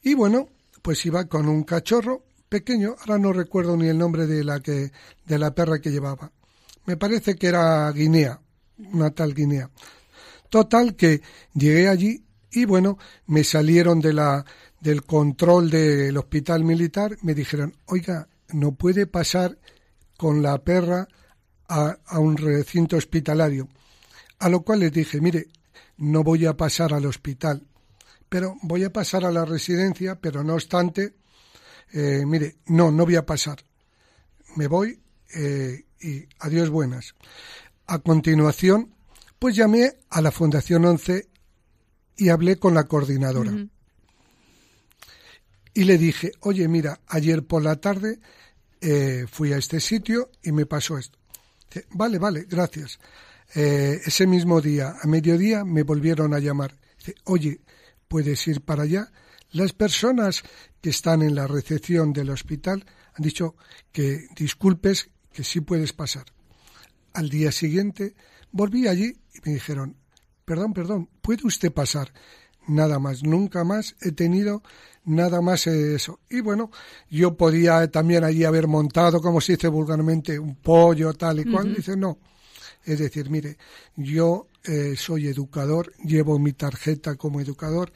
Y 0.00 0.14
bueno, 0.14 0.48
pues 0.80 1.04
iba 1.04 1.26
con 1.26 1.48
un 1.48 1.64
cachorro 1.64 2.24
pequeño, 2.48 2.94
ahora 3.00 3.18
no 3.18 3.32
recuerdo 3.32 3.76
ni 3.76 3.88
el 3.88 3.98
nombre 3.98 4.26
de 4.26 4.44
la 4.44 4.60
que, 4.60 4.92
de 5.26 5.38
la 5.38 5.54
perra 5.54 5.80
que 5.80 5.90
llevaba. 5.90 6.30
Me 6.86 6.96
parece 6.96 7.34
que 7.34 7.48
era 7.48 7.90
Guinea, 7.90 8.40
una 8.92 9.10
tal 9.10 9.34
Guinea. 9.34 9.68
Total 10.48 10.94
que 10.94 11.20
llegué 11.52 11.88
allí 11.88 12.27
y 12.50 12.64
bueno, 12.64 12.98
me 13.26 13.44
salieron 13.44 14.00
de 14.00 14.12
la, 14.12 14.44
del 14.80 15.04
control 15.04 15.70
del 15.70 16.16
hospital 16.16 16.64
militar, 16.64 17.16
me 17.22 17.34
dijeron, 17.34 17.76
oiga, 17.86 18.28
no 18.48 18.72
puede 18.72 19.06
pasar 19.06 19.58
con 20.16 20.42
la 20.42 20.58
perra 20.58 21.08
a, 21.68 21.98
a 22.06 22.18
un 22.18 22.36
recinto 22.36 22.96
hospitalario. 22.96 23.68
A 24.38 24.48
lo 24.48 24.62
cual 24.62 24.80
les 24.80 24.92
dije, 24.92 25.20
mire, 25.20 25.48
no 25.98 26.22
voy 26.22 26.46
a 26.46 26.56
pasar 26.56 26.94
al 26.94 27.06
hospital, 27.06 27.66
pero 28.28 28.56
voy 28.62 28.84
a 28.84 28.92
pasar 28.92 29.24
a 29.24 29.32
la 29.32 29.44
residencia, 29.44 30.20
pero 30.20 30.44
no 30.44 30.54
obstante, 30.54 31.14
eh, 31.92 32.24
mire, 32.26 32.56
no, 32.66 32.90
no 32.90 33.04
voy 33.04 33.16
a 33.16 33.26
pasar. 33.26 33.58
Me 34.56 34.66
voy 34.66 35.00
eh, 35.34 35.84
y 36.00 36.26
adiós 36.40 36.70
buenas. 36.70 37.14
A 37.86 37.98
continuación, 37.98 38.94
pues 39.38 39.56
llamé 39.56 39.94
a 40.10 40.20
la 40.20 40.30
Fundación 40.30 40.84
11 40.84 41.28
y 42.18 42.28
hablé 42.28 42.58
con 42.58 42.74
la 42.74 42.84
coordinadora. 42.84 43.52
Y 45.72 45.84
le 45.84 45.96
dije, 45.96 46.32
oye, 46.40 46.66
mira, 46.66 47.00
ayer 47.06 47.46
por 47.46 47.62
la 47.62 47.76
tarde 47.76 48.18
eh, 48.80 49.26
fui 49.30 49.52
a 49.52 49.56
este 49.56 49.78
sitio 49.80 50.30
y 50.42 50.50
me 50.50 50.66
pasó 50.66 50.98
esto. 50.98 51.18
Dice, 51.68 51.86
vale, 51.92 52.18
vale, 52.18 52.46
gracias. 52.48 52.98
Eh, 53.54 54.00
ese 54.04 54.26
mismo 54.26 54.60
día, 54.60 54.96
a 55.00 55.06
mediodía, 55.06 55.64
me 55.64 55.84
volvieron 55.84 56.34
a 56.34 56.40
llamar. 56.40 56.76
Dice, 56.98 57.14
oye, 57.24 57.60
¿puedes 58.08 58.46
ir 58.48 58.60
para 58.62 58.82
allá? 58.82 59.12
Las 59.52 59.72
personas 59.72 60.42
que 60.80 60.90
están 60.90 61.22
en 61.22 61.36
la 61.36 61.46
recepción 61.46 62.12
del 62.12 62.30
hospital 62.30 62.84
han 63.14 63.22
dicho 63.22 63.54
que 63.92 64.26
disculpes, 64.36 65.10
que 65.32 65.44
sí 65.44 65.60
puedes 65.60 65.92
pasar. 65.92 66.24
Al 67.14 67.30
día 67.30 67.52
siguiente 67.52 68.14
volví 68.50 68.88
allí 68.88 69.16
y 69.32 69.38
me 69.44 69.54
dijeron, 69.54 69.96
perdón, 70.48 70.72
perdón, 70.72 71.08
¿puede 71.20 71.46
usted 71.46 71.70
pasar? 71.70 72.10
Nada 72.66 72.98
más, 72.98 73.22
nunca 73.22 73.64
más 73.64 73.96
he 74.00 74.12
tenido 74.12 74.62
nada 75.04 75.42
más 75.42 75.66
eso. 75.66 76.20
Y 76.30 76.40
bueno, 76.40 76.70
yo 77.10 77.36
podía 77.36 77.90
también 77.90 78.24
allí 78.24 78.44
haber 78.44 78.66
montado, 78.66 79.20
como 79.20 79.42
se 79.42 79.52
dice 79.52 79.68
vulgarmente, 79.68 80.38
un 80.38 80.56
pollo, 80.56 81.12
tal 81.12 81.40
y 81.40 81.44
cual. 81.44 81.74
Dice, 81.74 81.96
no. 81.96 82.18
Es 82.84 82.98
decir, 82.98 83.28
mire, 83.28 83.58
yo 83.96 84.46
eh, 84.64 84.94
soy 84.96 85.28
educador, 85.28 85.92
llevo 86.02 86.38
mi 86.38 86.54
tarjeta 86.54 87.16
como 87.16 87.40
educador, 87.40 87.92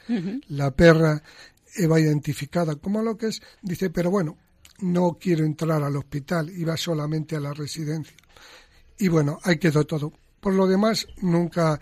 la 0.49 0.71
perra 0.73 1.23
eh, 1.77 1.87
va 1.87 2.01
identificada 2.01 2.77
como 2.77 3.03
lo 3.03 3.17
que 3.17 3.29
es, 3.29 3.41
dice, 3.63 3.89
pero 3.89 4.11
bueno, 4.11 4.37
no 4.81 5.17
quiero 5.19 5.45
entrar 5.45 5.83
al 5.83 5.97
hospital, 5.97 6.51
iba 6.51 6.77
solamente 6.77 7.37
a 7.37 7.41
la 7.41 7.55
residencia. 7.55 8.17
Y 8.99 9.09
bueno, 9.09 9.39
ahí 9.45 9.59
quedó 9.59 9.85
todo. 9.85 10.13
Por 10.41 10.55
lo 10.55 10.67
demás, 10.67 11.07
nunca, 11.21 11.81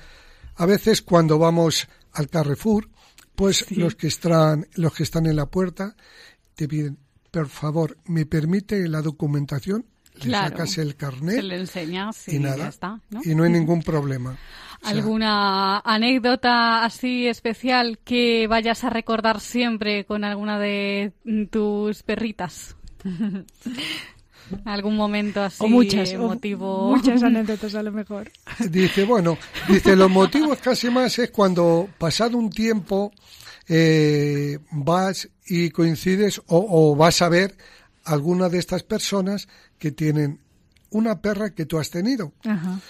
a 0.56 0.66
veces 0.66 1.02
cuando 1.02 1.38
vamos 1.38 1.88
al 2.12 2.28
Carrefour, 2.28 2.88
pues 3.34 3.70
los 3.76 3.94
que 3.94 4.08
están, 4.08 4.66
los 4.74 4.92
que 4.94 5.02
están 5.02 5.26
en 5.26 5.36
la 5.36 5.46
puerta 5.46 5.96
te 6.54 6.68
piden, 6.68 6.98
por 7.30 7.48
favor, 7.48 7.96
¿me 8.06 8.26
permite 8.26 8.86
la 8.88 9.02
documentación? 9.02 9.86
le 10.14 10.20
Claro. 10.22 10.48
sacas 10.50 10.76
el 10.78 10.96
carnet 10.96 11.36
Se 11.36 11.42
le 11.44 11.56
enseñas 11.56 12.28
y, 12.28 12.36
y 12.36 12.38
nada. 12.40 12.56
ya 12.56 12.68
está. 12.68 13.00
¿no? 13.10 13.20
y 13.24 13.34
no 13.34 13.44
hay 13.44 13.50
ningún 13.50 13.80
problema. 13.82 14.32
O 14.32 14.36
sea, 14.82 14.90
¿Alguna 14.90 15.78
anécdota 15.80 16.84
así 16.84 17.26
especial 17.28 17.98
que 18.04 18.46
vayas 18.48 18.82
a 18.84 18.90
recordar 18.90 19.40
siempre 19.40 20.04
con 20.04 20.24
alguna 20.24 20.58
de 20.58 21.12
tus 21.50 22.02
perritas? 22.02 22.76
¿Algún 24.64 24.96
momento 24.96 25.42
así 25.42 25.64
o 25.64 25.68
muchas, 25.68 26.10
o 26.10 26.14
emotivo? 26.14 26.96
muchas 26.96 27.22
anécdotas 27.24 27.74
a 27.74 27.82
lo 27.82 27.92
mejor. 27.92 28.30
Dice, 28.70 29.04
bueno, 29.04 29.38
dice, 29.68 29.96
los 29.96 30.10
motivos 30.10 30.58
casi 30.58 30.90
más 30.90 31.18
es 31.18 31.30
cuando 31.30 31.88
pasado 31.98 32.36
un 32.36 32.50
tiempo 32.50 33.12
eh, 33.68 34.58
vas 34.72 35.28
y 35.46 35.70
coincides 35.70 36.40
o, 36.46 36.66
o 36.92 36.96
vas 36.96 37.22
a 37.22 37.28
ver 37.28 37.56
alguna 38.04 38.48
de 38.48 38.58
estas 38.58 38.82
personas 38.82 39.48
que 39.78 39.92
tienen 39.92 40.40
una 40.90 41.20
perra 41.20 41.54
que 41.54 41.66
tú 41.66 41.78
has 41.78 41.90
tenido. 41.90 42.32
Ajá. 42.44 42.80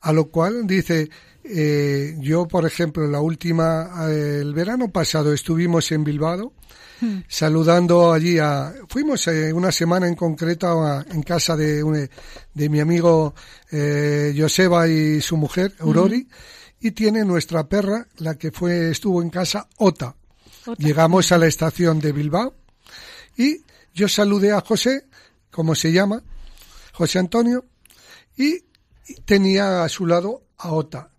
A 0.00 0.12
lo 0.12 0.30
cual 0.30 0.66
dice, 0.66 1.10
eh, 1.44 2.16
yo 2.18 2.48
por 2.48 2.66
ejemplo, 2.66 3.06
la 3.06 3.20
última, 3.20 4.08
eh, 4.08 4.38
el 4.40 4.52
verano 4.54 4.88
pasado 4.90 5.32
estuvimos 5.32 5.92
en 5.92 6.04
Bilbao 6.04 6.52
saludando 7.28 8.12
allí 8.12 8.38
a, 8.38 8.72
fuimos 8.88 9.26
eh, 9.28 9.52
una 9.52 9.72
semana 9.72 10.06
en 10.08 10.14
concreto 10.14 10.82
a- 10.84 11.04
en 11.10 11.22
casa 11.22 11.56
de, 11.56 11.82
un- 11.82 12.08
de 12.54 12.68
mi 12.68 12.80
amigo 12.80 13.34
eh, 13.70 14.34
Joseba 14.36 14.86
y 14.88 15.20
su 15.20 15.36
mujer, 15.36 15.74
Aurori, 15.80 16.28
y 16.80 16.90
tiene 16.92 17.24
nuestra 17.24 17.68
perra, 17.68 18.06
la 18.18 18.36
que 18.36 18.50
fue, 18.50 18.90
estuvo 18.90 19.22
en 19.22 19.30
casa, 19.30 19.68
Ota. 19.78 20.14
Llegamos 20.78 21.32
a 21.32 21.38
la 21.38 21.46
estación 21.46 22.00
de 22.00 22.12
Bilbao 22.12 22.54
y 23.36 23.62
yo 23.94 24.08
saludé 24.08 24.52
a 24.52 24.60
José, 24.60 25.06
como 25.50 25.74
se 25.74 25.92
llama, 25.92 26.22
José 26.92 27.18
Antonio, 27.18 27.64
y 28.36 28.64
tenía 29.24 29.84
a 29.84 29.88
su 29.88 30.06
lado 30.06 30.42
a 30.58 30.72
Ota. 30.72 31.10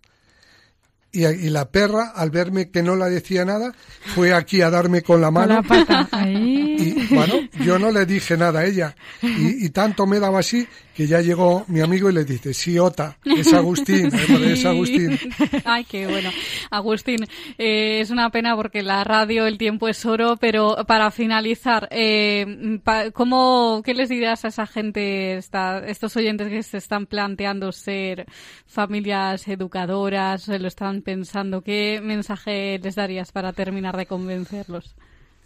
Y, 1.16 1.26
y 1.28 1.50
la 1.52 1.70
perra, 1.70 2.12
al 2.16 2.32
verme 2.32 2.72
que 2.72 2.82
no 2.82 2.96
la 2.96 3.06
decía 3.08 3.46
nada, 3.46 3.72
fue 4.16 4.34
aquí 4.34 4.62
a 4.62 4.72
darme 4.72 5.04
con 5.04 5.22
la 5.22 5.28
Con 5.28 5.36
mano. 5.36 5.54
la 5.54 5.62
pata. 5.62 6.08
Ahí. 6.12 6.76
Y 7.10 7.14
bueno, 7.14 7.36
yo 7.64 7.78
no 7.78 7.92
le 7.92 8.06
dije 8.08 8.36
nada 8.36 8.62
a 8.62 8.66
ella. 8.66 8.96
Y, 9.22 9.66
y 9.66 9.70
tanto 9.70 10.08
me 10.08 10.20
daba 10.20 10.40
así 10.40 10.68
que 10.96 11.06
ya 11.08 11.22
llegó 11.22 11.66
mi 11.68 11.82
amigo 11.82 12.10
y 12.10 12.14
le 12.14 12.24
dice, 12.26 12.54
sí, 12.54 12.78
Ota, 12.78 13.18
es 13.26 13.52
Agustín, 13.54 14.12
eh, 14.14 14.54
es 14.54 14.66
Agustín. 14.66 15.18
Ay, 15.66 15.86
qué 15.86 16.06
bueno. 16.08 16.30
Agustín, 16.70 17.26
eh, 17.58 18.00
es 18.02 18.10
una 18.12 18.30
pena 18.30 18.56
porque 18.56 18.82
la 18.84 19.04
radio, 19.04 19.46
el 19.48 19.58
tiempo 19.58 19.88
es 19.88 20.06
oro, 20.06 20.38
pero 20.38 20.78
para 20.88 21.10
finalizar, 21.12 21.88
eh, 21.92 22.80
pa- 22.84 23.10
¿cómo, 23.12 23.82
¿qué 23.84 23.94
les 23.96 24.10
dirás 24.10 24.46
a 24.46 24.50
esa 24.50 24.68
gente, 24.68 25.38
esta- 25.38 25.80
estos 25.86 26.16
oyentes 26.16 26.50
que 26.50 26.62
se 26.64 26.78
están 26.78 27.06
planteando 27.08 27.72
ser 27.72 28.26
familias 28.68 29.48
educadoras, 29.48 30.44
se 30.44 30.60
lo 30.60 30.68
están 30.68 31.02
pensando? 31.04 31.62
¿Qué 31.62 32.02
mensaje 32.02 32.80
les 32.80 32.96
darías 32.96 33.32
para 33.32 33.54
terminar 33.54 33.96
de 33.98 34.06
convencerlos? 34.06 34.96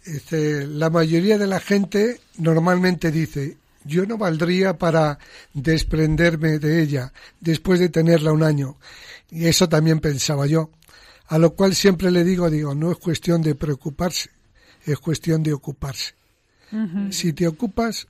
Este, 0.04 0.66
la 0.66 0.90
mayoría 0.90 1.38
de 1.38 1.46
la 1.46 1.60
gente 1.60 2.20
normalmente 2.38 3.10
dice, 3.10 3.58
yo 3.84 4.06
no 4.06 4.18
valdría 4.18 4.78
para 4.78 5.18
desprenderme 5.54 6.58
de 6.58 6.82
ella 6.82 7.12
después 7.40 7.80
de 7.80 7.88
tenerla 7.88 8.32
un 8.32 8.42
año. 8.42 8.76
Y 9.30 9.46
eso 9.46 9.68
también 9.68 10.00
pensaba 10.00 10.46
yo. 10.46 10.70
A 11.26 11.38
lo 11.38 11.54
cual 11.54 11.74
siempre 11.74 12.10
le 12.10 12.24
digo, 12.24 12.48
digo, 12.48 12.74
no 12.74 12.90
es 12.90 12.96
cuestión 12.96 13.42
de 13.42 13.54
preocuparse, 13.54 14.30
es 14.86 14.98
cuestión 14.98 15.42
de 15.42 15.52
ocuparse. 15.52 16.14
Si 17.10 17.32
te 17.32 17.46
ocupas, 17.46 18.08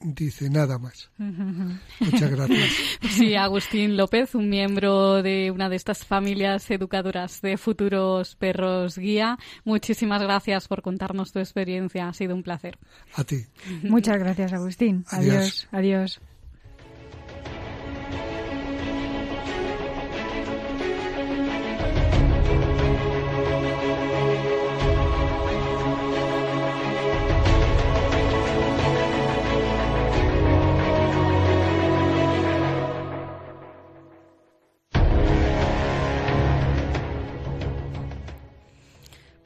dice 0.00 0.50
nada 0.50 0.78
más. 0.78 1.10
Muchas 1.18 2.30
gracias. 2.30 2.70
Sí, 3.10 3.34
Agustín 3.34 3.96
López, 3.96 4.34
un 4.34 4.48
miembro 4.48 5.22
de 5.22 5.50
una 5.50 5.68
de 5.68 5.76
estas 5.76 6.04
familias 6.04 6.70
educadoras 6.70 7.40
de 7.40 7.56
futuros 7.56 8.36
perros 8.36 8.98
guía. 8.98 9.38
Muchísimas 9.64 10.22
gracias 10.22 10.68
por 10.68 10.82
contarnos 10.82 11.32
tu 11.32 11.38
experiencia. 11.38 12.08
Ha 12.08 12.12
sido 12.12 12.34
un 12.34 12.42
placer. 12.42 12.78
A 13.14 13.24
ti. 13.24 13.46
Muchas 13.82 14.18
gracias, 14.18 14.52
Agustín. 14.52 15.04
Adiós. 15.10 15.68
Adiós. 15.72 16.20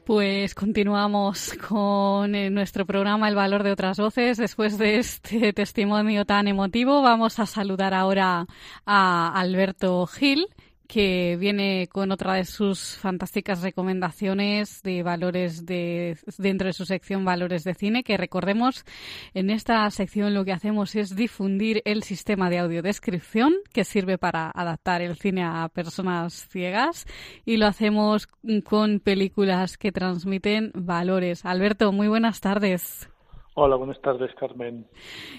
Pues 0.05 0.53
continuamos 0.53 1.55
con 1.67 2.35
eh, 2.35 2.51
nuestro 2.51 2.85
programa 2.85 3.27
El 3.27 3.33
valor 3.33 3.63
de 3.63 3.71
otras 3.71 3.97
voces. 3.97 4.37
Después 4.37 4.77
de 4.77 4.99
este 4.99 5.51
testimonio 5.51 6.25
tan 6.25 6.47
emotivo, 6.47 7.01
vamos 7.01 7.39
a 7.39 7.47
saludar 7.47 7.95
ahora 7.95 8.45
a 8.85 9.39
Alberto 9.39 10.05
Gil, 10.05 10.45
que 10.87 11.37
viene 11.39 11.87
con 11.91 12.11
otra 12.11 12.33
de 12.33 12.45
sus 12.45 12.97
fantásticas 12.97 13.61
recomendaciones 13.61 14.81
de 14.83 15.03
valores 15.03 15.65
de 15.65 16.17
dentro 16.37 16.67
de 16.67 16.73
su 16.73 16.85
sección 16.85 17.25
Valores 17.25 17.63
de 17.63 17.73
Cine, 17.73 18.03
que 18.03 18.17
recordemos 18.17 18.85
en 19.33 19.49
esta 19.49 19.89
sección 19.91 20.33
lo 20.33 20.45
que 20.45 20.53
hacemos 20.53 20.95
es 20.95 21.15
difundir 21.15 21.81
el 21.85 22.03
sistema 22.03 22.49
de 22.49 22.59
audiodescripción 22.59 23.53
que 23.73 23.83
sirve 23.83 24.17
para 24.17 24.51
adaptar 24.53 25.01
el 25.01 25.15
cine 25.15 25.43
a 25.43 25.69
personas 25.69 26.47
ciegas 26.49 27.05
y 27.45 27.57
lo 27.57 27.67
hacemos 27.67 28.27
con 28.63 28.99
películas 28.99 29.77
que 29.77 29.91
transmiten 29.91 30.71
valores. 30.73 31.45
Alberto, 31.45 31.91
muy 31.91 32.07
buenas 32.07 32.41
tardes. 32.41 33.09
Hola, 33.57 33.77
buenas 33.77 34.01
tardes, 34.01 34.35
Carmen. 34.35 34.85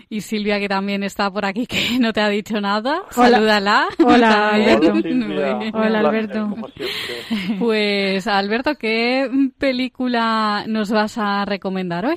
Y 0.09 0.23
Silvia, 0.23 0.59
que 0.59 0.71
también 0.71 1.03
está 1.03 1.31
por 1.31 1.45
aquí, 1.45 1.67
que 1.67 1.77
no 2.01 2.15
te 2.15 2.23
ha 2.23 2.31
dicho 2.31 2.59
nada. 2.63 3.03
Hola. 3.15 3.31
Salúdala. 3.31 3.89
Hola. 4.07 4.49
Alberto. 4.55 4.87
Hola, 4.91 5.03
Silvia. 5.03 5.59
Hola, 5.75 6.01
Alberto. 6.01 6.49
Como 6.49 6.69
siempre. 6.69 7.59
Pues, 7.59 8.27
Alberto, 8.27 8.71
¿qué 8.81 9.29
película 9.59 10.65
nos 10.67 10.91
vas 10.91 11.19
a 11.19 11.45
recomendar 11.45 12.07
hoy? 12.07 12.17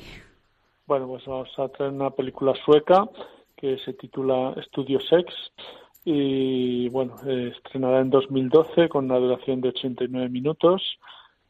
Bueno, 0.86 1.06
pues 1.06 1.26
vamos 1.26 1.50
a 1.58 1.68
traer 1.68 1.92
una 1.92 2.08
película 2.08 2.54
sueca 2.64 3.06
que 3.54 3.76
se 3.84 3.92
titula 3.92 4.54
Studio 4.68 5.00
Sex 5.00 5.26
y, 6.06 6.88
bueno, 6.88 7.14
eh, 7.26 7.52
estrenada 7.54 8.00
en 8.00 8.08
2012 8.08 8.88
con 8.88 9.04
una 9.04 9.18
duración 9.18 9.60
de 9.60 9.68
89 9.68 10.30
minutos 10.30 10.82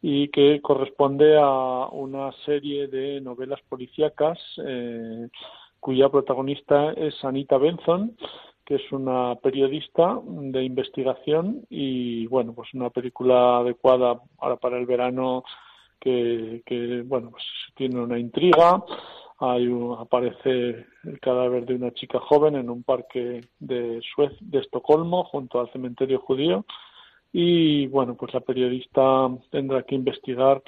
y 0.03 0.29
que 0.29 0.61
corresponde 0.63 1.37
a 1.39 1.89
una 1.93 2.33
serie 2.45 2.89
de 2.89 3.21
novelas 3.21 3.61
policíacas 3.69 4.39
eh, 4.65 5.29
cuya 5.79 6.09
protagonista 6.09 6.93
es 6.93 7.23
Anita 7.25 7.59
Benson, 7.59 8.17
que 8.65 8.77
es 8.77 8.93
una 8.93 9.35
periodista 9.43 10.21
de 10.25 10.63
investigación 10.65 11.67
y, 11.69 12.27
bueno, 12.29 12.53
pues 12.55 12.73
una 12.75 12.91
película 12.91 13.59
adecuada 13.59 14.21
ahora 14.39 14.57
para 14.57 14.79
el 14.79 14.87
verano 14.87 15.43
que, 15.99 16.63
que 16.65 17.03
bueno, 17.03 17.31
pues 17.31 17.45
tiene 17.75 18.01
una 18.01 18.19
intriga. 18.19 18.83
Hay 19.39 19.67
un- 19.67 19.99
aparece 19.99 20.87
el 21.05 21.19
cadáver 21.21 21.65
de 21.67 21.75
una 21.75 21.91
chica 21.93 22.21
joven 22.21 22.57
en 22.57 22.71
un 22.71 22.83
parque 22.85 23.41
de 23.59 24.01
Suez, 24.15 24.33
de 24.41 24.59
Estocolmo, 24.61 25.25
junto 25.25 25.61
al 25.61 25.71
cementerio 25.73 26.21
judío. 26.21 26.65
Y 27.33 27.87
bueno, 27.87 28.17
pues 28.17 28.35
la 28.35 28.41
periodista 28.41 29.29
tendrá 29.51 29.83
que 29.83 29.95
investigar 29.95 30.63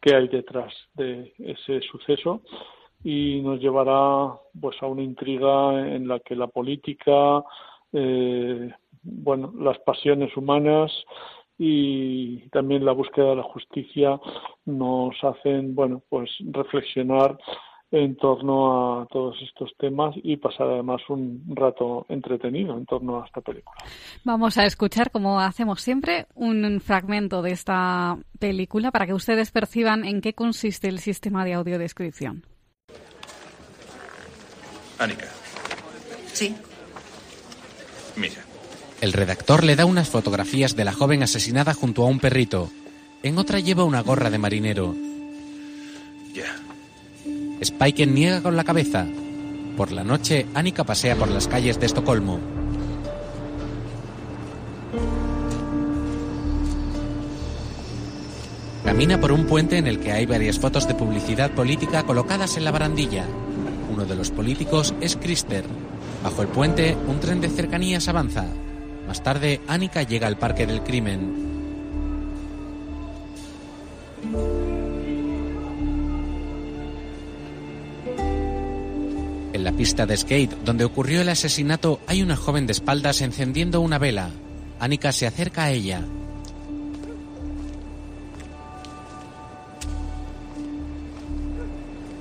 qué 0.00 0.14
hay 0.14 0.28
detrás 0.28 0.72
de 0.94 1.32
ese 1.38 1.80
suceso 1.82 2.42
y 3.02 3.40
nos 3.42 3.60
llevará 3.60 4.34
pues 4.60 4.76
a 4.82 4.86
una 4.86 5.02
intriga 5.02 5.88
en 5.88 6.08
la 6.08 6.20
que 6.20 6.36
la 6.36 6.46
política, 6.46 7.42
eh, 7.92 8.70
bueno, 9.02 9.52
las 9.58 9.78
pasiones 9.80 10.34
humanas 10.36 10.92
y 11.58 12.48
también 12.48 12.84
la 12.84 12.92
búsqueda 12.92 13.30
de 13.30 13.36
la 13.36 13.42
justicia 13.42 14.20
nos 14.64 15.14
hacen, 15.22 15.74
bueno, 15.74 16.02
pues 16.08 16.30
reflexionar 16.50 17.38
en 17.94 18.16
torno 18.16 19.02
a 19.02 19.06
todos 19.06 19.36
estos 19.40 19.70
temas 19.78 20.14
y 20.22 20.36
pasar 20.36 20.66
además 20.66 21.00
un 21.08 21.44
rato 21.54 22.06
entretenido 22.08 22.76
en 22.76 22.86
torno 22.86 23.22
a 23.22 23.26
esta 23.26 23.40
película. 23.40 23.76
Vamos 24.24 24.58
a 24.58 24.64
escuchar, 24.64 25.12
como 25.12 25.38
hacemos 25.38 25.80
siempre, 25.80 26.26
un 26.34 26.80
fragmento 26.80 27.40
de 27.40 27.52
esta 27.52 28.18
película 28.40 28.90
para 28.90 29.06
que 29.06 29.14
ustedes 29.14 29.52
perciban 29.52 30.04
en 30.04 30.20
qué 30.20 30.34
consiste 30.34 30.88
el 30.88 30.98
sistema 30.98 31.44
de 31.44 31.54
audiodescripción. 31.54 32.44
Anika, 34.98 35.26
Sí. 36.32 36.54
mira. 38.16 38.42
El 39.00 39.12
redactor 39.12 39.62
le 39.62 39.76
da 39.76 39.86
unas 39.86 40.08
fotografías 40.08 40.74
de 40.74 40.84
la 40.84 40.92
joven 40.92 41.22
asesinada 41.22 41.74
junto 41.74 42.02
a 42.02 42.06
un 42.08 42.18
perrito. 42.18 42.70
En 43.22 43.38
otra 43.38 43.60
lleva 43.60 43.84
una 43.84 44.00
gorra 44.00 44.30
de 44.30 44.38
marinero. 44.38 44.94
Ya. 46.32 46.56
Spiker 47.64 48.08
niega 48.08 48.42
con 48.42 48.56
la 48.56 48.64
cabeza. 48.64 49.06
Por 49.76 49.90
la 49.90 50.04
noche, 50.04 50.46
Annika 50.54 50.84
pasea 50.84 51.16
por 51.16 51.30
las 51.30 51.48
calles 51.48 51.80
de 51.80 51.86
Estocolmo. 51.86 52.38
Camina 58.84 59.20
por 59.20 59.32
un 59.32 59.46
puente 59.46 59.78
en 59.78 59.86
el 59.86 59.98
que 59.98 60.12
hay 60.12 60.26
varias 60.26 60.58
fotos 60.58 60.86
de 60.86 60.94
publicidad 60.94 61.50
política 61.52 62.04
colocadas 62.04 62.56
en 62.56 62.64
la 62.64 62.70
barandilla. 62.70 63.24
Uno 63.90 64.04
de 64.04 64.14
los 64.14 64.30
políticos 64.30 64.94
es 65.00 65.16
Krister. 65.16 65.64
Bajo 66.22 66.42
el 66.42 66.48
puente, 66.48 66.96
un 67.08 67.18
tren 67.18 67.40
de 67.40 67.48
cercanías 67.48 68.08
avanza. 68.08 68.46
Más 69.08 69.22
tarde, 69.22 69.60
Annika 69.68 70.02
llega 70.02 70.26
al 70.26 70.38
parque 70.38 70.66
del 70.66 70.82
crimen. 70.82 71.53
Pista 79.74 80.06
de 80.06 80.16
skate 80.16 80.54
donde 80.64 80.84
ocurrió 80.84 81.20
el 81.20 81.28
asesinato 81.28 82.00
hay 82.06 82.22
una 82.22 82.36
joven 82.36 82.66
de 82.66 82.72
espaldas 82.72 83.20
encendiendo 83.20 83.80
una 83.80 83.98
vela. 83.98 84.30
Annika 84.78 85.12
se 85.12 85.26
acerca 85.26 85.64
a 85.64 85.70
ella. 85.70 86.02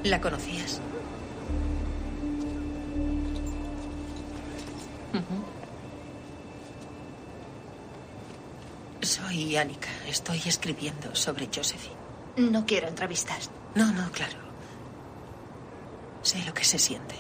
¿La 0.04 0.20
conocías? 0.20 0.82
Soy 9.02 9.56
Annika. 9.56 9.90
Estoy 10.08 10.42
escribiendo 10.46 11.16
sobre 11.16 11.48
Josephine. 11.54 11.96
No 12.38 12.66
quiero 12.66 12.88
entrevistar. 12.88 13.38
No, 13.76 13.92
no, 13.92 14.12
claro. 14.12 14.38
Sé 16.22 16.44
lo 16.46 16.54
que 16.54 16.64
se 16.64 16.80
siente. 16.80 17.16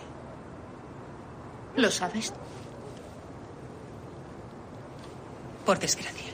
¿Lo 1.75 1.89
sabes? 1.89 2.33
Por 5.65 5.79
desgracia. 5.79 6.31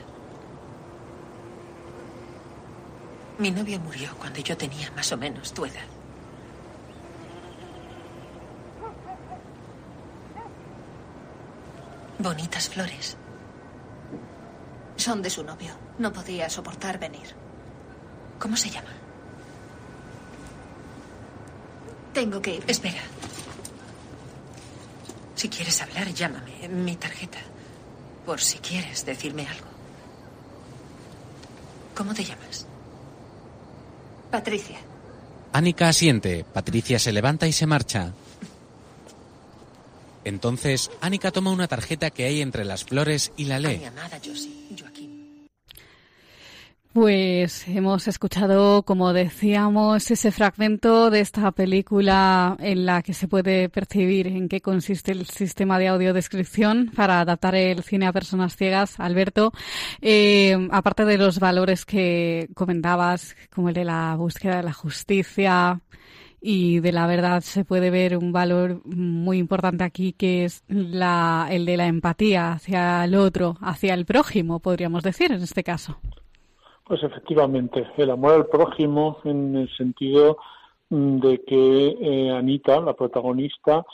Mi 3.38 3.50
novio 3.50 3.80
murió 3.80 4.14
cuando 4.18 4.40
yo 4.40 4.56
tenía 4.56 4.90
más 4.92 5.10
o 5.12 5.16
menos 5.16 5.54
tu 5.54 5.64
edad. 5.64 5.86
Bonitas 12.18 12.68
flores. 12.68 13.16
Son 14.96 15.22
de 15.22 15.30
su 15.30 15.42
novio. 15.42 15.72
No 15.98 16.12
podía 16.12 16.50
soportar 16.50 16.98
venir. 16.98 17.34
¿Cómo 18.38 18.58
se 18.58 18.68
llama? 18.68 18.90
Tengo 22.12 22.42
que 22.42 22.56
ir. 22.56 22.64
Espera. 22.66 23.00
Si 25.40 25.48
quieres 25.48 25.80
hablar, 25.80 26.12
llámame. 26.12 26.68
Mi 26.68 26.96
tarjeta. 26.96 27.38
Por 28.26 28.42
si 28.42 28.58
quieres 28.58 29.06
decirme 29.06 29.46
algo. 29.46 29.68
¿Cómo 31.94 32.12
te 32.12 32.22
llamas? 32.22 32.66
Patricia. 34.30 34.76
Annika 35.54 35.88
asiente. 35.88 36.44
Patricia 36.44 36.98
se 36.98 37.10
levanta 37.10 37.46
y 37.46 37.54
se 37.54 37.64
marcha. 37.64 38.12
Entonces, 40.24 40.90
Annika 41.00 41.30
toma 41.30 41.52
una 41.52 41.68
tarjeta 41.68 42.10
que 42.10 42.26
hay 42.26 42.42
entre 42.42 42.66
las 42.66 42.84
flores 42.84 43.32
y 43.38 43.46
la 43.46 43.58
lee. 43.60 43.78
Mi 43.78 43.86
amada 43.86 44.20
Josie. 44.22 44.59
Pues 46.92 47.68
hemos 47.68 48.08
escuchado, 48.08 48.82
como 48.82 49.12
decíamos, 49.12 50.10
ese 50.10 50.32
fragmento 50.32 51.08
de 51.10 51.20
esta 51.20 51.52
película 51.52 52.56
en 52.58 52.84
la 52.84 53.02
que 53.02 53.14
se 53.14 53.28
puede 53.28 53.68
percibir 53.68 54.26
en 54.26 54.48
qué 54.48 54.60
consiste 54.60 55.12
el 55.12 55.24
sistema 55.26 55.78
de 55.78 55.86
audiodescripción 55.86 56.90
para 56.96 57.20
adaptar 57.20 57.54
el 57.54 57.84
cine 57.84 58.08
a 58.08 58.12
personas 58.12 58.56
ciegas. 58.56 58.98
Alberto, 58.98 59.52
eh, 60.00 60.68
aparte 60.72 61.04
de 61.04 61.16
los 61.16 61.38
valores 61.38 61.86
que 61.86 62.48
comentabas, 62.54 63.36
como 63.54 63.68
el 63.68 63.74
de 63.74 63.84
la 63.84 64.16
búsqueda 64.16 64.56
de 64.56 64.64
la 64.64 64.72
justicia, 64.72 65.80
y 66.40 66.80
de 66.80 66.90
la 66.90 67.06
verdad 67.06 67.42
se 67.42 67.64
puede 67.64 67.90
ver 67.90 68.16
un 68.16 68.32
valor 68.32 68.84
muy 68.84 69.38
importante 69.38 69.84
aquí 69.84 70.12
que 70.12 70.44
es 70.44 70.64
la, 70.66 71.46
el 71.52 71.66
de 71.66 71.76
la 71.76 71.86
empatía 71.86 72.50
hacia 72.52 73.04
el 73.04 73.14
otro, 73.14 73.58
hacia 73.60 73.94
el 73.94 74.06
prójimo, 74.06 74.58
podríamos 74.58 75.04
decir 75.04 75.30
en 75.30 75.42
este 75.42 75.62
caso. 75.62 76.00
Pues 76.90 77.04
efectivamente, 77.04 77.86
el 77.98 78.10
amor 78.10 78.32
al 78.32 78.46
prójimo 78.46 79.18
en 79.22 79.54
el 79.54 79.76
sentido 79.76 80.38
mm, 80.88 81.20
de 81.20 81.44
que 81.44 81.86
eh, 82.00 82.30
Anita, 82.32 82.80
la 82.80 82.94
protagonista, 82.94 83.84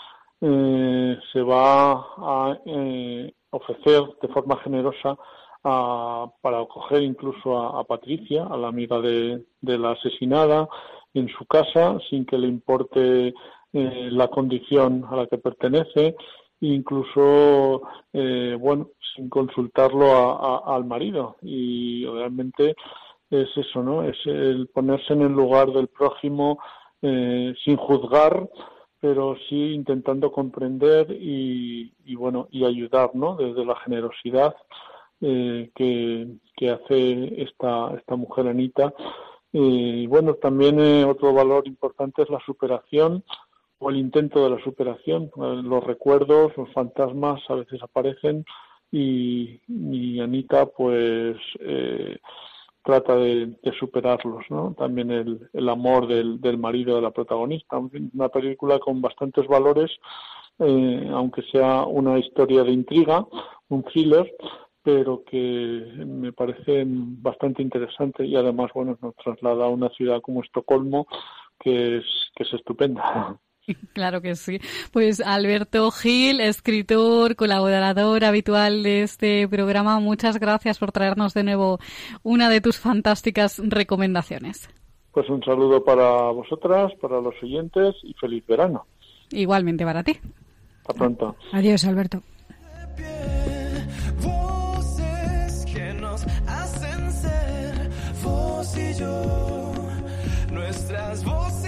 eh, 0.41 1.19
se 1.31 1.43
va 1.43 1.93
a 2.17 2.59
eh, 2.65 3.35
ofrecer 3.51 4.03
de 4.23 4.29
forma 4.29 4.57
generosa 4.65 5.15
a- 5.63 6.27
para 6.41 6.61
acoger 6.63 7.03
incluso 7.03 7.59
a, 7.59 7.85
Patricia, 7.85 8.47
a 8.47 8.57
la 8.57 8.69
amiga 8.69 8.99
de, 8.99 9.45
de 9.61 9.79
la 9.79 9.91
asesinada, 9.91 10.67
en 11.13 11.29
su 11.29 11.45
casa 11.45 11.99
sin 12.09 12.25
que 12.25 12.39
le 12.39 12.47
importe 12.49 13.35
eh, 13.75 14.09
la 14.11 14.29
condición 14.29 15.05
a 15.11 15.17
la 15.17 15.27
que 15.27 15.37
pertenece, 15.37 16.17
incluso, 16.61 17.83
eh, 18.13 18.57
bueno, 18.59 18.91
sin 19.15 19.29
consultarlo 19.29 20.13
a- 20.13 20.75
al 20.77 20.85
marido. 20.85 21.37
Y 21.43 22.07
realmente 22.07 22.75
es 23.31 23.49
eso, 23.57 23.83
¿no? 23.83 24.03
Es 24.05 24.17
el 24.27 24.69
ponerse 24.69 25.13
en 25.13 25.23
el 25.23 25.33
lugar 25.33 25.73
del 25.73 25.89
prójimo 25.89 26.59
eh, 27.03 27.55
sin 27.65 27.77
juzgar, 27.77 28.49
pero 29.01 29.37
sí 29.49 29.73
intentando 29.75 30.33
comprender 30.33 31.11
y, 31.11 31.93
y, 32.05 32.15
bueno, 32.15 32.49
y 32.51 32.65
ayudar, 32.65 33.11
¿no? 33.15 33.37
Desde 33.37 33.65
la 33.65 33.77
generosidad 33.77 34.57
eh, 35.21 35.71
que, 35.75 36.27
que 36.57 36.71
hace 36.71 37.43
esta, 37.43 37.95
esta 37.97 38.17
mujer 38.17 38.49
Anita. 38.49 38.93
Y 39.53 40.07
bueno, 40.07 40.35
también 40.35 40.81
eh, 40.81 41.05
otro 41.05 41.33
valor 41.33 41.67
importante 41.67 42.23
es 42.23 42.31
la 42.31 42.41
superación 42.45 43.23
o 43.79 43.91
el 43.91 43.97
intento 43.97 44.43
de 44.45 44.57
la 44.57 44.65
superación. 44.65 45.25
Eh, 45.25 45.61
Los 45.63 45.85
recuerdos, 45.85 46.53
los 46.57 46.73
fantasmas 46.73 47.41
a 47.49 47.55
veces 47.55 47.83
aparecen 47.83 48.45
y, 48.91 49.61
Anita 50.21 50.67
pues 50.67 51.37
eh, 51.61 52.19
trata 52.83 53.17
de, 53.17 53.57
superarlos, 53.79 54.45
¿no? 54.49 54.75
También 54.79 55.11
el, 55.11 55.49
el 55.53 55.69
amor 55.69 56.07
del, 56.07 56.59
marido 56.59 56.97
de 56.97 57.03
la 57.03 57.11
protagonista. 57.11 57.79
Una 57.79 58.29
película 58.29 58.79
con 58.79 59.03
bastantes 59.03 59.47
valores, 59.49 59.91
eh, 60.61 61.11
aunque 61.13 61.43
sea 61.43 61.85
una 61.85 62.19
historia 62.19 62.63
de 62.63 62.73
intriga, 62.73 63.27
un 63.69 63.83
thriller, 63.83 64.33
pero 64.83 65.25
que 65.25 66.05
me 66.07 66.33
parece 66.33 66.85
bastante 66.87 67.61
interesante 67.61 68.25
y 68.25 68.37
además 68.37 68.71
bueno 68.73 68.97
nos 69.03 69.17
traslada 69.17 69.65
a 69.65 69.69
una 69.69 69.89
ciudad 69.91 70.21
como 70.21 70.45
Estocolmo 70.45 71.09
que 71.59 71.99
es 71.99 72.05
que 72.37 72.45
es 72.45 72.53
estupenda. 72.53 73.37
Claro 73.93 74.21
que 74.21 74.35
sí. 74.37 74.61
Pues 74.93 75.21
Alberto 75.21 75.91
Gil, 75.91 76.41
escritor, 76.41 77.37
colaborador 77.37 78.25
habitual 78.25 78.83
de 78.83 79.03
este 79.03 79.49
programa, 79.49 80.01
muchas 80.01 80.39
gracias 80.39 80.79
por 80.79 80.93
traernos 80.93 81.35
de 81.35 81.45
nuevo 81.45 81.79
una 82.23 82.49
de 82.49 82.61
tus 82.61 82.79
fantásticas 82.79 83.61
recomendaciones. 83.65 84.69
Pues 85.13 85.29
un 85.31 85.43
saludo 85.43 85.83
para 85.83 86.31
vosotras, 86.31 86.93
para 87.01 87.21
los 87.21 87.35
oyentes 87.43 87.95
y 88.03 88.13
feliz 88.15 88.47
verano. 88.47 88.87
Igualmente 89.31 89.85
para 89.85 90.05
ti. 90.05 90.19
Hasta 90.81 90.95
pronto. 90.95 91.37
Adiós, 91.53 91.85
Alberto. 91.85 92.23
Voces 94.23 95.65
que 95.75 95.95
nos 95.95 96.27
hacen 96.47 97.13
ser 97.13 97.91
vos 98.23 98.77
y 98.77 98.95
yo, 99.01 99.73
nuestras 100.53 101.25
voces 101.25 101.66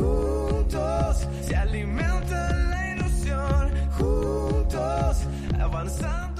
Juntos 0.00 1.28
se 1.42 1.54
alimenta 1.54 2.50
la 2.70 2.92
ilusión, 2.94 3.70
juntos 3.98 5.26
avanzando. 5.60 6.39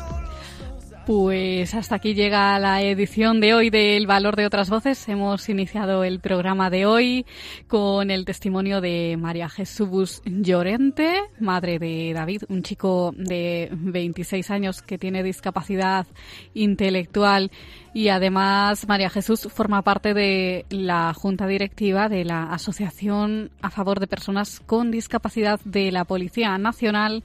Pues 1.07 1.75
hasta 1.75 1.95
aquí 1.97 2.15
llega 2.15 2.59
la 2.59 2.83
edición 2.83 3.41
de 3.41 3.55
hoy 3.55 3.71
del 3.71 4.07
Valor 4.07 4.37
de 4.37 4.45
otras 4.45 4.69
Voces. 4.69 5.09
Hemos 5.09 5.49
iniciado 5.49 6.05
el 6.05 6.21
programa 6.21 6.69
de 6.69 6.85
hoy 6.85 7.27
con 7.69 8.11
el 8.11 8.27
testimonio 8.27 8.83
de 8.83 9.17
María 9.19 9.49
Jesús 9.49 10.21
Llorente, 10.27 11.23
madre 11.41 11.79
de 11.79 12.13
David, 12.15 12.43
un 12.49 12.63
chico 12.63 13.13
de 13.17 13.71
26 13.73 14.51
años 14.51 14.83
que 14.83 14.99
tiene 14.99 15.23
discapacidad 15.23 16.07
intelectual 16.53 17.51
y 17.93 18.09
además 18.09 18.87
María 18.87 19.11
Jesús 19.11 19.49
forma 19.53 19.83
parte 19.83 20.15
de 20.15 20.65
la 20.71 21.13
junta 21.15 21.47
directiva 21.47 22.09
de 22.09 22.25
la 22.25 22.45
Asociación 22.53 23.51
a 23.63 23.71
favor 23.71 23.99
de 23.99 24.07
personas 24.07 24.61
con 24.61 24.91
discapacidad 24.91 25.59
de 25.65 25.91
la 25.91 26.05
Policía 26.05 26.57
Nacional, 26.59 27.25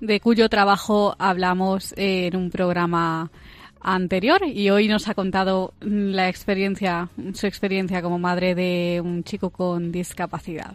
de 0.00 0.20
cuyo 0.20 0.48
trabajo 0.48 1.14
hablamos 1.18 1.94
en 1.96 2.36
un 2.36 2.50
programa 2.50 3.30
anterior 3.80 4.42
y 4.46 4.70
hoy 4.70 4.88
nos 4.88 5.08
ha 5.08 5.14
contado 5.14 5.74
la 5.80 6.28
experiencia, 6.28 7.10
su 7.34 7.46
experiencia 7.46 8.02
como 8.02 8.18
madre 8.18 8.54
de 8.54 9.00
un 9.04 9.22
chico 9.24 9.50
con 9.50 9.92
discapacidad. 9.92 10.74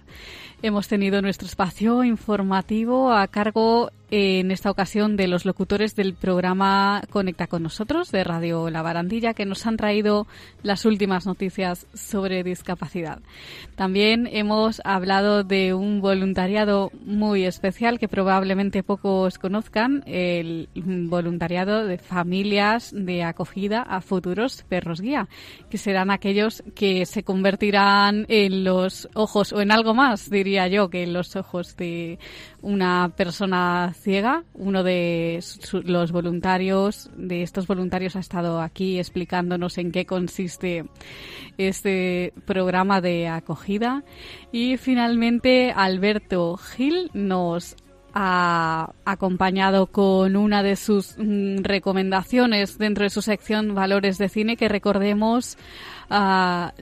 Hemos 0.61 0.87
tenido 0.87 1.21
nuestro 1.21 1.47
espacio 1.47 2.03
informativo 2.03 3.11
a 3.11 3.27
cargo 3.27 3.91
en 4.11 4.51
esta 4.51 4.71
ocasión 4.71 5.15
de 5.15 5.27
los 5.27 5.45
locutores 5.45 5.95
del 5.95 6.13
programa 6.13 7.03
Conecta 7.09 7.47
con 7.47 7.63
nosotros 7.63 8.11
de 8.11 8.23
Radio 8.23 8.69
La 8.69 8.81
Barandilla 8.81 9.33
que 9.33 9.45
nos 9.45 9.65
han 9.67 9.77
traído 9.77 10.27
las 10.63 10.85
últimas 10.85 11.25
noticias 11.25 11.85
sobre 11.93 12.43
discapacidad. 12.43 13.19
También 13.75 14.27
hemos 14.31 14.81
hablado 14.83 15.43
de 15.43 15.73
un 15.73 16.01
voluntariado 16.01 16.91
muy 17.05 17.45
especial 17.45 17.99
que 17.99 18.07
probablemente 18.07 18.83
pocos 18.83 19.37
conozcan, 19.37 20.03
el 20.05 20.69
voluntariado 20.75 21.85
de 21.85 21.97
familias 21.97 22.91
de 22.93 23.23
acogida 23.23 23.81
a 23.81 24.01
futuros 24.01 24.63
perros 24.67 25.01
guía, 25.01 25.27
que 25.69 25.77
serán 25.77 26.11
aquellos 26.11 26.63
que 26.75 27.05
se 27.05 27.23
convertirán 27.23 28.25
en 28.27 28.63
los 28.63 29.07
ojos 29.13 29.53
o 29.53 29.61
en 29.61 29.71
algo 29.71 29.93
más, 29.93 30.29
diría 30.29 30.67
yo, 30.67 30.89
que 30.89 31.03
en 31.03 31.13
los 31.13 31.35
ojos 31.35 31.75
de 31.77 32.19
una 32.61 33.13
persona 33.15 33.93
ciega. 33.99 34.43
Uno 34.53 34.83
de 34.83 35.39
los 35.83 36.11
voluntarios, 36.11 37.09
de 37.15 37.43
estos 37.43 37.67
voluntarios, 37.67 38.15
ha 38.15 38.19
estado 38.19 38.61
aquí 38.61 38.99
explicándonos 38.99 39.77
en 39.77 39.91
qué 39.91 40.05
consiste 40.05 40.85
este 41.57 42.33
programa 42.45 43.01
de 43.01 43.27
acogida. 43.27 44.03
Y 44.51 44.77
finalmente, 44.77 45.71
Alberto 45.75 46.57
Gil 46.57 47.11
nos 47.13 47.75
ha 48.13 48.91
acompañado 49.05 49.87
con 49.87 50.35
una 50.35 50.63
de 50.63 50.75
sus 50.75 51.15
mm, 51.17 51.59
recomendaciones 51.61 52.77
dentro 52.77 53.03
de 53.03 53.09
su 53.09 53.21
sección 53.21 53.75
Valores 53.75 54.17
de 54.17 54.29
Cine, 54.29 54.57
que 54.57 54.67
recordemos 54.67 55.57
Ah, 56.11 56.73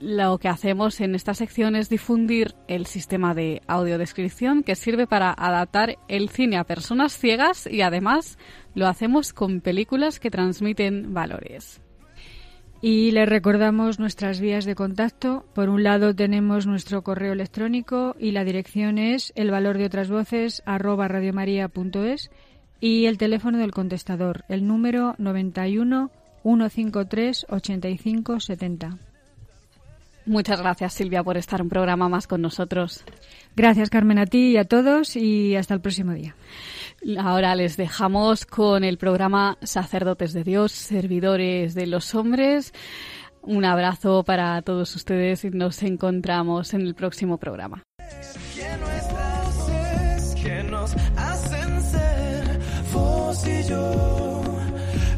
lo 0.00 0.36
que 0.38 0.48
hacemos 0.48 1.00
en 1.00 1.14
esta 1.14 1.32
sección 1.32 1.76
es 1.76 1.88
difundir 1.88 2.54
el 2.68 2.84
sistema 2.84 3.34
de 3.34 3.62
audiodescripción 3.66 4.62
que 4.62 4.74
sirve 4.74 5.06
para 5.06 5.32
adaptar 5.32 5.96
el 6.08 6.28
cine 6.28 6.58
a 6.58 6.64
personas 6.64 7.16
ciegas 7.16 7.66
y 7.66 7.80
además 7.80 8.38
lo 8.74 8.86
hacemos 8.86 9.32
con 9.32 9.62
películas 9.62 10.20
que 10.20 10.30
transmiten 10.30 11.14
valores. 11.14 11.80
Y 12.82 13.12
les 13.12 13.26
recordamos 13.26 13.98
nuestras 13.98 14.40
vías 14.40 14.66
de 14.66 14.74
contacto. 14.74 15.46
Por 15.54 15.70
un 15.70 15.82
lado 15.82 16.14
tenemos 16.14 16.66
nuestro 16.66 17.02
correo 17.02 17.32
electrónico 17.32 18.14
y 18.18 18.32
la 18.32 18.44
dirección 18.44 18.98
es 18.98 19.32
el 19.34 19.50
y 22.78 23.06
el 23.06 23.16
teléfono 23.16 23.58
del 23.58 23.70
contestador, 23.70 24.44
el 24.48 24.66
número 24.66 25.14
91 25.16 26.10
153 26.46 27.46
85 27.48 28.38
70. 28.38 28.98
Muchas 30.26 30.60
gracias 30.60 30.94
Silvia 30.94 31.24
por 31.24 31.36
estar 31.36 31.60
un 31.60 31.68
programa 31.68 32.08
más 32.08 32.28
con 32.28 32.40
nosotros. 32.40 33.02
Gracias 33.56 33.90
Carmen 33.90 34.18
a 34.18 34.26
ti 34.26 34.52
y 34.52 34.56
a 34.56 34.64
todos 34.64 35.16
y 35.16 35.56
hasta 35.56 35.74
el 35.74 35.80
próximo 35.80 36.12
día. 36.12 36.36
Ahora 37.18 37.56
les 37.56 37.76
dejamos 37.76 38.46
con 38.46 38.84
el 38.84 38.96
programa 38.96 39.58
Sacerdotes 39.62 40.32
de 40.32 40.44
Dios, 40.44 40.70
Servidores 40.70 41.74
de 41.74 41.88
los 41.88 42.14
Hombres. 42.14 42.72
Un 43.42 43.64
abrazo 43.64 44.22
para 44.22 44.62
todos 44.62 44.94
ustedes 44.94 45.44
y 45.44 45.50
nos 45.50 45.82
encontramos 45.82 46.74
en 46.74 46.82
el 46.82 46.94
próximo 46.94 47.38
programa. 47.38 47.82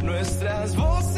nuestras 0.02 0.74
voces 0.74 1.17